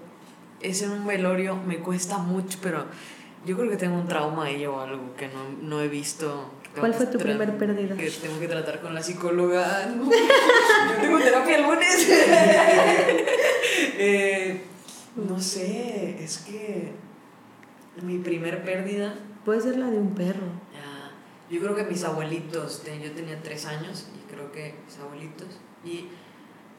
es 0.61 0.82
en 0.82 0.91
un 0.91 1.05
velorio, 1.05 1.57
me 1.57 1.80
cuesta 1.80 2.18
mucho, 2.18 2.59
pero 2.61 2.86
yo 3.46 3.56
creo 3.58 3.70
que 3.70 3.78
tengo 3.78 3.98
un 3.98 4.08
trauma 4.08 4.46
ahí 4.46 4.66
o 4.66 4.80
algo 4.80 5.16
que 5.16 5.28
no, 5.28 5.46
no 5.62 5.82
he 5.82 5.88
visto. 5.88 6.52
¿Cuál 6.80 6.93
fue 6.93 7.06
tu 7.06 7.18
primer 7.18 7.58
pérdida? 7.58 7.96
Que 7.96 8.10
tengo 8.10 8.39
que 8.39 8.48
tratar 8.48 8.82
con 8.82 8.93
la 8.93 9.02
psicóloga. 9.02 9.88
yo 9.96 11.02
tengo 11.02 11.20
terapia 11.20 11.58
el 11.58 11.64
lunes. 11.64 12.08
eh, 13.98 14.64
no 15.16 15.39
sé, 15.39 16.18
es 16.22 16.39
que 16.39 16.91
mi 18.02 18.18
primer 18.18 18.64
pérdida. 18.64 19.16
Puede 19.46 19.62
ser 19.62 19.78
la 19.78 19.89
de 19.89 19.98
un 19.98 20.16
perro. 20.16 20.66
Yo 21.50 21.62
creo 21.62 21.76
que 21.76 21.84
mis 21.84 22.04
abuelitos, 22.04 22.84
yo 22.84 23.12
tenía 23.12 23.39
tres 23.43 23.68
años 23.68 24.08
y 24.16 24.32
creo 24.32 24.52
que 24.52 24.74
mis 24.86 24.98
abuelitos. 24.98 25.48
Y 25.84 26.08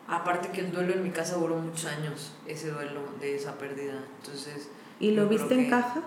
aparte 0.09 0.49
que 0.49 0.61
el 0.61 0.73
duelo 0.73 0.95
en 0.95 1.05
mi 1.05 1.11
casa 1.11 1.37
duró 1.37 1.57
muchos 1.57 1.85
años, 1.87 2.33
ese 2.47 2.71
duelo 2.71 3.03
de 3.21 3.37
esa 3.37 3.59
pérdida. 3.59 4.05
Entonces... 4.21 4.69
¿Y 4.99 5.13
lo 5.13 5.29
viste 5.29 5.55
en 5.55 5.71
caja? 5.71 6.03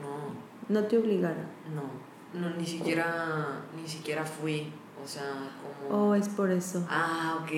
No. 0.00 0.74
¿No 0.80 0.86
te 0.86 0.98
obligaron? 0.98 1.46
No, 1.74 2.40
no, 2.40 2.56
ni 2.56 2.66
siquiera, 2.66 3.60
ni 3.80 3.88
siquiera 3.88 4.24
fui. 4.24 4.72
O 5.02 5.06
sea, 5.06 5.50
como... 5.88 6.10
Oh, 6.10 6.14
es 6.14 6.28
por 6.28 6.50
eso. 6.50 6.86
Ah, 6.88 7.38
ok. 7.42 7.50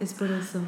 Es 0.00 0.14
por 0.14 0.30
eso. 0.30 0.60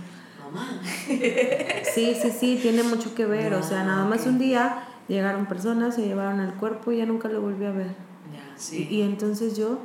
Mamá. 0.44 0.80
sí, 0.84 2.14
sí, 2.20 2.30
sí, 2.30 2.58
tiene 2.60 2.82
mucho 2.82 3.14
que 3.14 3.26
ver. 3.26 3.54
o 3.54 3.62
sea, 3.62 3.84
nada 3.84 4.04
más 4.04 4.26
un 4.26 4.38
día 4.38 4.84
llegaron 5.08 5.46
personas, 5.46 5.94
se 5.94 6.02
llevaron 6.02 6.40
al 6.40 6.54
cuerpo 6.54 6.92
y 6.92 6.98
ya 6.98 7.06
nunca 7.06 7.28
lo 7.28 7.40
volví 7.40 7.64
a 7.64 7.72
ver. 7.72 7.94
Y, 8.72 9.02
entonces 9.02 9.56
yo... 9.56 9.78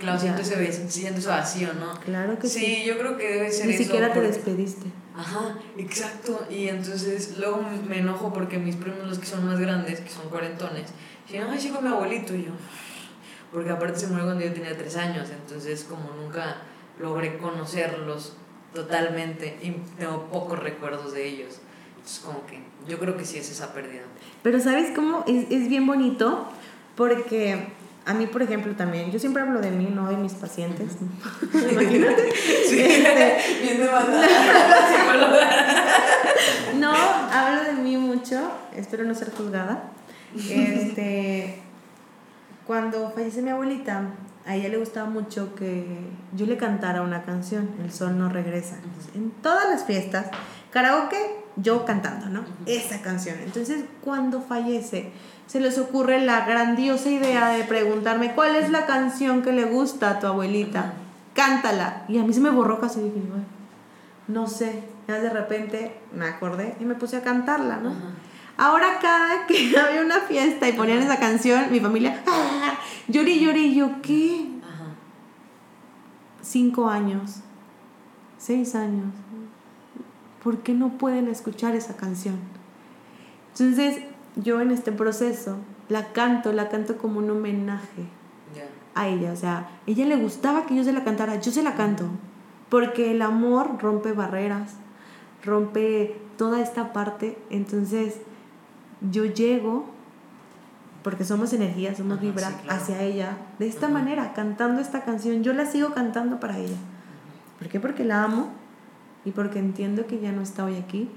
Claro, 0.00 0.18
siento 0.18 0.40
ese, 0.40 0.88
siento 0.88 1.20
ese 1.20 1.28
vacío, 1.28 1.74
¿no? 1.74 1.92
Claro 2.00 2.38
que 2.38 2.48
sí. 2.48 2.58
Sí, 2.58 2.84
yo 2.86 2.98
creo 2.98 3.18
que 3.18 3.28
debe 3.28 3.52
ser 3.52 3.66
Ni 3.66 3.74
siquiera 3.74 4.12
te 4.12 4.22
despediste. 4.22 4.86
Ajá, 5.14 5.58
exacto. 5.76 6.46
Y 6.48 6.68
entonces 6.68 7.36
luego 7.36 7.62
me 7.86 7.98
enojo 7.98 8.32
porque 8.32 8.58
mis 8.58 8.76
primos, 8.76 9.06
los 9.06 9.18
que 9.18 9.26
son 9.26 9.44
más 9.44 9.60
grandes, 9.60 10.00
que 10.00 10.08
son 10.08 10.30
cuarentones, 10.30 10.86
dicen, 11.26 11.44
ay, 11.50 11.60
sí, 11.60 11.68
con 11.68 11.84
mi 11.84 11.90
abuelito. 11.90 12.34
Y 12.34 12.44
yo, 12.44 12.52
porque 13.52 13.68
aparte 13.68 14.00
se 14.00 14.06
murió 14.06 14.24
cuando 14.24 14.42
yo 14.42 14.54
tenía 14.54 14.74
tres 14.76 14.96
años, 14.96 15.28
entonces 15.30 15.84
como 15.84 16.10
nunca 16.14 16.56
logré 16.98 17.36
conocerlos 17.36 18.34
totalmente 18.72 19.58
y 19.62 19.72
tengo 19.98 20.30
pocos 20.30 20.58
recuerdos 20.58 21.12
de 21.12 21.26
ellos. 21.26 21.58
Entonces 21.96 22.20
como 22.20 22.46
que 22.46 22.58
yo 22.88 22.98
creo 22.98 23.18
que 23.18 23.26
sí 23.26 23.36
es 23.36 23.50
esa 23.50 23.74
pérdida. 23.74 24.04
Pero 24.42 24.60
¿sabes 24.60 24.92
cómo? 24.94 25.24
Es, 25.26 25.50
es 25.50 25.68
bien 25.68 25.86
bonito 25.86 26.48
porque 26.96 27.66
a 28.06 28.14
mí, 28.14 28.26
por 28.26 28.42
ejemplo, 28.42 28.74
también, 28.74 29.10
yo 29.10 29.18
siempre 29.18 29.42
hablo 29.42 29.60
de 29.60 29.70
mí, 29.70 29.88
no 29.92 30.08
de 30.08 30.16
mis 30.16 30.32
pacientes. 30.34 30.92
Imagínate. 31.72 32.32
Sí, 32.68 32.80
este, 32.80 33.38
bien 33.62 33.80
No, 36.80 36.92
hablo 36.92 37.64
de 37.64 37.72
mí 37.74 37.96
mucho, 37.96 38.40
espero 38.74 39.04
no 39.04 39.14
ser 39.14 39.32
juzgada. 39.32 39.90
Este, 40.34 41.60
cuando 42.66 43.10
falleció 43.10 43.42
mi 43.42 43.50
abuelita, 43.50 44.10
a 44.46 44.54
ella 44.54 44.68
le 44.68 44.78
gustaba 44.78 45.10
mucho 45.10 45.54
que 45.54 45.84
yo 46.34 46.46
le 46.46 46.56
cantara 46.56 47.02
una 47.02 47.24
canción, 47.24 47.68
El 47.82 47.92
sol 47.92 48.16
no 48.18 48.28
regresa. 48.28 48.76
En 49.14 49.30
todas 49.42 49.68
las 49.68 49.84
fiestas, 49.84 50.26
karaoke, 50.70 51.18
yo 51.56 51.84
cantando, 51.84 52.26
¿no? 52.26 52.44
Esa 52.66 53.02
canción. 53.02 53.36
Entonces, 53.42 53.84
cuando 54.02 54.40
fallece, 54.40 55.12
se 55.50 55.58
les 55.58 55.78
ocurre 55.78 56.24
la 56.24 56.46
grandiosa 56.46 57.10
idea 57.10 57.48
de 57.48 57.64
preguntarme 57.64 58.36
cuál 58.36 58.54
es 58.54 58.70
la 58.70 58.86
canción 58.86 59.42
que 59.42 59.50
le 59.50 59.64
gusta 59.64 60.10
a 60.10 60.20
tu 60.20 60.28
abuelita. 60.28 60.92
Cántala. 61.34 62.04
Y 62.06 62.18
a 62.18 62.22
mí 62.22 62.32
se 62.32 62.38
me 62.38 62.50
borró 62.50 62.78
casi 62.78 63.00
dije, 63.00 63.20
no 64.28 64.46
sé. 64.46 64.84
Ya 65.08 65.18
de 65.18 65.28
repente 65.28 66.00
me 66.14 66.26
acordé 66.26 66.76
y 66.78 66.84
me 66.84 66.94
puse 66.94 67.16
a 67.16 67.24
cantarla, 67.24 67.78
¿no? 67.78 67.92
Ahora 68.58 69.00
cada 69.02 69.44
que 69.48 69.76
había 69.76 70.02
una 70.02 70.20
fiesta 70.20 70.68
y 70.68 70.72
ponían 70.72 70.98
esa 70.98 71.18
canción, 71.18 71.64
mi 71.72 71.80
familia, 71.80 72.22
¡ah! 72.28 72.78
lloré, 73.08 73.40
lloré, 73.40 73.74
yo, 73.74 74.00
¿qué? 74.02 74.46
Cinco 76.42 76.88
años, 76.88 77.40
seis 78.38 78.76
años. 78.76 79.12
¿Por 80.44 80.58
qué 80.58 80.74
no 80.74 80.90
pueden 80.90 81.26
escuchar 81.26 81.74
esa 81.74 81.96
canción? 81.96 82.38
Entonces, 83.52 84.04
yo 84.36 84.60
en 84.60 84.70
este 84.70 84.92
proceso 84.92 85.56
la 85.88 86.12
canto, 86.12 86.52
la 86.52 86.68
canto 86.68 86.96
como 86.98 87.18
un 87.18 87.30
homenaje 87.30 88.04
a 88.94 89.08
ella. 89.08 89.32
O 89.32 89.36
sea, 89.36 89.68
ella 89.86 90.06
le 90.06 90.16
gustaba 90.16 90.66
que 90.66 90.76
yo 90.76 90.84
se 90.84 90.92
la 90.92 91.04
cantara, 91.04 91.40
yo 91.40 91.52
se 91.52 91.62
la 91.62 91.74
canto. 91.74 92.06
Porque 92.68 93.10
el 93.10 93.22
amor 93.22 93.78
rompe 93.80 94.12
barreras, 94.12 94.74
rompe 95.44 96.20
toda 96.36 96.60
esta 96.60 96.92
parte. 96.92 97.36
Entonces, 97.50 98.20
yo 99.10 99.24
llego, 99.24 99.86
porque 101.02 101.24
somos 101.24 101.52
energía, 101.52 101.94
somos 101.94 102.20
vibra 102.20 102.52
hacia 102.68 103.02
ella, 103.02 103.38
de 103.58 103.66
esta 103.66 103.88
manera, 103.88 104.32
cantando 104.32 104.80
esta 104.80 105.04
canción. 105.04 105.42
Yo 105.42 105.52
la 105.52 105.66
sigo 105.66 105.92
cantando 105.92 106.38
para 106.38 106.58
ella. 106.58 106.76
¿Por 107.58 107.68
qué? 107.68 107.80
Porque 107.80 108.04
la 108.04 108.22
amo 108.22 108.50
y 109.24 109.32
porque 109.32 109.58
entiendo 109.58 110.06
que 110.06 110.20
ya 110.20 110.32
no 110.32 110.42
está 110.42 110.64
hoy 110.64 110.76
aquí 110.76 111.10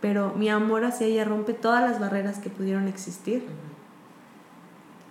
pero 0.00 0.34
mi 0.34 0.48
amor 0.48 0.84
hacia 0.84 1.06
ella 1.06 1.24
rompe 1.24 1.54
todas 1.54 1.82
las 1.82 2.00
barreras 2.00 2.38
que 2.38 2.50
pudieron 2.50 2.88
existir. 2.88 3.46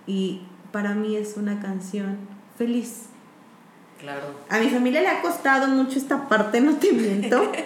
Y 0.06 0.42
para 0.72 0.94
mí 0.94 1.16
es 1.16 1.36
una 1.36 1.60
canción 1.60 2.18
feliz. 2.56 3.06
Claro. 3.98 4.26
A 4.48 4.58
mi 4.58 4.70
familia 4.70 5.00
le 5.00 5.08
ha 5.08 5.20
costado 5.20 5.66
mucho 5.68 5.98
esta 5.98 6.28
parte, 6.28 6.60
no 6.60 6.76
te 6.76 6.92
miento. 6.92 7.52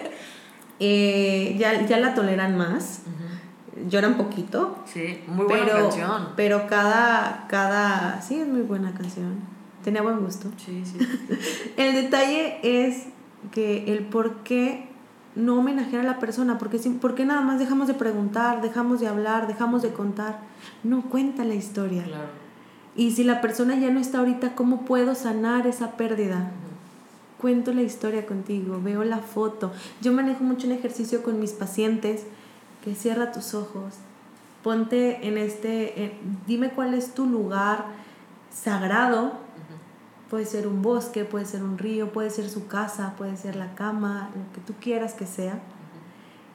Eh, 0.79 1.55
ya, 1.57 1.85
ya 1.85 1.97
la 1.97 2.13
toleran 2.13 2.57
más. 2.57 3.03
Lloran 3.87 4.17
poquito. 4.17 4.79
Sí, 4.85 5.21
muy 5.27 5.45
buena 5.45 5.67
canción. 5.67 6.29
Pero 6.35 6.67
cada, 6.67 7.45
cada. 7.47 8.21
Sí, 8.21 8.39
es 8.39 8.47
muy 8.47 8.63
buena 8.63 8.93
canción. 8.93 9.39
Tenía 9.83 10.01
buen 10.01 10.19
gusto. 10.19 10.49
Sí, 10.57 10.83
sí. 10.83 10.97
el 11.77 11.93
detalle 11.93 12.59
es 12.63 13.05
que 13.51 13.93
el 13.93 14.05
por 14.05 14.43
qué 14.43 14.89
no 15.35 15.57
homenajear 15.57 16.05
a 16.05 16.11
la 16.11 16.19
persona, 16.19 16.57
porque, 16.57 16.79
porque 17.01 17.25
nada 17.25 17.41
más 17.41 17.59
dejamos 17.59 17.87
de 17.87 17.93
preguntar, 17.93 18.61
dejamos 18.61 18.99
de 18.99 19.07
hablar, 19.07 19.47
dejamos 19.47 19.81
de 19.81 19.93
contar. 19.93 20.39
No 20.83 21.03
cuenta 21.03 21.43
la 21.43 21.55
historia. 21.55 22.05
Y 22.95 23.11
si 23.11 23.23
la 23.23 23.41
persona 23.41 23.75
ya 23.75 23.89
no 23.89 23.99
está 23.99 24.19
ahorita, 24.19 24.55
¿cómo 24.55 24.85
puedo 24.85 25.15
sanar 25.15 25.65
esa 25.65 25.91
pérdida? 25.91 26.51
Cuento 27.39 27.73
la 27.73 27.81
historia 27.81 28.25
contigo, 28.25 28.79
veo 28.81 29.03
la 29.03 29.17
foto. 29.17 29.71
Yo 30.01 30.13
manejo 30.13 30.43
mucho 30.43 30.67
un 30.67 30.73
ejercicio 30.73 31.23
con 31.23 31.39
mis 31.39 31.51
pacientes 31.51 32.23
que 32.83 32.95
cierra 32.95 33.31
tus 33.31 33.53
ojos, 33.53 33.95
ponte 34.61 35.27
en 35.27 35.37
este, 35.37 36.13
dime 36.47 36.71
cuál 36.71 36.93
es 36.93 37.13
tu 37.13 37.25
lugar 37.25 37.85
sagrado, 38.51 39.39
puede 40.33 40.47
ser 40.47 40.65
un 40.65 40.81
bosque, 40.81 41.25
puede 41.25 41.45
ser 41.45 41.61
un 41.61 41.77
río, 41.77 42.11
puede 42.11 42.31
ser 42.31 42.49
su 42.49 42.65
casa, 42.65 43.13
puede 43.19 43.37
ser 43.37 43.55
la 43.55 43.75
cama, 43.75 44.31
lo 44.33 44.51
que 44.51 44.61
tú 44.61 44.73
quieras 44.81 45.13
que 45.13 45.27
sea. 45.27 45.59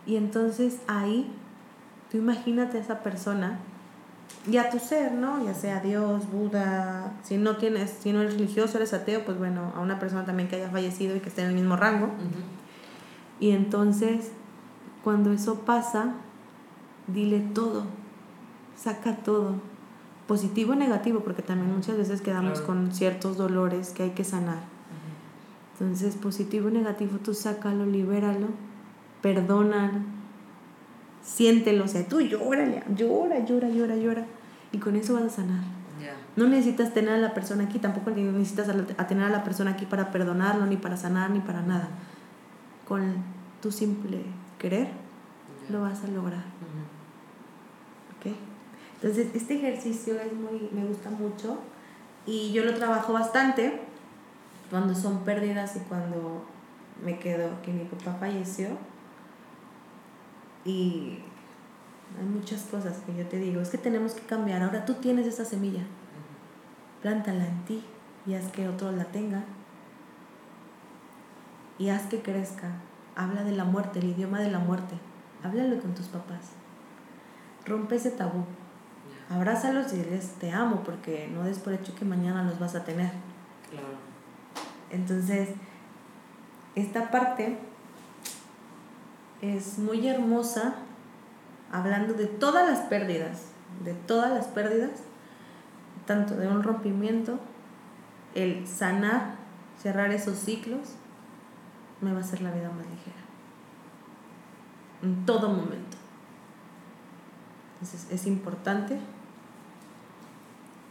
Y 0.05 0.16
entonces 0.16 0.79
ahí, 0.89 1.33
tú 2.11 2.16
imagínate 2.16 2.79
a 2.79 2.81
esa 2.81 3.05
persona 3.05 3.61
y 4.51 4.57
a 4.57 4.68
tu 4.68 4.81
ser, 4.81 5.12
¿no? 5.12 5.45
Ya 5.45 5.55
sea 5.55 5.79
Dios, 5.79 6.29
Buda, 6.29 7.12
si 7.22 7.37
no 7.37 7.57
tienes, 7.57 7.91
si 7.91 8.12
no 8.12 8.20
eres 8.20 8.35
religioso, 8.35 8.79
eres 8.79 8.93
ateo, 8.95 9.24
pues 9.24 9.39
bueno, 9.39 9.72
a 9.76 9.79
una 9.79 10.01
persona 10.01 10.24
también 10.24 10.49
que 10.49 10.57
haya 10.57 10.70
fallecido 10.70 11.14
y 11.14 11.20
que 11.20 11.29
esté 11.29 11.43
en 11.43 11.51
el 11.51 11.55
mismo 11.55 11.76
rango. 11.76 12.09
Y 13.39 13.53
entonces, 13.53 14.33
cuando 15.05 15.33
eso 15.33 15.61
pasa, 15.61 16.14
dile 17.07 17.39
todo, 17.55 17.85
saca 18.74 19.18
todo, 19.18 19.55
positivo 20.29 20.74
o 20.74 20.76
negativo, 20.76 21.20
porque 21.20 21.43
también 21.43 21.74
muchas 21.74 21.97
veces 21.97 22.20
quedamos 22.20 22.61
con 22.61 22.93
ciertos 22.93 23.37
dolores 23.37 23.91
que 23.91 24.05
hay 24.05 24.11
que 24.11 24.22
sanar. 24.22 24.61
Entonces, 25.72 26.14
positivo 26.16 26.68
o 26.68 26.70
negativo, 26.70 27.18
tú 27.18 27.35
sácalo, 27.35 27.87
libéralo, 27.87 28.49
perdónalo, 29.22 30.01
siéntelo, 31.22 31.85
o 31.85 31.89
sea, 31.89 32.07
tú 32.07 32.20
llórale, 32.20 32.83
llora, 32.95 33.45
llora, 33.45 33.68
llora, 33.68 33.97
llora, 33.97 34.26
y 34.70 34.79
con 34.79 34.97
eso 34.97 35.14
vas 35.14 35.24
a 35.24 35.31
sanar. 35.31 35.64
No 36.37 36.47
necesitas 36.47 36.95
tener 36.95 37.14
a 37.14 37.18
la 37.18 37.35
persona 37.35 37.64
aquí, 37.64 37.79
tampoco 37.79 38.11
necesitas 38.11 38.68
a 38.68 39.07
tener 39.07 39.24
a 39.24 39.31
la 39.31 39.43
persona 39.43 39.72
aquí 39.72 39.87
para 39.87 40.12
perdonarlo, 40.12 40.66
ni 40.66 40.76
para 40.76 40.97
sanar, 40.97 41.31
ni 41.31 41.41
para 41.41 41.62
nada. 41.62 41.89
Con 42.87 43.14
tu 43.61 43.72
simple 43.72 44.22
querer, 44.59 44.89
lo 45.70 45.81
vas 45.81 46.05
a 46.05 46.09
lograr. 46.09 46.45
Entonces, 49.01 49.28
este 49.34 49.55
ejercicio 49.55 50.20
es 50.20 50.32
muy, 50.32 50.68
me 50.72 50.84
gusta 50.84 51.09
mucho 51.11 51.59
y 52.26 52.53
yo 52.53 52.64
lo 52.64 52.74
trabajo 52.74 53.12
bastante 53.12 53.80
cuando 54.70 54.94
son 54.94 55.20
pérdidas 55.20 55.76
y 55.76 55.80
cuando 55.80 56.44
me 57.05 57.18
quedo 57.18 57.62
que 57.62 57.72
mi 57.72 57.84
papá 57.84 58.16
falleció. 58.18 58.70
Y 60.64 61.20
hay 62.18 62.26
muchas 62.26 62.62
cosas 62.62 62.99
que 63.07 63.14
yo 63.14 63.26
te 63.26 63.38
digo, 63.38 63.61
es 63.61 63.70
que 63.70 63.78
tenemos 63.78 64.14
que 64.14 64.22
cambiar. 64.22 64.62
Ahora 64.62 64.84
tú 64.84 64.94
tienes 64.94 65.26
esa 65.26 65.44
semilla, 65.44 65.84
plántala 67.01 67.46
en 67.46 67.64
ti 67.66 67.84
y 68.26 68.34
haz 68.34 68.51
que 68.51 68.68
otro 68.68 68.90
la 68.90 69.05
tenga. 69.05 69.44
Y 71.78 71.90
haz 71.90 72.07
que 72.07 72.20
crezca. 72.20 72.72
Habla 73.14 73.44
de 73.44 73.53
la 73.53 73.64
muerte, 73.64 74.01
el 74.01 74.07
idioma 74.07 74.40
de 74.40 74.51
la 74.51 74.59
muerte. 74.59 74.96
Háblalo 75.44 75.80
con 75.80 75.94
tus 75.94 76.07
papás. 76.07 76.51
Rompe 77.64 77.94
ese 77.94 78.11
tabú. 78.11 78.44
Abrázalos 79.31 79.93
y 79.93 79.97
diles 79.97 80.33
te 80.41 80.51
amo 80.53 80.83
porque 80.85 81.29
no 81.33 81.45
des 81.45 81.59
por 81.59 81.74
hecho 81.74 81.95
que 81.95 82.05
mañana 82.05 82.45
los 82.45 82.59
vas 82.59 82.74
a 82.74 82.85
tener. 82.85 83.11
Claro. 83.70 83.99
Entonces, 84.91 85.51
esta 86.74 87.11
parte 87.11 87.59
es 89.43 89.79
muy 89.79 90.09
hermosa 90.09 90.76
hablando 91.70 92.14
de 92.14 92.26
todas 92.26 92.68
las 92.68 92.87
pérdidas, 92.87 93.49
de 93.85 93.93
todas 93.93 94.33
las 94.33 94.47
pérdidas, 94.47 94.91
tanto 96.07 96.35
de 96.35 96.49
un 96.49 96.62
rompimiento, 96.62 97.39
el 98.35 98.66
sanar, 98.66 99.35
cerrar 99.81 100.11
esos 100.11 100.39
ciclos, 100.39 100.95
me 102.01 102.12
va 102.12 102.18
a 102.18 102.20
hacer 102.22 102.41
la 102.41 102.51
vida 102.51 102.70
más 102.70 102.87
ligera. 102.87 103.16
En 105.03 105.26
todo 105.26 105.49
momento. 105.51 105.97
Entonces 107.74 108.09
es 108.11 108.26
importante 108.26 108.99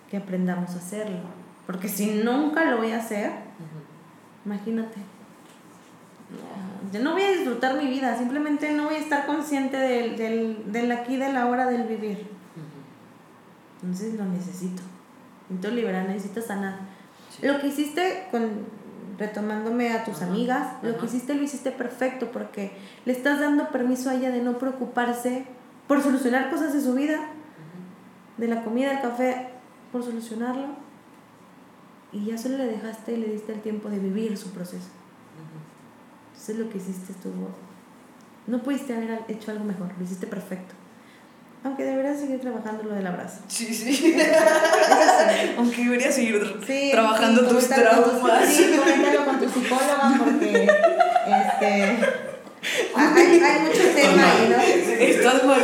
que 0.09 0.17
aprendamos 0.17 0.71
a 0.71 0.77
hacerlo. 0.77 1.19
Porque 1.65 1.89
si 1.89 2.23
nunca 2.23 2.65
lo 2.65 2.77
voy 2.77 2.91
a 2.91 2.99
hacer, 2.99 3.31
imagínate. 4.45 4.97
Yo 6.91 7.01
no 7.01 7.13
voy 7.13 7.23
a 7.23 7.31
disfrutar 7.31 7.77
mi 7.77 7.87
vida, 7.87 8.17
simplemente 8.17 8.71
no 8.73 8.85
voy 8.85 8.95
a 8.95 8.99
estar 8.99 9.25
consciente 9.25 9.77
del, 9.77 10.17
del, 10.17 10.71
del 10.71 10.91
aquí, 10.91 11.17
de 11.17 11.31
la 11.31 11.47
hora 11.47 11.67
del 11.67 11.83
vivir. 11.83 12.27
Entonces 13.81 14.13
lo 14.15 14.25
necesito. 14.25 14.81
Necesito 15.49 15.75
liberar, 15.75 16.07
necesito 16.07 16.41
sanar. 16.41 16.79
Lo 17.41 17.59
que 17.59 17.67
hiciste 17.67 18.27
con 18.31 18.65
retomándome 19.17 19.91
a 19.91 20.03
tus 20.03 20.21
amigas, 20.21 20.73
lo 20.83 20.97
que 20.97 21.07
hiciste 21.07 21.33
lo 21.33 21.43
hiciste 21.43 21.71
perfecto 21.71 22.31
porque 22.31 22.71
le 23.05 23.13
estás 23.13 23.39
dando 23.39 23.69
permiso 23.69 24.09
a 24.09 24.15
ella 24.15 24.29
de 24.29 24.41
no 24.41 24.57
preocuparse 24.59 25.45
por 25.87 26.03
solucionar 26.03 26.49
cosas 26.49 26.73
de 26.73 26.81
su 26.81 26.93
vida, 26.93 27.19
de 28.37 28.47
la 28.47 28.63
comida, 28.63 28.91
el 28.91 29.01
café, 29.01 29.49
por 29.97 30.05
solucionarlo. 30.05 30.67
Y 32.11 32.25
ya 32.25 32.37
solo 32.37 32.57
le 32.57 32.65
dejaste 32.65 33.13
y 33.13 33.17
le 33.17 33.27
diste 33.27 33.51
el 33.51 33.61
tiempo 33.61 33.89
de 33.89 33.99
vivir 33.99 34.37
su 34.37 34.51
proceso. 34.51 34.89
Entonces 36.31 36.57
lo 36.57 36.69
que 36.69 36.77
hiciste 36.77 37.11
estuvo... 37.11 37.49
No 38.45 38.63
pudiste 38.63 38.93
haber 38.93 39.23
hecho 39.27 39.51
algo 39.51 39.65
mejor, 39.65 39.89
lo 39.97 40.03
hiciste 40.03 40.25
perfecto. 40.25 40.73
Aunque 41.63 41.83
deberías 41.83 42.19
seguir 42.19 42.39
trabajando 42.39 42.83
lo 42.83 42.95
del 42.95 43.05
abrazo. 43.05 43.41
Sí, 43.47 43.65
sí. 43.73 44.15
Aunque 45.57 45.83
deberías 45.83 46.15
seguir 46.15 46.39
trabajando 46.91 47.45
tus 47.47 47.67
traumas. 47.67 48.47
sí, 48.47 48.73
coméntalo 48.77 49.25
con 49.25 49.39
tu 49.39 49.49
psicóloga 49.49 50.13
porque 50.17 50.63
este, 50.63 51.83
hay, 52.95 53.39
hay 53.41 53.61
mucho 53.63 53.83
tema 53.95 54.31
ahí, 54.31 54.49
¿no? 54.49 54.57
Estás 55.03 55.43
mal, 55.43 55.61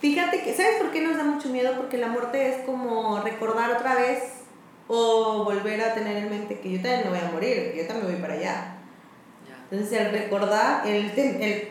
Fíjate 0.00 0.42
que, 0.42 0.54
¿sabes 0.54 0.76
por 0.80 0.92
qué 0.92 1.00
nos 1.02 1.16
da 1.16 1.24
mucho 1.24 1.48
miedo? 1.68 1.80
Porque 1.80 1.98
la 1.98 2.08
muerte 2.08 2.48
es 2.48 2.64
como 2.64 3.20
recordar 3.20 3.72
otra 3.72 3.94
vez 3.94 4.38
o 4.88 5.44
volver 5.44 5.80
a 5.82 5.94
tener 5.94 6.16
en 6.16 6.30
mente 6.30 6.60
que 6.60 6.72
yo 6.72 6.82
también 6.82 7.04
me 7.04 7.10
voy 7.10 7.28
a 7.28 7.30
morir, 7.30 7.72
que 7.72 7.78
yo 7.82 7.86
también 7.86 8.12
voy 8.12 8.20
para 8.20 8.34
allá. 8.34 8.74
Entonces, 9.70 10.00
el 10.00 10.12
recordar, 10.12 10.86
el, 10.86 11.10
el 11.10 11.68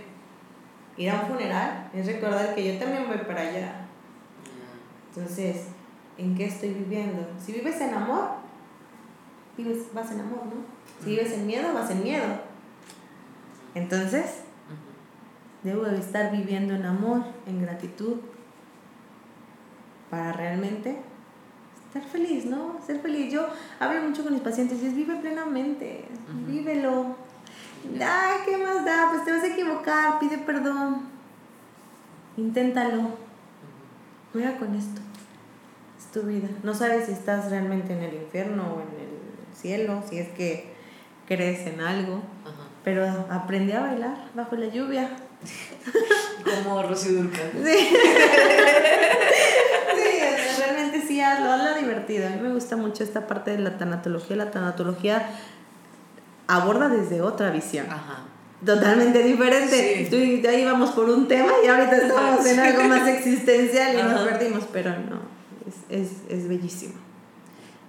ir 0.97 1.09
a 1.09 1.21
un 1.21 1.27
funeral 1.27 1.89
es 1.93 2.05
recordar 2.05 2.53
que 2.53 2.73
yo 2.73 2.79
también 2.79 3.07
voy 3.07 3.17
para 3.19 3.41
allá. 3.41 3.87
Entonces, 5.09 5.65
¿en 6.17 6.35
qué 6.35 6.45
estoy 6.45 6.69
viviendo? 6.69 7.27
Si 7.43 7.53
vives 7.53 7.81
en 7.81 7.93
amor, 7.95 8.29
vives, 9.57 9.91
vas 9.93 10.11
en 10.11 10.19
amor, 10.19 10.45
¿no? 10.45 11.03
Si 11.03 11.09
vives 11.09 11.33
en 11.33 11.47
miedo, 11.47 11.73
vas 11.73 11.89
en 11.89 12.03
miedo. 12.03 12.25
Entonces, 13.73 14.41
debo 15.63 15.83
de 15.83 15.97
estar 15.99 16.31
viviendo 16.31 16.75
en 16.75 16.85
amor, 16.85 17.23
en 17.47 17.63
gratitud, 17.63 18.17
para 20.09 20.33
realmente 20.33 20.97
estar 21.87 22.03
feliz, 22.03 22.45
¿no? 22.45 22.79
Ser 22.85 22.99
feliz. 22.99 23.31
Yo 23.31 23.47
hablo 23.79 24.01
mucho 24.01 24.23
con 24.23 24.33
mis 24.33 24.41
pacientes 24.41 24.81
y 24.81 24.87
es 24.87 24.95
vive 24.95 25.15
plenamente, 25.17 26.05
vívelo. 26.47 27.15
Ay, 27.99 28.37
¿qué 28.45 28.57
más 28.57 28.83
da? 28.85 29.09
Pues 29.09 29.23
te 29.23 29.31
vas 29.31 29.43
a 29.43 29.47
equivocar, 29.47 30.19
pide 30.19 30.37
perdón. 30.39 31.03
Inténtalo. 32.35 33.17
Juega 34.33 34.57
con 34.57 34.75
esto. 34.75 35.01
Es 35.97 36.11
tu 36.11 36.21
vida. 36.23 36.49
No 36.63 36.73
sabes 36.73 37.05
si 37.05 37.11
estás 37.11 37.49
realmente 37.49 37.93
en 37.93 38.03
el 38.03 38.15
infierno 38.15 38.63
o 38.75 38.81
en 38.81 38.87
el 39.01 39.55
cielo, 39.55 40.03
si 40.07 40.19
es 40.19 40.29
que 40.29 40.73
crees 41.27 41.65
en 41.67 41.81
algo. 41.81 42.21
Pero 42.83 43.05
aprende 43.29 43.73
a 43.73 43.81
bailar 43.81 44.29
bajo 44.33 44.55
la 44.55 44.67
lluvia. 44.67 45.09
Como 46.63 46.83
Rosy 46.83 47.15
Durcal. 47.15 47.51
Sí. 47.63 47.89
sí, 51.17 51.21
hazlo, 51.21 51.51
hazlo 51.51 51.79
divertido. 51.79 52.27
A 52.27 52.29
mí 52.29 52.39
me 52.41 52.53
gusta 52.53 52.75
mucho 52.75 53.03
esta 53.03 53.27
parte 53.27 53.51
de 53.51 53.59
la 53.59 53.77
tanatología. 53.77 54.35
La 54.35 54.51
tanatología 54.51 55.29
aborda 56.47 56.89
desde 56.89 57.21
otra 57.21 57.49
visión. 57.51 57.87
Ajá. 57.89 58.23
Totalmente 58.65 59.21
diferente. 59.23 60.07
Tú, 60.09 60.15
ahí 60.47 60.65
vamos 60.65 60.91
por 60.91 61.09
un 61.09 61.27
tema 61.27 61.51
y 61.63 61.67
ahorita 61.67 61.97
estamos 61.97 62.45
en 62.45 62.59
algo 62.59 62.83
más 62.83 63.07
existencial 63.07 63.99
y 63.99 64.03
nos 64.03 64.21
perdimos, 64.21 64.63
pero 64.73 64.91
no, 64.91 65.21
es, 65.67 66.01
es, 66.01 66.11
es 66.29 66.47
bellísimo. 66.47 66.95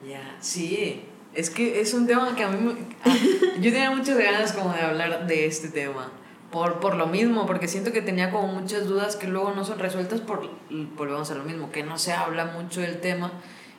Ya, 0.07 0.37
sí. 0.41 1.05
Es 1.35 1.51
que 1.51 1.81
es 1.81 1.95
un 1.95 2.07
tema 2.07 2.35
que 2.35 2.45
a 2.45 2.49
mí 2.49 2.77
ah, 3.05 3.15
yo 3.61 3.73
tenía 3.73 3.91
muchas 3.91 4.19
ganas 4.19 4.53
como 4.53 4.73
de 4.73 4.81
hablar 4.81 5.27
de 5.27 5.47
este 5.47 5.69
tema. 5.69 6.11
Por, 6.51 6.81
por 6.81 6.97
lo 6.97 7.07
mismo, 7.07 7.47
porque 7.47 7.69
siento 7.69 7.93
que 7.93 8.01
tenía 8.01 8.31
como 8.31 8.49
muchas 8.49 8.87
dudas 8.87 9.17
que 9.17 9.27
luego 9.27 9.53
no 9.53 9.65
son 9.65 9.79
resueltas 9.79 10.21
por, 10.21 10.49
volvemos 10.97 11.31
a 11.31 11.35
lo 11.35 11.45
mismo, 11.45 11.71
que 11.71 11.83
no 11.83 11.99
se 11.99 12.15
habla 12.15 12.47
mucho 12.47 12.81
del 12.81 13.01
tema 13.01 13.33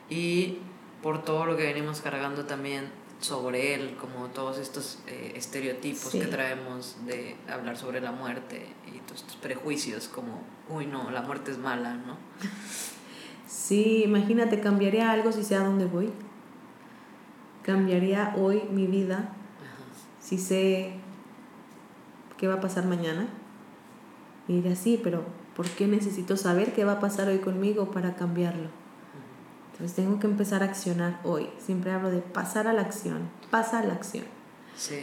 y 0.08 0.58
por 1.02 1.24
todo 1.24 1.46
lo 1.46 1.56
que 1.56 1.64
venimos 1.64 2.00
cargando 2.00 2.46
también 2.46 2.88
sobre 3.20 3.74
él, 3.74 3.96
como 4.00 4.28
todos 4.28 4.58
estos 4.58 5.00
eh, 5.08 5.32
estereotipos 5.34 6.12
que 6.12 6.26
traemos 6.26 6.96
de 7.06 7.36
hablar 7.52 7.76
sobre 7.76 8.00
la 8.00 8.12
muerte 8.12 8.66
y 8.86 8.98
todos 9.00 9.22
estos 9.22 9.36
prejuicios 9.36 10.08
como, 10.08 10.42
uy, 10.68 10.86
no, 10.86 11.10
la 11.10 11.22
muerte 11.22 11.50
es 11.50 11.58
mala, 11.58 11.94
¿no? 11.94 12.16
Sí, 13.46 14.04
imagínate, 14.04 14.60
cambiaría 14.60 15.10
algo 15.10 15.32
si 15.32 15.42
sé 15.42 15.56
a 15.56 15.64
dónde 15.64 15.86
voy. 15.86 16.12
Cambiaría 17.64 18.32
hoy 18.38 18.62
mi 18.70 18.86
vida 18.86 19.34
si 20.20 20.38
sé 20.38 20.92
qué 22.40 22.48
va 22.48 22.54
a 22.54 22.60
pasar 22.60 22.86
mañana. 22.86 23.28
Y 24.48 24.54
diré, 24.54 24.74
sí, 24.74 24.98
pero 25.00 25.22
¿por 25.54 25.68
qué 25.68 25.86
necesito 25.86 26.38
saber 26.38 26.72
qué 26.72 26.86
va 26.86 26.92
a 26.92 27.00
pasar 27.00 27.28
hoy 27.28 27.38
conmigo 27.38 27.90
para 27.90 28.16
cambiarlo? 28.16 28.68
Entonces 29.72 29.94
tengo 29.94 30.18
que 30.18 30.26
empezar 30.26 30.62
a 30.62 30.66
accionar 30.66 31.20
hoy. 31.22 31.48
Siempre 31.58 31.92
hablo 31.92 32.10
de 32.10 32.20
pasar 32.20 32.66
a 32.66 32.72
la 32.72 32.80
acción, 32.80 33.28
pasa 33.50 33.80
a 33.80 33.84
la 33.84 33.92
acción. 33.92 34.24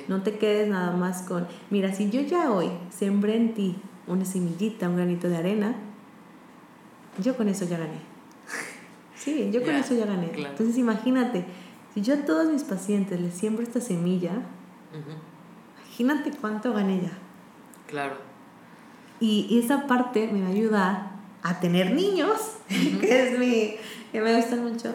No 0.07 0.23
te 0.23 0.39
quedes 0.39 0.67
nada 0.67 0.91
más 0.91 1.21
con, 1.21 1.47
mira, 1.69 1.93
si 1.93 2.09
yo 2.09 2.21
ya 2.21 2.51
hoy 2.51 2.71
sembré 2.89 3.35
en 3.35 3.53
ti 3.53 3.75
una 4.07 4.25
semillita, 4.25 4.89
un 4.89 4.95
granito 4.95 5.29
de 5.29 5.37
arena, 5.37 5.75
yo 7.21 7.37
con 7.37 7.47
eso 7.49 7.65
ya 7.65 7.77
gané. 7.77 7.99
Sí, 9.15 9.49
yo 9.51 9.61
con 9.61 9.75
eso 9.75 9.93
ya 9.93 10.05
gané. 10.05 10.31
Entonces 10.35 10.77
imagínate, 10.77 11.43
si 11.93 12.01
yo 12.01 12.13
a 12.13 12.17
todos 12.17 12.49
mis 12.49 12.63
pacientes 12.63 13.19
les 13.19 13.33
siembro 13.33 13.61
esta 13.61 13.81
semilla, 13.81 14.31
imagínate 15.99 16.31
cuánto 16.39 16.71
gané 16.71 17.01
ya. 17.01 17.26
Claro. 17.87 18.17
Y, 19.19 19.59
esa 19.63 19.87
parte 19.87 20.27
me 20.31 20.41
va 20.41 20.47
a 20.47 20.51
ayudar 20.51 21.11
a 21.41 21.59
tener 21.59 21.93
niños, 21.93 22.37
que 22.67 23.27
es 23.27 23.39
mi, 23.39 23.75
que 24.11 24.21
me 24.21 24.35
gustan 24.35 24.63
mucho, 24.63 24.93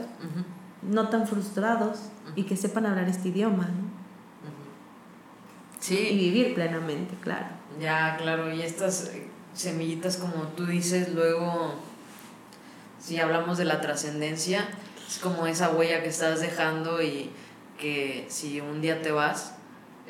no 0.83 1.09
tan 1.09 1.27
frustrados 1.27 1.99
y 2.37 2.45
que 2.45 2.57
sepan 2.57 2.87
hablar 2.87 3.09
este 3.09 3.29
idioma. 3.29 3.69
Sí. 5.81 5.99
Y 5.99 6.19
vivir 6.19 6.55
plenamente, 6.55 7.17
claro. 7.21 7.47
Ya, 7.81 8.17
claro, 8.17 8.53
y 8.53 8.63
estas 8.63 9.11
semillitas, 9.55 10.17
como 10.17 10.45
tú 10.49 10.67
dices, 10.67 11.13
luego, 11.13 11.75
si 13.01 13.19
hablamos 13.19 13.59
de 13.59 13.65
la 13.65 13.81
trascendencia, 13.81 14.69
es 15.09 15.19
como 15.19 15.47
esa 15.47 15.71
huella 15.71 16.03
que 16.03 16.09
estás 16.09 16.41
dejando 16.41 17.03
y 17.03 17.31
que 17.79 18.27
si 18.29 18.61
un 18.61 18.81
día 18.81 19.03
te 19.03 19.11
vas, 19.11 19.55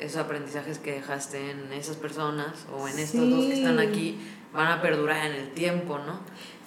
esos 0.03 0.21
aprendizajes 0.21 0.79
que 0.79 0.91
dejaste 0.91 1.51
en 1.51 1.71
esas 1.71 1.95
personas 1.95 2.65
o 2.77 2.87
en 2.87 2.99
estos 2.99 3.29
dos 3.29 3.45
que 3.45 3.53
están 3.53 3.79
aquí 3.79 4.19
van 4.53 4.67
a 4.67 4.81
perdurar 4.81 5.31
en 5.31 5.33
el 5.33 5.51
tiempo, 5.51 5.97
¿no? 5.97 6.19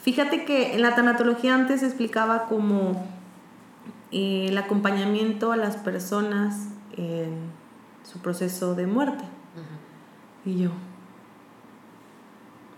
Fíjate 0.03 0.45
que 0.45 0.75
en 0.75 0.83
la 0.83 0.95
tanatología 0.95 1.55
antes 1.55 1.81
se 1.81 1.87
explicaba 1.87 2.47
como 2.47 3.07
eh, 4.11 4.47
el 4.49 4.59
acompañamiento 4.59 5.53
a 5.53 5.57
las 5.57 5.77
personas 5.77 6.69
en 6.97 7.51
su 8.11 8.21
proceso 8.21 8.75
de 8.75 8.87
muerte. 8.87 9.25
Y 10.45 10.59
yo. 10.59 10.71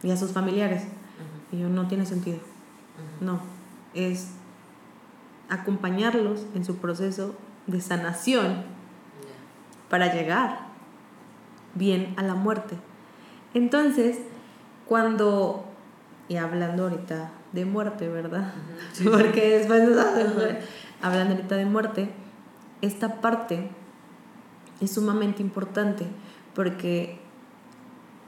Y 0.02 0.10
a 0.10 0.16
sus 0.16 0.32
familiares. 0.32 0.84
Y 1.52 1.58
yo, 1.58 1.68
no 1.68 1.86
tiene 1.86 2.06
sentido. 2.06 2.38
No. 3.20 3.40
Es 3.94 4.30
acompañarlos 5.50 6.46
en 6.54 6.64
su 6.64 6.76
proceso 6.76 7.34
de 7.66 7.80
sanación 7.80 8.77
para 9.88 10.12
llegar 10.12 10.68
bien 11.74 12.14
a 12.16 12.22
la 12.22 12.34
muerte. 12.34 12.76
Entonces, 13.54 14.18
cuando, 14.86 15.64
y 16.28 16.36
hablando 16.36 16.84
ahorita 16.84 17.30
de 17.52 17.64
muerte, 17.64 18.08
¿verdad? 18.08 18.52
Porque 19.04 19.58
después, 19.58 19.82
hablando 21.00 21.34
ahorita 21.34 21.56
de 21.56 21.64
muerte, 21.64 22.10
esta 22.80 23.20
parte 23.20 23.70
es 24.80 24.92
sumamente 24.92 25.42
importante 25.42 26.06
porque 26.54 27.20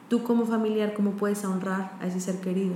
tú 0.08 0.22
como 0.22 0.44
familiar, 0.46 0.94
¿cómo 0.94 1.12
puedes 1.12 1.44
honrar 1.44 1.92
a 2.00 2.06
ese 2.06 2.20
ser 2.20 2.40
querido? 2.40 2.74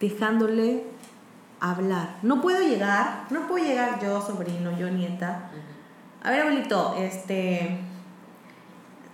Dejándole 0.00 0.84
hablar. 1.60 2.18
No 2.22 2.40
puedo 2.40 2.60
llegar, 2.60 3.26
no 3.30 3.46
puedo 3.46 3.64
llegar 3.64 4.02
yo, 4.02 4.20
sobrino, 4.20 4.76
yo, 4.78 4.88
nieta. 4.90 5.50
A 6.22 6.30
ver, 6.30 6.40
abuelito, 6.42 6.94
este... 6.98 7.78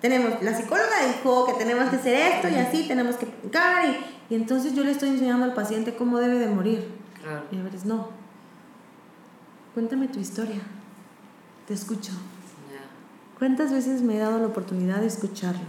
Tenemos, 0.01 0.43
la 0.43 0.55
psicóloga 0.55 1.07
dijo 1.07 1.47
que 1.47 1.55
tenemos 1.55 1.89
que 1.89 1.97
hacer 1.97 2.35
esto 2.35 2.49
y 2.49 2.57
así, 2.57 2.87
tenemos 2.87 3.17
que 3.17 3.25
y, 3.25 4.35
y 4.35 4.37
entonces 4.37 4.75
yo 4.75 4.85
le 4.85 4.91
estoy 4.91 5.09
enseñando 5.09 5.47
al 5.47 5.55
paciente 5.55 5.97
cómo 5.97 6.19
debe 6.19 6.39
de 6.39 6.47
morir. 6.47 6.89
Y 7.51 7.59
a 7.59 7.63
ver, 7.63 7.73
no. 7.87 8.11
Cuéntame 9.73 10.09
tu 10.09 10.21
historia. 10.21 10.61
Te 11.67 11.73
escucho. 11.73 12.13
¿Cuántas 13.39 13.73
veces 13.73 14.03
me 14.03 14.17
he 14.17 14.19
dado 14.19 14.39
la 14.39 14.47
oportunidad 14.47 15.01
de 15.01 15.07
escucharlo? 15.07 15.65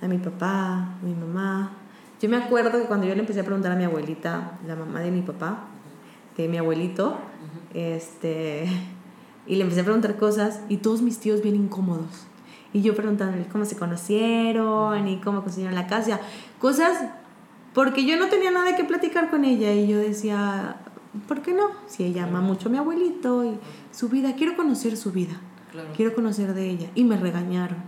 A 0.00 0.08
mi 0.08 0.18
papá, 0.18 0.96
a 0.98 0.98
mi 1.02 1.14
mamá. 1.14 1.72
Yo 2.20 2.28
me 2.28 2.36
acuerdo 2.36 2.80
que 2.80 2.86
cuando 2.86 3.06
yo 3.06 3.14
le 3.14 3.20
empecé 3.20 3.40
a 3.40 3.44
preguntar 3.44 3.72
a 3.72 3.76
mi 3.76 3.84
abuelita, 3.84 4.58
la 4.66 4.74
mamá 4.74 5.00
de 5.00 5.10
mi 5.10 5.22
papá, 5.22 5.66
de 6.36 6.48
mi 6.48 6.58
abuelito, 6.58 7.18
este, 7.74 8.66
y 9.46 9.56
le 9.56 9.62
empecé 9.62 9.80
a 9.80 9.84
preguntar 9.84 10.16
cosas 10.16 10.60
y 10.68 10.78
todos 10.78 11.02
mis 11.02 11.18
tíos 11.18 11.42
bien 11.42 11.56
incómodos. 11.56 12.26
Y 12.72 12.82
yo 12.82 12.94
preguntándole 12.94 13.46
cómo 13.46 13.64
se 13.64 13.76
conocieron 13.76 15.06
y 15.06 15.18
cómo 15.18 15.42
consiguieron 15.42 15.74
la 15.74 15.86
casa. 15.86 16.20
Cosas 16.58 17.08
porque 17.72 18.04
yo 18.06 18.16
no 18.16 18.28
tenía 18.28 18.50
nada 18.50 18.76
que 18.76 18.84
platicar 18.84 19.30
con 19.30 19.44
ella 19.44 19.72
y 19.72 19.88
yo 19.88 19.98
decía, 19.98 20.76
¿por 21.28 21.42
qué 21.42 21.52
no? 21.52 21.70
Si 21.86 22.04
ella 22.04 22.24
ama 22.24 22.40
mucho 22.40 22.68
a 22.68 22.72
mi 22.72 22.78
abuelito 22.78 23.44
y 23.44 23.58
su 23.92 24.08
vida, 24.08 24.34
quiero 24.34 24.56
conocer 24.56 24.96
su 24.96 25.12
vida. 25.12 25.40
Quiero 25.96 26.14
conocer 26.14 26.54
de 26.54 26.70
ella. 26.70 26.90
Y 26.94 27.02
me 27.04 27.16
regañaron. 27.16 27.78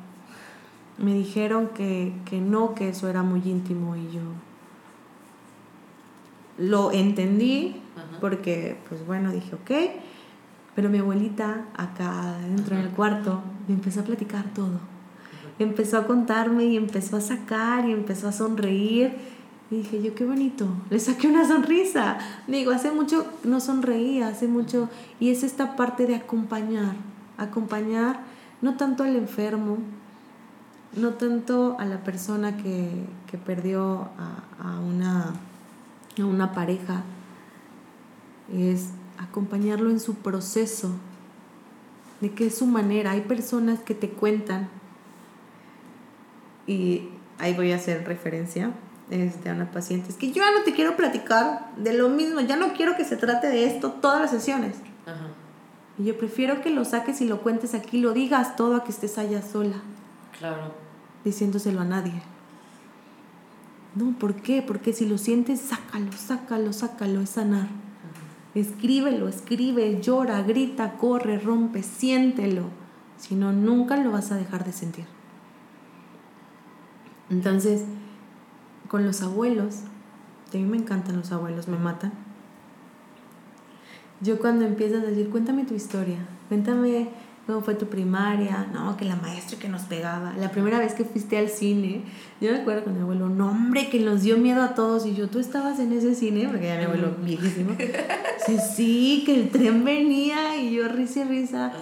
Me 0.98 1.14
dijeron 1.14 1.68
que, 1.68 2.12
no, 2.32 2.74
que 2.74 2.88
eso 2.88 3.08
era 3.08 3.22
muy 3.22 3.40
íntimo 3.44 3.96
y 3.96 4.10
yo 4.12 4.22
lo 6.58 6.90
entendí 6.90 7.76
porque, 8.20 8.78
pues 8.88 9.06
bueno, 9.06 9.30
dije, 9.30 9.54
ok. 9.54 9.70
Pero 10.76 10.88
mi 10.88 10.98
abuelita 10.98 11.64
acá 11.76 12.36
dentro 12.48 12.76
del 12.76 12.90
cuarto 12.90 13.42
me 13.66 13.74
empezó 13.74 14.00
a 14.00 14.04
platicar 14.04 14.44
todo. 14.54 14.78
Empezó 15.58 15.98
a 15.98 16.06
contarme 16.06 16.66
y 16.66 16.76
empezó 16.76 17.16
a 17.16 17.20
sacar 17.20 17.88
y 17.88 17.92
empezó 17.92 18.28
a 18.28 18.32
sonreír. 18.32 19.16
Y 19.72 19.78
dije 19.78 20.00
yo, 20.00 20.14
qué 20.14 20.24
bonito. 20.24 20.68
Le 20.90 21.00
saqué 21.00 21.26
una 21.26 21.48
sonrisa. 21.48 22.18
Digo, 22.46 22.70
hace 22.70 22.92
mucho 22.92 23.26
no 23.42 23.58
sonreía, 23.58 24.28
hace 24.28 24.46
mucho. 24.46 24.88
Y 25.18 25.30
es 25.30 25.42
esta 25.42 25.74
parte 25.74 26.06
de 26.06 26.14
acompañar 26.14 26.94
acompañar 27.38 28.20
no 28.62 28.76
tanto 28.76 29.04
al 29.04 29.16
enfermo, 29.16 29.78
no 30.94 31.10
tanto 31.14 31.76
a 31.78 31.84
la 31.84 31.98
persona 31.98 32.56
que, 32.56 33.06
perdió 33.44 34.08
a, 34.58 34.80
una, 34.80 35.34
a 36.18 36.24
una 36.24 36.52
pareja, 36.52 37.02
es 38.50 38.90
acompañarlo 39.18 39.90
en 39.90 40.00
su 40.00 40.14
proceso, 40.16 40.90
de 42.20 42.32
qué 42.32 42.46
es 42.46 42.58
su 42.58 42.66
manera. 42.66 43.12
Hay 43.12 43.22
personas 43.22 43.80
que 43.80 43.94
te 43.94 44.10
cuentan, 44.10 44.68
y 46.66 47.08
ahí 47.38 47.54
voy 47.54 47.72
a 47.72 47.76
hacer 47.76 48.06
referencia 48.06 48.72
este, 49.10 49.50
a 49.50 49.52
una 49.52 49.70
paciente, 49.70 50.08
es 50.10 50.16
que 50.16 50.32
yo 50.32 50.42
ya 50.42 50.52
no 50.52 50.64
te 50.64 50.72
quiero 50.72 50.96
platicar 50.96 51.70
de 51.76 51.92
lo 51.92 52.08
mismo, 52.08 52.40
ya 52.40 52.56
no 52.56 52.72
quiero 52.72 52.96
que 52.96 53.04
se 53.04 53.16
trate 53.16 53.48
de 53.48 53.66
esto 53.66 53.92
todas 53.92 54.20
las 54.20 54.30
sesiones. 54.30 54.76
Y 55.98 56.04
yo 56.04 56.18
prefiero 56.18 56.60
que 56.60 56.70
lo 56.70 56.84
saques 56.84 57.20
y 57.20 57.26
lo 57.26 57.40
cuentes 57.40 57.74
aquí, 57.74 58.00
lo 58.00 58.12
digas 58.12 58.56
todo 58.56 58.76
a 58.76 58.84
que 58.84 58.90
estés 58.90 59.16
allá 59.16 59.42
sola. 59.42 59.76
Claro. 60.38 60.74
Diciéndoselo 61.24 61.80
a 61.80 61.84
nadie. 61.84 62.20
No, 63.94 64.12
¿por 64.18 64.34
qué? 64.34 64.60
Porque 64.60 64.92
si 64.92 65.06
lo 65.06 65.16
sientes, 65.16 65.60
sácalo, 65.60 66.12
sácalo, 66.12 66.72
sácalo, 66.74 67.22
es 67.22 67.30
sanar. 67.30 67.68
Escríbelo, 68.58 69.28
escribe, 69.28 70.00
llora, 70.00 70.42
grita, 70.42 70.96
corre, 70.96 71.38
rompe, 71.38 71.82
siéntelo. 71.82 72.64
Si 73.16 73.34
no, 73.34 73.52
nunca 73.52 73.96
lo 73.96 74.10
vas 74.10 74.32
a 74.32 74.36
dejar 74.36 74.64
de 74.64 74.72
sentir. 74.72 75.04
Entonces, 77.30 77.84
con 78.88 79.06
los 79.06 79.22
abuelos, 79.22 79.82
a 80.52 80.56
mí 80.56 80.64
me 80.64 80.76
encantan 80.76 81.16
los 81.16 81.32
abuelos, 81.32 81.68
me 81.68 81.78
matan 81.78 82.12
yo 84.20 84.38
cuando 84.38 84.64
empiezas 84.64 85.02
a 85.02 85.06
decir, 85.06 85.28
cuéntame 85.28 85.64
tu 85.64 85.74
historia, 85.74 86.18
cuéntame 86.48 87.10
cómo 87.46 87.60
fue 87.60 87.74
tu 87.74 87.86
primaria, 87.86 88.66
no, 88.72 88.96
que 88.96 89.04
la 89.04 89.14
maestra 89.14 89.58
que 89.58 89.68
nos 89.68 89.82
pegaba, 89.82 90.34
la 90.36 90.50
primera 90.50 90.78
vez 90.78 90.94
que 90.94 91.04
fuiste 91.04 91.38
al 91.38 91.48
cine, 91.48 92.02
yo 92.40 92.50
me 92.50 92.58
acuerdo 92.58 92.84
con 92.84 92.94
mi 92.94 93.00
abuelo, 93.00 93.28
no 93.28 93.50
hombre, 93.50 93.88
que 93.88 94.00
nos 94.00 94.22
dio 94.22 94.36
miedo 94.36 94.62
a 94.62 94.74
todos, 94.74 95.06
y 95.06 95.14
yo, 95.14 95.28
tú 95.28 95.38
estabas 95.38 95.78
en 95.78 95.92
ese 95.92 96.14
cine, 96.16 96.48
porque 96.48 96.66
ya 96.66 96.76
mi 96.76 96.84
abuelo 96.84 97.14
viejísimo, 97.22 97.76
sí, 98.46 98.58
sí, 98.74 99.22
que 99.24 99.34
el 99.36 99.50
tren 99.50 99.84
venía, 99.84 100.56
y 100.56 100.74
yo 100.74 100.88
risa 100.88 101.20
y 101.20 101.24
risa, 101.24 101.72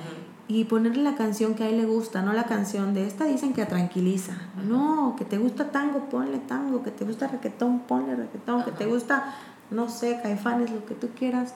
y 0.47 0.65
ponerle 0.65 1.03
la 1.03 1.15
canción 1.15 1.55
que 1.55 1.65
a 1.65 1.71
él 1.71 1.79
le 1.79 1.87
gusta, 1.87 2.21
no 2.21 2.35
la 2.35 2.45
canción 2.45 2.93
de 2.93 3.07
esta 3.07 3.25
dicen 3.25 3.55
que 3.55 3.65
tranquiliza, 3.65 4.35
no, 4.69 5.15
que 5.17 5.25
te 5.25 5.39
gusta 5.39 5.71
tango, 5.71 6.11
ponle 6.11 6.39
tango, 6.41 6.83
que 6.83 6.91
te 6.91 7.07
gusta 7.07 7.27
reggaetón, 7.29 7.81
ponle 7.81 8.15
reggaetón, 8.15 8.65
que 8.65 8.73
te 8.73 8.85
gusta, 8.85 9.35
no 9.71 9.89
sé, 9.89 10.21
caifanes, 10.23 10.71
lo 10.71 10.85
que 10.85 10.95
tú 10.95 11.09
quieras, 11.17 11.55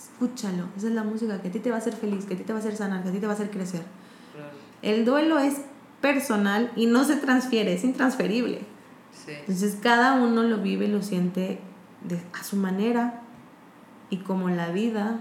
escúchalo. 0.00 0.64
Esa 0.76 0.88
es 0.88 0.94
la 0.94 1.04
música 1.04 1.40
que 1.40 1.48
a 1.48 1.50
ti 1.50 1.58
te 1.58 1.70
va 1.70 1.76
a 1.76 1.78
hacer 1.80 1.94
feliz, 1.94 2.24
que 2.24 2.34
a 2.34 2.36
ti 2.36 2.44
te 2.44 2.52
va 2.52 2.58
a 2.58 2.62
hacer 2.62 2.76
sanar, 2.76 3.02
que 3.02 3.08
a 3.08 3.12
ti 3.12 3.18
te 3.18 3.26
va 3.26 3.32
a 3.32 3.34
hacer 3.34 3.50
crecer. 3.50 3.82
El 4.82 5.04
duelo 5.04 5.38
es 5.38 5.56
personal 6.00 6.72
y 6.76 6.86
no 6.86 7.04
se 7.04 7.16
transfiere, 7.16 7.74
es 7.74 7.84
intransferible. 7.84 8.62
Entonces 9.26 9.76
cada 9.82 10.14
uno 10.14 10.42
lo 10.42 10.58
vive, 10.58 10.88
lo 10.88 11.02
siente 11.02 11.60
a 12.38 12.42
su 12.42 12.56
manera 12.56 13.20
y 14.08 14.18
como 14.18 14.48
la 14.48 14.70
vida, 14.70 15.20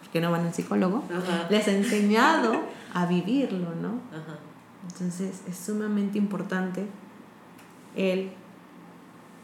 porque 0.00 0.20
no 0.20 0.30
van 0.30 0.46
al 0.46 0.54
psicólogo, 0.54 1.04
les 1.48 1.68
ha 1.68 1.72
enseñado 1.72 2.60
a 2.92 3.06
vivirlo, 3.06 3.74
¿no? 3.80 4.00
Entonces 4.88 5.42
es 5.48 5.56
sumamente 5.56 6.18
importante 6.18 6.86
el 7.96 8.32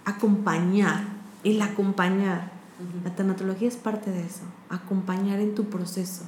acompañar, 0.04 1.04
el 1.44 1.62
acompañar. 1.62 2.59
La 3.04 3.14
tanatología 3.14 3.68
es 3.68 3.76
parte 3.76 4.10
de 4.10 4.24
eso, 4.24 4.42
acompañar 4.68 5.40
en 5.40 5.54
tu 5.54 5.64
proceso, 5.64 6.24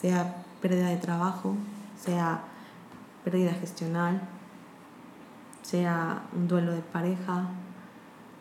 sea 0.00 0.44
pérdida 0.60 0.88
de 0.88 0.96
trabajo, 0.96 1.56
sea 1.98 2.42
pérdida 3.24 3.52
gestional, 3.52 4.20
sea 5.62 6.22
un 6.36 6.46
duelo 6.46 6.72
de 6.72 6.82
pareja, 6.82 7.48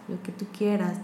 lo 0.08 0.22
que 0.22 0.32
tú 0.32 0.46
quieras, 0.56 0.98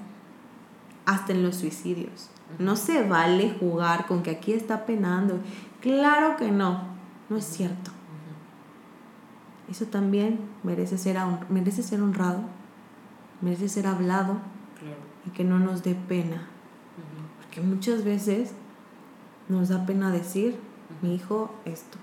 hasta 1.06 1.32
en 1.32 1.44
los 1.44 1.56
suicidios. 1.56 2.30
No 2.60 2.76
se 2.76 3.08
vale 3.08 3.56
jugar 3.60 4.06
con 4.06 4.22
que 4.22 4.32
aquí 4.32 4.54
está 4.54 4.86
penando. 4.86 5.40
Claro 5.80 6.38
que 6.38 6.52
no, 6.52 6.84
no 7.30 7.38
es 7.38 7.46
cierto. 7.46 7.92
Eso 9.70 9.86
también 9.86 10.40
merece 10.64 10.98
ser, 10.98 11.18
merece 11.50 11.82
ser 11.82 12.02
honrado, 12.02 12.42
merece 13.42 13.70
ser 13.70 13.88
hablado 13.88 14.38
y 15.26 15.30
que 15.32 15.44
no 15.44 15.60
nos 15.60 15.84
dé 15.84 15.96
pena. 15.96 16.48
Porque 17.42 17.62
muchas 17.62 18.04
veces 18.04 18.54
nos 19.50 19.70
da 19.70 19.86
pena 19.86 20.12
decir, 20.12 20.58
mi 21.02 21.16
hijo 21.16 21.54
esto, 21.66 21.98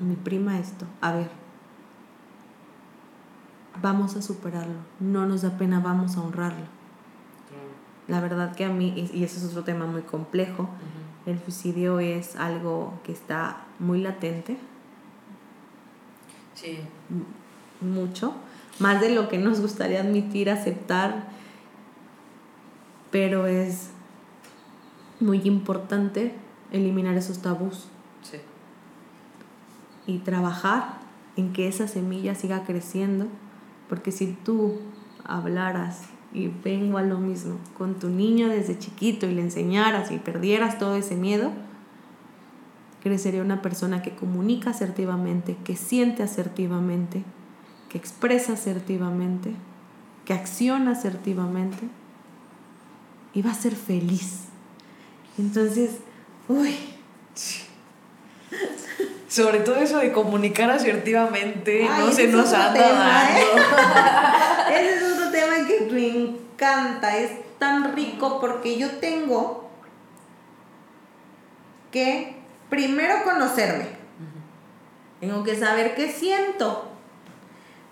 mi 0.00 0.16
prima 0.16 0.58
esto. 0.58 0.86
A 1.00 1.12
ver, 1.12 1.30
vamos 3.80 4.16
a 4.16 4.22
superarlo, 4.22 4.78
no 5.00 5.26
nos 5.26 5.42
da 5.42 5.56
pena, 5.58 5.80
vamos 5.80 6.16
a 6.16 6.22
honrarlo. 6.22 6.66
La 8.08 8.20
verdad 8.20 8.54
que 8.54 8.64
a 8.64 8.68
mí, 8.68 9.08
y 9.12 9.22
eso 9.22 9.38
es 9.38 9.44
otro 9.44 9.64
tema 9.64 9.86
muy 9.86 10.02
complejo, 10.02 10.68
el 11.24 11.40
suicidio 11.40 12.00
es 12.00 12.36
algo 12.36 12.94
que 13.04 13.12
está 13.12 13.64
muy 13.78 14.00
latente. 14.00 14.58
Sí. 16.54 16.80
Mucho, 17.80 18.34
más 18.80 19.00
de 19.00 19.14
lo 19.14 19.28
que 19.28 19.38
nos 19.38 19.60
gustaría 19.60 20.00
admitir, 20.00 20.50
aceptar, 20.50 21.28
pero 23.12 23.46
es 23.46 23.90
muy 25.20 25.42
importante 25.44 26.34
eliminar 26.72 27.16
esos 27.16 27.38
tabús. 27.38 27.86
Sí. 28.22 28.38
Y 30.06 30.18
trabajar 30.18 30.98
en 31.36 31.52
que 31.52 31.68
esa 31.68 31.86
semilla 31.86 32.34
siga 32.34 32.64
creciendo 32.64 33.28
porque 33.88 34.10
si 34.10 34.26
tú 34.44 34.78
hablaras 35.24 36.04
y 36.32 36.48
vengo 36.48 36.98
a 36.98 37.02
lo 37.02 37.18
mismo 37.18 37.58
con 37.76 37.98
tu 37.98 38.08
niño 38.08 38.48
desde 38.48 38.78
chiquito 38.78 39.26
y 39.26 39.34
le 39.34 39.42
enseñaras 39.42 40.10
y 40.10 40.18
perdieras 40.18 40.78
todo 40.78 40.96
ese 40.96 41.14
miedo, 41.14 41.52
crecería 43.02 43.42
una 43.42 43.60
persona 43.60 44.00
que 44.00 44.14
comunica 44.14 44.70
asertivamente, 44.70 45.56
que 45.62 45.76
siente 45.76 46.22
asertivamente, 46.22 47.22
que 47.90 47.98
expresa 47.98 48.54
asertivamente, 48.54 49.52
que 50.24 50.32
acciona 50.32 50.92
asertivamente 50.92 51.88
y 53.34 53.42
va 53.42 53.50
a 53.50 53.54
ser 53.54 53.74
feliz. 53.74 54.40
Entonces, 55.38 55.98
uy, 56.48 56.76
sobre 59.28 59.60
todo 59.60 59.76
eso 59.76 59.98
de 59.98 60.12
comunicar 60.12 60.70
asertivamente, 60.70 61.88
no 61.88 62.12
se 62.12 62.28
nos 62.28 62.52
anda 62.52 62.92
dando. 62.92 63.40
¿eh? 63.40 64.74
ese 64.76 64.94
es 64.96 65.12
otro 65.12 65.30
tema 65.30 65.66
que 65.66 65.88
me 65.90 66.08
encanta, 66.08 67.16
es 67.16 67.30
tan 67.58 67.94
rico 67.96 68.40
porque 68.40 68.78
yo 68.78 68.90
tengo 68.98 69.70
que 71.90 72.36
primero 72.68 73.24
conocerme. 73.24 73.86
Tengo 75.20 75.44
que 75.44 75.56
saber 75.56 75.94
qué 75.94 76.10
siento. 76.10 76.91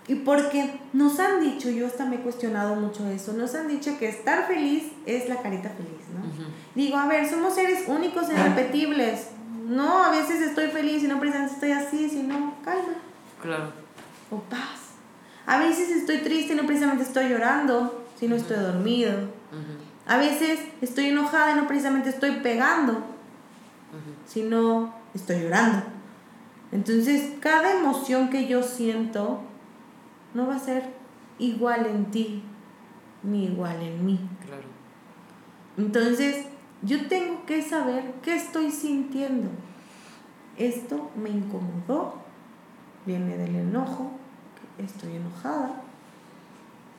Y 0.07 0.15
porque 0.15 0.79
nos 0.93 1.19
han 1.19 1.41
dicho, 1.41 1.69
yo 1.69 1.87
hasta 1.87 2.05
me 2.05 2.17
he 2.17 2.19
cuestionado 2.19 2.75
mucho 2.75 3.07
eso, 3.07 3.33
nos 3.33 3.53
han 3.55 3.67
dicho 3.67 3.97
que 3.99 4.09
estar 4.09 4.47
feliz 4.47 4.91
es 5.05 5.29
la 5.29 5.41
carita 5.41 5.69
feliz, 5.69 6.01
¿no? 6.13 6.21
Digo, 6.75 6.97
a 6.97 7.07
ver, 7.07 7.29
somos 7.29 7.53
seres 7.53 7.83
únicos 7.87 8.29
e 8.29 8.33
irrepetibles 8.33 9.27
no, 9.71 10.03
a 10.03 10.11
veces 10.11 10.41
estoy 10.41 10.67
feliz 10.67 11.01
y 11.03 11.07
no 11.07 11.17
precisamente 11.17 11.53
estoy 11.53 11.71
así, 11.71 12.09
sino 12.09 12.55
calma. 12.63 12.95
Claro. 13.41 13.71
O 14.29 14.39
paz. 14.41 14.91
A 15.45 15.59
veces 15.59 15.89
estoy 15.89 16.17
triste 16.17 16.53
y 16.53 16.55
no 16.57 16.65
precisamente 16.65 17.03
estoy 17.03 17.29
llorando, 17.29 18.05
sino 18.19 18.35
estoy 18.35 18.57
dormido. 18.57 19.13
A 20.05 20.17
veces 20.17 20.59
estoy 20.81 21.07
enojada 21.07 21.53
y 21.53 21.55
no 21.55 21.67
precisamente 21.67 22.09
estoy 22.09 22.31
pegando, 22.41 23.01
sino 24.25 24.93
estoy 25.13 25.41
llorando. 25.41 25.83
Entonces, 26.73 27.33
cada 27.39 27.71
emoción 27.71 28.29
que 28.29 28.47
yo 28.47 28.63
siento 28.63 29.41
no 30.33 30.47
va 30.47 30.55
a 30.55 30.59
ser 30.59 30.83
igual 31.39 31.85
en 31.85 32.05
ti 32.11 32.43
ni 33.23 33.45
igual 33.45 33.81
en 33.81 34.05
mí. 34.05 34.19
Claro. 34.45 34.63
Entonces, 35.77 36.45
yo 36.81 37.07
tengo 37.07 37.45
que 37.45 37.61
saber 37.61 38.13
qué 38.23 38.35
estoy 38.35 38.71
sintiendo. 38.71 39.49
Esto 40.57 41.11
me 41.15 41.29
incomodó, 41.29 42.15
viene 43.05 43.37
del 43.37 43.55
enojo, 43.55 44.11
estoy 44.77 45.15
enojada, 45.15 45.81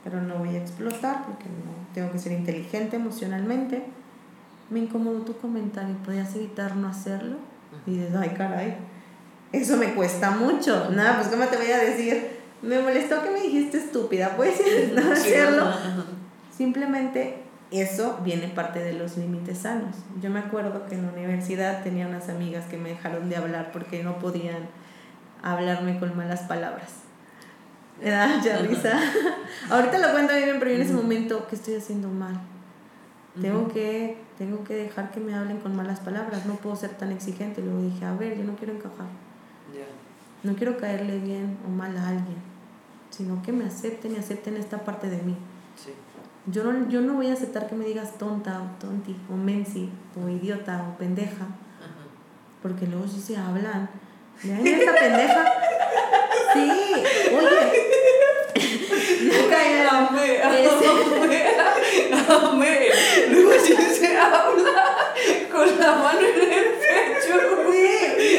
pero 0.04 0.20
no 0.20 0.36
voy 0.36 0.56
a 0.56 0.58
explotar 0.58 1.24
porque 1.26 1.44
no 1.44 1.94
tengo 1.94 2.10
que 2.12 2.18
ser 2.18 2.32
inteligente 2.32 2.96
emocionalmente. 2.96 3.84
Me 4.70 4.80
incomodó 4.80 5.20
tu 5.20 5.36
comentario, 5.36 5.94
¿podías 6.04 6.34
evitar 6.34 6.76
no 6.76 6.88
hacerlo? 6.88 7.36
Y 7.86 7.92
dices, 7.92 8.14
ay 8.14 8.30
caray, 8.30 8.76
eso 9.52 9.76
me 9.76 9.94
cuesta 9.94 10.30
mucho. 10.30 10.90
Nada, 10.90 11.16
pues 11.16 11.28
¿cómo 11.28 11.44
te 11.44 11.56
voy 11.56 11.70
a 11.70 11.78
decir? 11.78 12.41
Me 12.62 12.78
molestó 12.80 13.22
que 13.22 13.30
me 13.30 13.40
dijiste 13.42 13.78
estúpida, 13.78 14.36
¿puedes 14.36 14.92
no 14.94 15.12
hacerlo? 15.12 15.72
Simplemente 16.56 17.42
eso 17.72 18.20
viene 18.22 18.48
parte 18.48 18.78
de 18.78 18.92
los 18.92 19.16
límites 19.16 19.58
sanos. 19.58 19.96
Yo 20.20 20.30
me 20.30 20.38
acuerdo 20.38 20.86
que 20.86 20.94
en 20.94 21.06
la 21.06 21.12
universidad 21.12 21.82
tenía 21.82 22.06
unas 22.06 22.28
amigas 22.28 22.66
que 22.66 22.76
me 22.76 22.90
dejaron 22.90 23.28
de 23.28 23.36
hablar 23.36 23.72
porque 23.72 24.04
no 24.04 24.18
podían 24.18 24.68
hablarme 25.42 25.98
con 25.98 26.16
malas 26.16 26.42
palabras. 26.42 27.02
Me 28.02 28.10
da 28.10 28.28
mucha 28.36 28.58
risa. 28.58 28.92
Ahorita 29.70 29.98
lo 29.98 30.12
cuento 30.12 30.34
bien, 30.34 30.58
pero 30.58 30.70
yo 30.70 30.76
en 30.76 30.82
ese 30.82 30.94
momento, 30.94 31.46
¿qué 31.48 31.56
estoy 31.56 31.74
haciendo 31.76 32.08
mal? 32.08 32.40
Tengo 33.40 33.68
que, 33.68 34.18
tengo 34.36 34.62
que 34.62 34.74
dejar 34.74 35.10
que 35.10 35.18
me 35.18 35.34
hablen 35.34 35.58
con 35.58 35.74
malas 35.74 36.00
palabras, 36.00 36.44
no 36.44 36.56
puedo 36.56 36.76
ser 36.76 36.90
tan 36.90 37.10
exigente. 37.12 37.62
Luego 37.62 37.80
dije, 37.80 38.04
a 38.04 38.12
ver, 38.12 38.36
yo 38.36 38.44
no 38.44 38.54
quiero 38.56 38.74
encajar. 38.74 39.06
No 40.42 40.54
quiero 40.56 40.76
caerle 40.76 41.18
bien 41.18 41.56
o 41.66 41.70
mal 41.70 41.96
a 41.96 42.08
alguien, 42.08 42.36
sino 43.12 43.40
que 43.42 43.52
me 43.52 43.64
acepten 43.64 44.12
y 44.12 44.16
acepten 44.16 44.56
esta 44.56 44.78
parte 44.84 45.08
de 45.08 45.22
mí. 45.22 45.36
Yo 46.46 46.64
no, 46.64 46.88
yo 46.88 47.00
no 47.00 47.14
voy 47.14 47.28
a 47.28 47.34
aceptar 47.34 47.68
que 47.68 47.76
me 47.76 47.84
digas 47.84 48.18
tonta 48.18 48.60
o 48.60 48.84
tonti 48.84 49.14
o 49.30 49.36
mensi 49.36 49.88
o 50.20 50.28
idiota 50.28 50.84
o 50.88 50.98
pendeja. 50.98 51.46
Porque 52.60 52.86
luego 52.86 53.06
sí 53.06 53.20
se 53.20 53.36
hablan. 53.36 53.88
Mira 54.42 54.58
esta 54.58 54.94
pendeja. 54.94 55.44
Sí, 56.52 56.70
oye. 57.32 57.92
Amé. 62.28 62.90
Luego 63.30 63.52
sí 63.64 63.76
se 63.76 64.16
habla 64.16 65.14
con 65.50 65.78
la 65.78 65.92
mano 65.96 66.20
en 66.20 66.52
el 66.52 66.64
pecho. 66.74 67.36
Sí. 67.70 68.38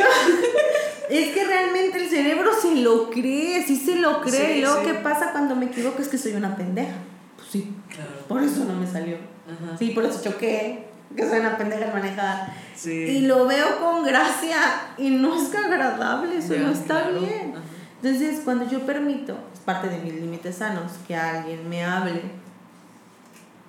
Es 1.14 1.34
que 1.34 1.44
realmente 1.44 2.04
el 2.04 2.10
cerebro 2.10 2.52
se 2.60 2.76
lo 2.76 3.10
cree, 3.10 3.64
sí 3.64 3.76
se 3.76 3.96
lo 3.98 4.22
cree. 4.22 4.58
y 4.58 4.62
luego, 4.62 4.84
¿qué 4.84 4.94
pasa 4.96 5.32
cuando 5.32 5.56
me 5.56 5.66
equivoco? 5.66 6.02
Es 6.02 6.08
que 6.08 6.18
soy 6.18 6.34
una 6.34 6.56
pendeja. 6.56 6.96
Pues 7.36 7.50
sí. 7.50 7.74
Por 8.28 8.42
eso 8.42 8.66
no 8.66 8.74
me 8.74 8.88
salió. 8.88 9.18
Sí, 9.78 9.90
por 9.90 10.06
eso 10.06 10.22
choqué, 10.24 10.88
que 11.16 11.30
soy 11.30 11.40
una 11.40 11.58
pendeja 11.58 11.86
en 11.86 11.94
manejar. 11.94 12.54
Y 12.86 13.22
lo 13.22 13.46
veo 13.46 13.80
con 13.80 14.04
gracia 14.04 14.58
y 14.98 15.10
no 15.10 15.36
es 15.36 15.54
agradable, 15.54 16.38
eso 16.38 16.56
no 16.58 16.72
está 16.72 17.10
bien. 17.10 17.54
Entonces, 18.02 18.42
cuando 18.44 18.70
yo 18.70 18.86
permito, 18.86 19.38
es 19.54 19.60
parte 19.60 19.88
de 19.88 20.00
mis 20.00 20.14
límites 20.14 20.58
sanos, 20.58 20.92
que 21.08 21.16
alguien 21.16 21.70
me 21.70 21.86
hable 21.86 22.22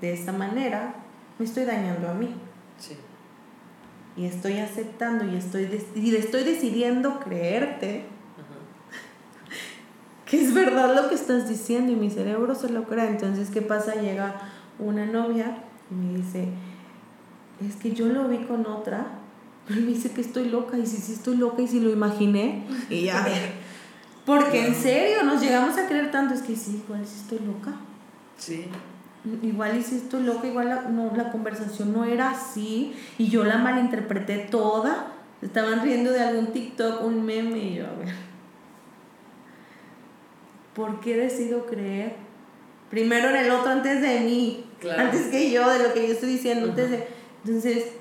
de 0.00 0.12
esta 0.12 0.32
manera, 0.32 0.94
me 1.38 1.44
estoy 1.44 1.64
dañando 1.64 2.08
a 2.08 2.14
mí. 2.14 2.34
Sí. 2.78 2.96
Y 4.16 4.26
estoy 4.26 4.58
aceptando 4.58 5.24
y 5.24 5.36
estoy, 5.36 5.68
y 5.96 6.14
estoy 6.14 6.44
decidiendo 6.44 7.18
creerte 7.18 8.04
que 10.26 10.42
es 10.42 10.54
verdad 10.54 10.94
lo 10.94 11.08
que 11.08 11.14
estás 11.14 11.48
diciendo 11.48 11.92
y 11.92 11.96
mi 11.96 12.10
cerebro 12.10 12.54
se 12.54 12.68
lo 12.70 12.84
cree. 12.84 13.08
Entonces, 13.08 13.50
¿qué 13.50 13.62
pasa? 13.62 13.94
Llega 13.94 14.40
una 14.78 15.06
novia 15.06 15.58
y 15.90 15.94
me 15.94 16.16
dice, 16.16 16.48
es 17.66 17.76
que 17.76 17.92
yo 17.92 18.06
lo 18.06 18.28
vi 18.28 18.38
con 18.38 18.66
otra, 18.66 19.06
pero 19.66 19.80
me 19.80 19.88
dice 19.88 20.10
que 20.10 20.20
estoy 20.20 20.48
loca 20.48 20.78
y 20.78 20.86
si 20.86 20.96
sí 20.96 21.12
estoy 21.12 21.36
loca 21.36 21.62
y 21.62 21.68
si 21.68 21.80
lo 21.80 21.90
imaginé. 21.90 22.66
Y 22.88 23.02
ya, 23.02 23.26
porque 24.26 24.66
en 24.66 24.74
serio 24.74 25.22
nos 25.24 25.42
llegamos 25.42 25.76
a 25.76 25.86
creer 25.86 26.10
tanto, 26.10 26.34
es 26.34 26.42
que 26.42 26.56
sí, 26.56 26.82
igual 26.84 27.06
si 27.06 27.20
estoy 27.20 27.40
loca. 27.40 27.72
Sí. 28.38 28.66
Igual 29.42 29.82
si 29.82 29.96
estoy 29.96 30.22
loca, 30.24 30.46
igual 30.46 30.68
la, 30.68 30.82
no, 30.82 31.12
la 31.16 31.30
conversación 31.30 31.92
no 31.92 32.04
era 32.04 32.30
así 32.30 32.94
y 33.16 33.28
yo 33.28 33.44
la 33.44 33.58
malinterpreté 33.58 34.38
toda. 34.50 35.12
Estaban 35.40 35.82
riendo 35.82 36.10
de 36.10 36.20
algún 36.20 36.52
TikTok, 36.52 37.02
un 37.04 37.24
meme 37.24 37.58
y 37.58 37.74
yo, 37.76 37.86
a 37.86 37.94
ver 37.94 38.34
¿por 40.74 41.00
qué 41.00 41.16
decido 41.16 41.66
creer 41.66 42.16
primero 42.90 43.30
en 43.30 43.36
el 43.36 43.50
otro 43.50 43.70
antes 43.70 44.02
de 44.02 44.20
mí? 44.20 44.66
Antes 44.96 45.28
que 45.28 45.50
yo, 45.50 45.68
de 45.70 45.88
lo 45.88 45.94
que 45.94 46.06
yo 46.06 46.12
estoy 46.12 46.30
diciendo, 46.30 46.68
antes 46.68 46.90
de... 46.90 47.08
Entonces, 47.44 47.92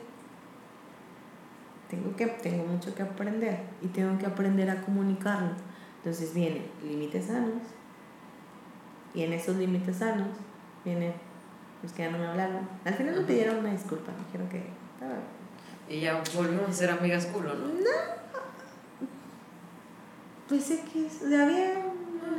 tengo, 1.89 2.15
que, 2.15 2.25
tengo 2.27 2.65
mucho 2.65 2.93
que 2.93 3.03
aprender 3.03 3.59
y 3.81 3.87
tengo 3.87 4.17
que 4.17 4.25
aprender 4.25 4.69
a 4.69 4.81
comunicarlo. 4.81 5.51
Entonces 5.97 6.33
vienen 6.33 6.63
límites 6.83 7.27
sanos 7.27 7.61
y 9.13 9.21
en 9.23 9.31
esos 9.31 9.55
límites 9.55 9.97
sanos 9.97 10.27
vienen 10.83 11.13
los 11.81 11.91
que 11.91 12.03
ya 12.03 12.11
no 12.11 12.17
me 12.17 12.27
hablaron. 12.27 12.67
Al 12.85 12.93
final 12.93 13.15
me 13.15 13.21
pidieron 13.21 13.57
una 13.57 13.71
disculpa, 13.71 14.11
me 14.11 14.25
dijeron 14.25 14.49
que... 14.49 14.63
y 15.93 16.01
ya 16.01 16.21
volvimos 16.35 16.69
a 16.69 16.73
ser 16.73 16.91
amigas 16.91 17.25
culo, 17.27 17.53
¿no? 17.53 17.67
No. 17.67 18.13
Pues 20.47 20.63
sé 20.63 20.81
que 20.91 21.07
es, 21.07 21.21
o 21.21 21.29
sea, 21.29 21.45
bien, 21.45 21.93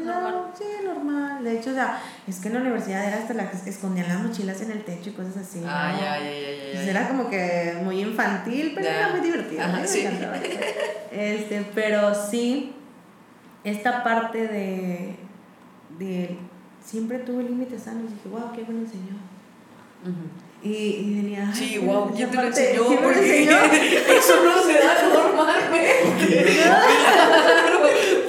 no, 0.05 0.53
sí, 0.57 0.65
normal. 0.85 1.43
De 1.43 1.59
hecho, 1.59 1.71
o 1.71 1.75
sea, 1.75 2.01
es 2.27 2.39
que 2.39 2.49
en 2.49 2.55
la 2.55 2.61
universidad 2.61 3.07
era 3.07 3.19
hasta 3.19 3.35
la 3.35 3.51
que 3.51 3.57
escondían 3.69 4.09
las 4.09 4.21
mochilas 4.21 4.61
en 4.61 4.73
el 4.73 4.85
techo 4.85 5.11
y 5.11 5.13
cosas 5.13 5.39
así. 5.39 5.63
Ah, 5.67 5.95
ya, 5.99 6.19
ya, 6.19 6.31
ya, 6.31 6.51
ya, 6.51 6.85
ya. 6.85 6.91
era 6.91 7.09
como 7.09 7.29
que 7.29 7.79
muy 7.83 8.01
infantil, 8.01 8.73
pero 8.75 8.89
era 8.89 9.09
muy 9.11 9.21
divertido. 9.21 9.63
Ajá, 9.63 9.87
sí. 9.87 10.07
Este, 11.11 11.67
pero 11.75 12.15
sí, 12.15 12.75
esta 13.63 14.03
parte 14.05 14.49
de, 14.49 15.17
de 15.99 16.39
siempre 16.85 17.19
tuve 17.19 17.45
límites 17.45 17.83
sanos. 17.83 18.11
Dije, 18.11 18.29
wow, 18.31 18.53
qué 18.55 18.63
bueno 18.63 18.89
señor. 18.89 19.17
Y, 20.63 20.69
y, 20.69 21.15
venía. 21.17 21.53
Sí, 21.55 21.79
wow, 21.79 22.13
¿quién 22.15 22.31
te 22.31 22.37
lo 22.37 22.43
enseñó? 22.45 22.85
Porque 22.85 23.43
eso 24.19 24.45
no 24.45 24.63
se 24.63 24.73
da 24.75 25.09
normalmente. 25.13 26.63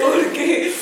porque 0.00 0.74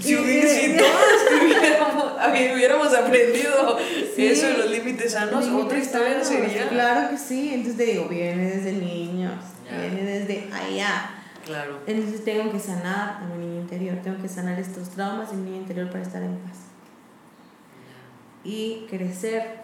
si, 0.00 0.16
si 0.16 0.76
todos 0.76 1.42
hubiéramos, 1.42 2.54
hubiéramos 2.54 2.94
aprendido 2.94 3.78
eso 4.16 4.46
de 4.46 4.58
los 4.58 4.70
límites 4.70 5.12
sanos, 5.12 5.46
otra 5.48 5.78
historia 5.78 6.24
sería. 6.24 6.68
Claro 6.68 7.10
que 7.10 7.18
sí, 7.18 7.50
entonces 7.54 7.76
te 7.76 7.92
digo, 7.92 8.08
viene 8.08 8.56
desde 8.56 8.72
niños, 8.72 9.34
viene 9.70 10.02
desde 10.02 10.48
allá. 10.52 11.10
Claro. 11.44 11.80
Entonces 11.86 12.24
tengo 12.24 12.52
que 12.52 12.58
sanar 12.58 13.22
a 13.22 13.26
mi 13.26 13.46
niño 13.46 13.60
interior, 13.62 13.98
tengo 14.02 14.20
que 14.20 14.28
sanar 14.28 14.58
estos 14.58 14.90
traumas 14.90 15.32
en 15.32 15.44
mi 15.44 15.50
niño 15.50 15.62
interior 15.62 15.90
para 15.90 16.02
estar 16.02 16.22
en 16.22 16.36
paz. 16.38 16.67
Y 18.48 18.86
crecer, 18.88 19.60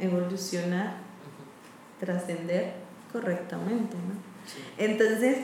evolucionar, 0.00 0.94
trascender 2.00 2.72
correctamente, 3.12 3.96
¿no? 3.96 4.14
Entonces, 4.78 5.38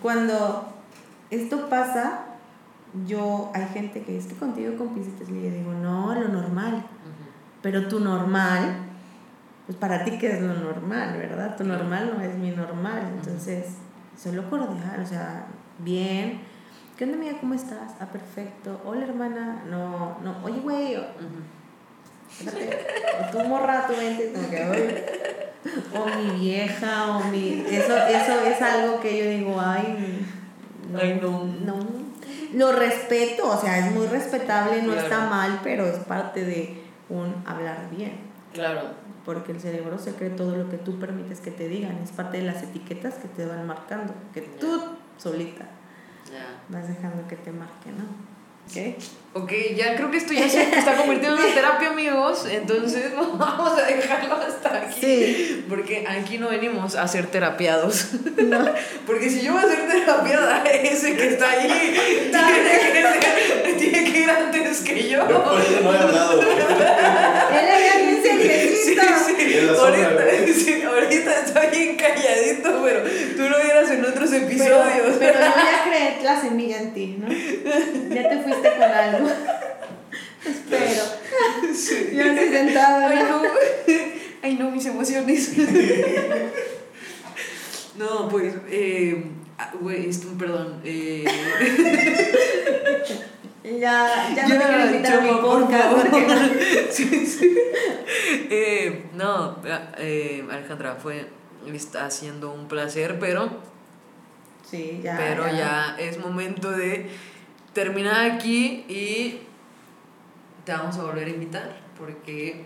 cuando 0.00 0.72
esto 1.30 1.68
pasa, 1.68 2.24
yo, 3.06 3.50
hay 3.54 3.66
gente 3.74 4.02
que 4.04 4.16
es 4.16 4.24
que 4.26 4.34
contigo 4.36 4.76
compisites, 4.78 5.28
le 5.28 5.50
digo, 5.50 5.74
no, 5.74 6.14
lo 6.14 6.28
normal. 6.28 6.82
Pero 7.60 7.88
tu 7.88 8.00
normal, 8.00 8.74
pues 9.66 9.76
para 9.76 10.02
ti 10.04 10.18
que 10.18 10.32
es 10.32 10.40
lo 10.40 10.54
normal, 10.54 11.16
¿verdad? 11.18 11.56
Tu 11.56 11.64
normal 11.64 12.14
no 12.16 12.22
es 12.22 12.34
mi 12.36 12.52
normal. 12.52 13.02
Entonces, 13.18 13.76
solo 14.16 14.48
cordial, 14.48 15.00
o 15.02 15.06
sea, 15.06 15.46
bien. 15.78 16.40
¿Qué 16.96 17.04
onda, 17.04 17.16
amiga? 17.16 17.38
¿Cómo 17.38 17.54
estás? 17.54 17.92
Ah, 18.00 18.06
perfecto. 18.06 18.80
Hola, 18.84 19.04
hermana. 19.04 19.62
No, 19.70 20.18
no. 20.22 20.44
Oye, 20.44 20.60
güey. 20.60 20.96
O 20.96 21.04
tu 23.32 23.40
morra, 23.40 23.86
tu 23.86 23.94
mente, 23.94 24.32
como 24.32 24.50
que, 24.50 25.52
O 25.94 26.06
mi 26.06 26.40
vieja, 26.40 27.16
o 27.16 27.24
mi. 27.24 27.64
Eso, 27.68 27.96
eso 27.96 28.40
es 28.44 28.62
algo 28.62 29.00
que 29.00 29.18
yo 29.18 29.30
digo, 29.30 29.60
ay. 29.60 30.26
ay, 31.00 31.18
no. 31.22 31.44
No, 31.44 31.78
lo 32.54 32.72
respeto, 32.72 33.48
o 33.48 33.60
sea, 33.60 33.78
es 33.78 33.92
muy 33.92 34.06
respetable, 34.06 34.82
no 34.82 34.94
está 34.94 35.26
mal, 35.26 35.60
pero 35.62 35.86
es 35.86 35.98
parte 36.00 36.44
de 36.44 36.82
un 37.08 37.34
hablar 37.46 37.88
bien. 37.90 38.20
Claro. 38.52 38.90
Porque 39.24 39.52
el 39.52 39.60
cerebro 39.60 39.98
se 39.98 40.14
cree 40.14 40.30
todo 40.30 40.56
lo 40.56 40.68
que 40.68 40.76
tú 40.76 40.98
permites 40.98 41.40
que 41.40 41.50
te 41.50 41.68
digan, 41.68 41.98
es 42.02 42.10
parte 42.10 42.38
de 42.38 42.44
las 42.44 42.62
etiquetas 42.62 43.14
que 43.14 43.28
te 43.28 43.46
van 43.46 43.66
marcando, 43.66 44.12
que 44.34 44.42
tú 44.42 44.82
solita 45.16 45.66
vas 46.68 46.88
dejando 46.88 47.26
que 47.28 47.36
te 47.36 47.52
marque, 47.52 47.90
¿no? 47.90 48.04
¿Qué? 48.72 48.96
Ok, 49.34 49.50
ya 49.74 49.96
creo 49.96 50.10
que 50.10 50.18
esto 50.18 50.34
ya 50.34 50.46
se 50.46 50.62
está 50.62 50.94
convirtiendo 50.94 51.38
en 51.38 51.44
una 51.44 51.54
terapia, 51.54 51.88
amigos. 51.88 52.46
Entonces 52.50 53.12
vamos 53.38 53.78
a 53.78 53.86
dejarlo 53.86 54.34
hasta 54.34 54.76
aquí. 54.76 55.00
Sí. 55.00 55.64
Porque 55.70 56.04
aquí 56.06 56.36
no 56.36 56.50
venimos 56.50 56.94
a 56.96 57.08
ser 57.08 57.28
terapiados. 57.28 58.08
No. 58.36 58.62
Porque 59.06 59.30
si 59.30 59.40
yo 59.40 59.54
voy 59.54 59.62
a 59.62 59.68
ser 59.68 59.88
terapiada, 59.88 60.62
ese 60.70 61.16
que 61.16 61.28
está 61.28 61.50
ahí 61.50 61.94
tiene 62.30 62.92
que, 62.92 63.61
tiene 63.82 64.12
que 64.12 64.20
ir 64.20 64.30
antes 64.30 64.80
que 64.80 65.08
yo. 65.08 65.28
Yo 65.28 65.44
por 65.44 65.60
eso 65.60 65.80
no 65.82 65.92
he 65.92 65.98
hablado. 65.98 66.40
Él 66.42 67.68
había 67.70 67.92
Sí, 68.22 68.48
sí. 68.84 68.98
Ahorita, 69.68 70.10
sí, 70.54 70.82
ahorita 70.82 71.40
está 71.40 71.66
bien 71.66 71.96
calladito, 71.96 72.82
pero 72.82 73.02
tú 73.36 73.42
lo 73.48 73.62
vieras 73.62 73.90
en 73.90 74.04
otros 74.04 74.32
episodios. 74.32 75.16
Pero, 75.18 75.18
pero 75.18 75.38
yo 75.38 75.46
ya 75.46 75.84
creé 75.84 76.22
la 76.22 76.40
semilla 76.40 76.78
en 76.80 76.94
ti, 76.94 77.16
¿no? 77.18 77.28
Ya 77.28 78.28
te 78.28 78.38
fuiste 78.38 78.70
con 78.72 78.82
algo. 78.82 79.28
Espero. 80.44 81.04
Sí. 81.74 82.10
Ya 82.14 82.32
estoy 82.32 82.48
sentada. 82.48 83.08
Ay, 83.08 83.24
no. 83.28 83.42
Ay, 84.42 84.54
no, 84.56 84.70
mis 84.70 84.86
emociones. 84.86 85.52
No, 87.96 88.28
pues, 88.28 88.54
eh, 88.70 89.24
ah, 89.58 89.72
güey, 89.80 90.08
esto, 90.08 90.28
perdón. 90.38 90.80
Eh. 90.84 91.24
Ya, 93.64 94.34
ya, 94.34 94.48
no 94.48 94.56
me 94.56 94.64
quiero 94.64 94.86
invitar 94.86 95.18
a 95.18 95.20
mi 95.20 95.40
podcast. 95.40 96.06
sí, 96.90 97.26
sí. 97.26 97.56
Eh, 98.50 99.06
no, 99.14 99.56
eh, 99.98 100.44
Alejandra, 100.50 100.96
fue, 100.96 101.28
está 101.72 102.06
haciendo 102.06 102.52
un 102.52 102.66
placer, 102.66 103.18
pero... 103.20 103.60
Sí, 104.68 105.00
ya. 105.02 105.16
Pero 105.16 105.46
ya. 105.46 105.96
es 105.98 106.18
momento 106.18 106.70
de 106.72 107.08
terminar 107.72 108.32
aquí 108.32 108.84
y 108.88 109.42
te 110.64 110.72
vamos 110.72 110.96
a 110.98 111.04
volver 111.04 111.28
a 111.28 111.30
invitar 111.30 111.76
porque 111.98 112.64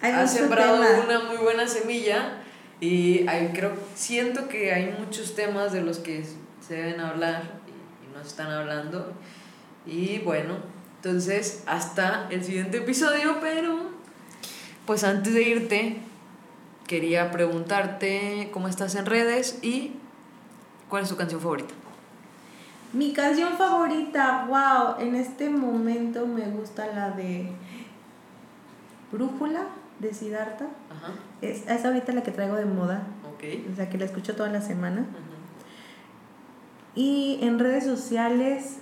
has 0.00 0.32
sembrado 0.34 0.82
una 1.04 1.20
muy 1.20 1.36
buena 1.36 1.66
semilla 1.66 2.42
y 2.80 3.26
hay, 3.28 3.52
creo, 3.54 3.72
siento 3.94 4.48
que 4.48 4.72
hay 4.72 4.94
muchos 4.98 5.34
temas 5.34 5.72
de 5.72 5.82
los 5.82 5.98
que 5.98 6.24
se 6.66 6.74
deben 6.74 7.00
hablar 7.00 7.60
y, 7.66 8.06
y 8.06 8.14
no 8.14 8.20
se 8.22 8.28
están 8.28 8.50
hablando. 8.50 9.14
Y 9.86 10.18
bueno, 10.18 10.54
entonces 10.96 11.62
hasta 11.66 12.28
el 12.30 12.42
siguiente 12.42 12.78
episodio, 12.78 13.36
pero 13.40 13.78
pues 14.84 15.04
antes 15.04 15.34
de 15.34 15.42
irte, 15.42 15.98
quería 16.86 17.30
preguntarte 17.30 18.50
cómo 18.52 18.68
estás 18.68 18.94
en 18.94 19.06
redes 19.06 19.58
y 19.62 19.92
cuál 20.88 21.04
es 21.04 21.08
tu 21.08 21.16
canción 21.16 21.40
favorita. 21.40 21.74
Mi 22.92 23.12
canción 23.12 23.56
favorita, 23.56 24.46
wow, 24.48 25.06
en 25.06 25.14
este 25.14 25.50
momento 25.50 26.26
me 26.26 26.46
gusta 26.48 26.86
la 26.86 27.10
de 27.10 27.50
Brújula 29.12 29.66
de 29.98 30.14
Siddhartha. 30.14 30.66
Ajá. 30.90 31.12
Es, 31.42 31.66
es 31.68 31.84
ahorita 31.84 32.12
la 32.12 32.22
que 32.22 32.30
traigo 32.30 32.56
de 32.56 32.64
moda. 32.64 33.02
Okay. 33.34 33.68
O 33.72 33.76
sea, 33.76 33.88
que 33.88 33.98
la 33.98 34.04
escucho 34.04 34.34
toda 34.34 34.48
la 34.48 34.62
semana. 34.62 35.04
Y 36.94 37.38
en 37.42 37.58
redes 37.58 37.84
sociales 37.84 38.78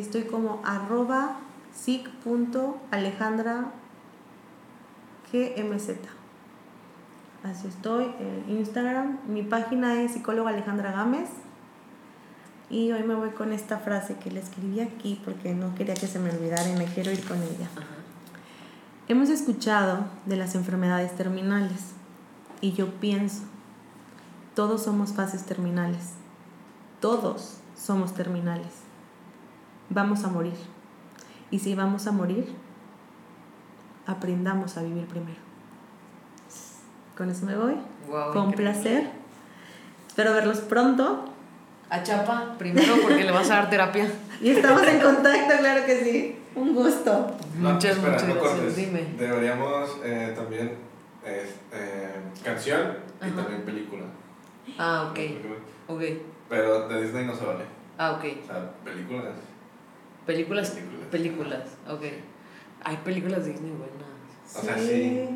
estoy 0.00 0.24
como 0.24 0.60
arroba 0.64 1.38
gmz. 5.32 5.90
Así 7.42 7.68
estoy 7.68 8.12
en 8.18 8.56
Instagram. 8.56 9.18
Mi 9.28 9.42
página 9.42 10.02
es 10.02 10.12
psicóloga 10.12 10.50
Alejandra 10.50 10.92
Gámez. 10.92 11.28
Y 12.68 12.90
hoy 12.90 13.04
me 13.04 13.14
voy 13.14 13.30
con 13.30 13.52
esta 13.52 13.78
frase 13.78 14.16
que 14.16 14.30
le 14.30 14.40
escribí 14.40 14.80
aquí 14.80 15.20
porque 15.24 15.54
no 15.54 15.74
quería 15.76 15.94
que 15.94 16.08
se 16.08 16.18
me 16.18 16.30
olvidara 16.30 16.68
y 16.68 16.76
me 16.76 16.86
quiero 16.86 17.12
ir 17.12 17.24
con 17.24 17.40
ella. 17.40 17.68
Hemos 19.08 19.28
escuchado 19.28 20.06
de 20.24 20.36
las 20.36 20.56
enfermedades 20.56 21.14
terminales 21.14 21.92
y 22.60 22.72
yo 22.72 22.92
pienso, 22.94 23.42
todos 24.54 24.82
somos 24.82 25.12
fases 25.12 25.44
terminales. 25.44 26.14
Todos 27.00 27.58
somos 27.76 28.14
terminales. 28.14 28.85
Vamos 29.90 30.24
a 30.24 30.28
morir. 30.28 30.54
Y 31.50 31.58
si 31.58 31.74
vamos 31.74 32.06
a 32.06 32.12
morir, 32.12 32.54
aprendamos 34.06 34.76
a 34.76 34.82
vivir 34.82 35.06
primero. 35.06 35.38
Con 37.16 37.30
eso 37.30 37.46
me 37.46 37.56
voy. 37.56 37.76
con 38.32 38.52
placer. 38.52 39.10
Espero 40.06 40.32
verlos 40.32 40.58
pronto. 40.60 41.24
A 41.88 42.02
Chapa, 42.02 42.56
primero 42.58 42.94
porque 43.00 43.22
le 43.22 43.30
vas 43.30 43.48
a 43.50 43.56
dar 43.56 43.70
terapia. 43.70 44.10
Y 44.40 44.50
estamos 44.50 44.82
en 44.82 45.00
contacto, 45.00 45.54
claro 45.58 45.86
que 45.86 46.04
sí. 46.04 46.38
Un 46.54 46.74
gusto. 46.74 47.34
muchas, 47.56 47.96
muchas 47.96 48.26
gracias. 48.26 48.76
Dime. 48.76 49.14
Deberíamos 49.16 49.98
eh, 50.04 50.34
también 50.36 50.72
eh, 51.24 51.46
canción 52.44 52.98
y 53.26 53.30
también 53.30 53.62
película. 53.62 54.04
Ah, 54.78 55.08
ok. 55.10 55.18
Ok. 55.88 56.02
Pero 56.48 56.88
de 56.88 57.02
Disney 57.02 57.24
no 57.24 57.34
se 57.34 57.44
vale. 57.46 57.64
Ah, 57.98 58.12
ok. 58.12 58.24
O 58.42 58.46
sea, 58.46 58.72
películas. 58.84 59.34
Películas, 60.26 60.70
Películas. 60.70 61.08
películas, 61.10 61.62
ok. 61.88 62.02
Hay 62.84 62.96
películas 62.98 63.44
de 63.44 63.52
Disney 63.52 63.70
buenas. 63.72 64.56
O 64.56 64.60
sea, 64.62 64.76
sí. 64.78 65.28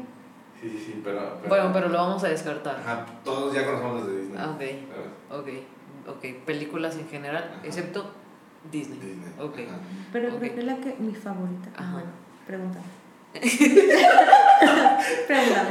Sí, 0.61 0.69
sí, 0.69 0.83
sí, 0.87 1.01
pero, 1.03 1.37
pero- 1.39 1.49
Bueno, 1.49 1.71
pero 1.73 1.89
lo 1.89 1.97
vamos 1.99 2.23
a 2.25 2.29
descartar. 2.29 2.77
Ajá, 2.81 3.07
todos 3.25 3.55
ya 3.55 3.65
conocemos 3.65 4.01
las 4.01 4.07
de 4.09 4.21
Disney. 4.21 4.39
Ah, 4.39 4.51
ok. 4.51 4.59
¿sabes? 4.61 4.77
Ok, 5.31 5.49
ok. 6.17 6.45
Películas 6.45 6.97
en 6.97 7.09
general, 7.09 7.51
Ajá. 7.57 7.61
excepto 7.67 8.11
Disney. 8.71 8.99
Disney. 8.99 9.33
Ok. 9.41 9.59
ajá. 9.69 9.79
Pero 10.13 10.29
Ok. 10.35 10.39
creo 10.41 10.55
que 10.55 10.61
es 10.61 10.67
la 10.67 10.77
que 10.77 10.97
mi 10.99 11.15
favorita. 11.15 11.71
Ah, 11.77 11.81
Ajá. 11.83 11.93
bueno, 11.93 12.11
pregúntame. 12.47 12.85
pregúntame. 15.27 15.71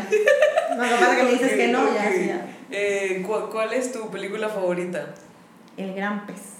No, 0.69 0.83
lo 0.83 0.83
que 0.83 0.95
pasa 0.95 1.11
es 1.11 1.17
que 1.17 1.23
me 1.23 1.31
dices 1.31 1.53
que 1.53 1.67
no, 1.67 1.93
ya, 1.93 2.11
sí, 2.11 2.25
ya. 2.27 2.45
Eh, 2.71 3.23
¿cuál, 3.27 3.49
cuál 3.49 3.73
es 3.73 3.91
tu 3.91 4.09
película 4.09 4.47
favorita? 4.49 5.13
El 5.77 5.93
gran 5.93 6.25
pez. 6.25 6.55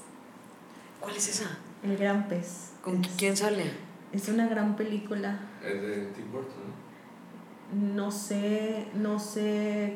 ¿Cuál 0.99 1.15
es 1.15 1.27
esa? 1.29 1.57
El 1.83 1.97
gran 1.97 2.27
pez. 2.27 2.71
¿Con 2.83 3.03
es, 3.03 3.11
quién 3.17 3.35
sale? 3.37 3.63
es 4.11 4.27
una 4.29 4.47
gran 4.47 4.75
película. 4.75 5.39
Es 5.63 5.81
de 5.81 6.05
Tim 6.15 6.31
Burton, 6.31 7.95
No 7.95 8.11
sé, 8.11 8.87
no 8.95 9.19
sé 9.19 9.95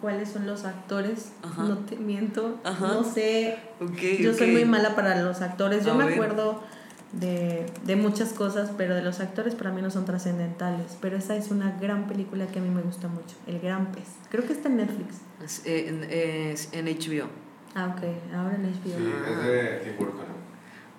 cuáles 0.00 0.30
son 0.30 0.46
los 0.46 0.64
actores. 0.64 1.32
Ajá. 1.42 1.62
No 1.64 1.78
te 1.78 1.96
miento. 1.96 2.60
Ajá. 2.64 2.88
No 2.88 3.04
sé. 3.04 3.58
Ok, 3.80 3.98
Yo 4.20 4.34
soy 4.34 4.50
muy 4.50 4.64
mala 4.64 4.94
para 4.96 5.22
los 5.22 5.40
actores. 5.42 5.84
Yo 5.84 5.92
A 5.92 5.94
me 5.96 6.04
ver. 6.06 6.14
acuerdo 6.14 6.62
de, 7.12 7.66
de 7.84 7.96
muchas 7.96 8.32
cosas, 8.32 8.70
pero 8.76 8.94
de 8.94 9.02
los 9.02 9.20
actores 9.20 9.54
para 9.54 9.70
mí 9.70 9.80
no 9.82 9.90
son 9.90 10.04
trascendentales. 10.04 10.96
Pero 11.00 11.16
esa 11.16 11.36
es 11.36 11.50
una 11.50 11.78
gran 11.78 12.08
película 12.08 12.46
que 12.48 12.58
a 12.58 12.62
mí 12.62 12.68
me 12.70 12.82
gusta 12.82 13.06
mucho. 13.08 13.36
El 13.46 13.60
gran 13.60 13.92
pez. 13.92 14.04
Creo 14.30 14.44
que 14.44 14.52
está 14.54 14.68
en 14.68 14.78
Netflix. 14.78 15.16
Es, 15.42 15.62
eh, 15.66 15.88
en, 15.88 16.04
es 16.10 16.68
en 16.72 16.86
HBO. 16.86 17.28
Ah, 17.74 17.94
ok. 17.96 18.02
Ahora 18.34 18.56
en. 18.56 18.64
HBO. 18.64 18.98
Sí, 18.98 19.12
Ah. 19.24 19.30
es 19.30 19.46
de 19.46 19.80
Tim 19.84 19.96
Burton. 19.98 20.41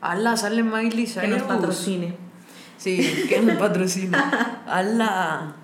¡Hala! 0.03 0.35
Sale 0.35 0.63
Miley 0.63 1.05
Que 1.05 1.27
nos 1.27 1.39
Cyrus. 1.39 1.41
patrocine. 1.43 2.17
Sí, 2.77 3.25
que 3.29 3.41
nos 3.41 3.55
patrocina. 3.57 4.63
¡Hala! 4.67 5.55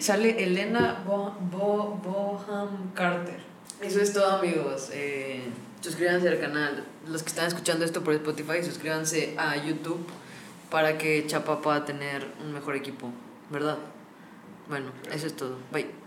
Sale 0.00 0.44
Elena 0.44 1.02
Bo 1.06 1.34
Bo 1.50 1.98
Boham 2.04 2.92
Carter. 2.94 3.38
Eso 3.80 4.00
es 4.00 4.12
todo, 4.12 4.30
amigos. 4.38 4.90
Eh, 4.92 5.44
suscríbanse 5.80 6.28
al 6.28 6.40
canal. 6.40 6.84
Los 7.08 7.22
que 7.22 7.28
están 7.28 7.46
escuchando 7.46 7.84
esto 7.84 8.04
por 8.04 8.12
Spotify, 8.14 8.62
suscríbanse 8.62 9.34
a 9.38 9.56
YouTube 9.56 10.06
para 10.70 10.98
que 10.98 11.26
Chapa 11.26 11.62
pueda 11.62 11.84
tener 11.84 12.26
un 12.44 12.52
mejor 12.52 12.76
equipo, 12.76 13.10
¿verdad? 13.50 13.78
Bueno, 14.68 14.90
eso 15.12 15.26
es 15.26 15.36
todo. 15.36 15.56
Bye. 15.72 16.03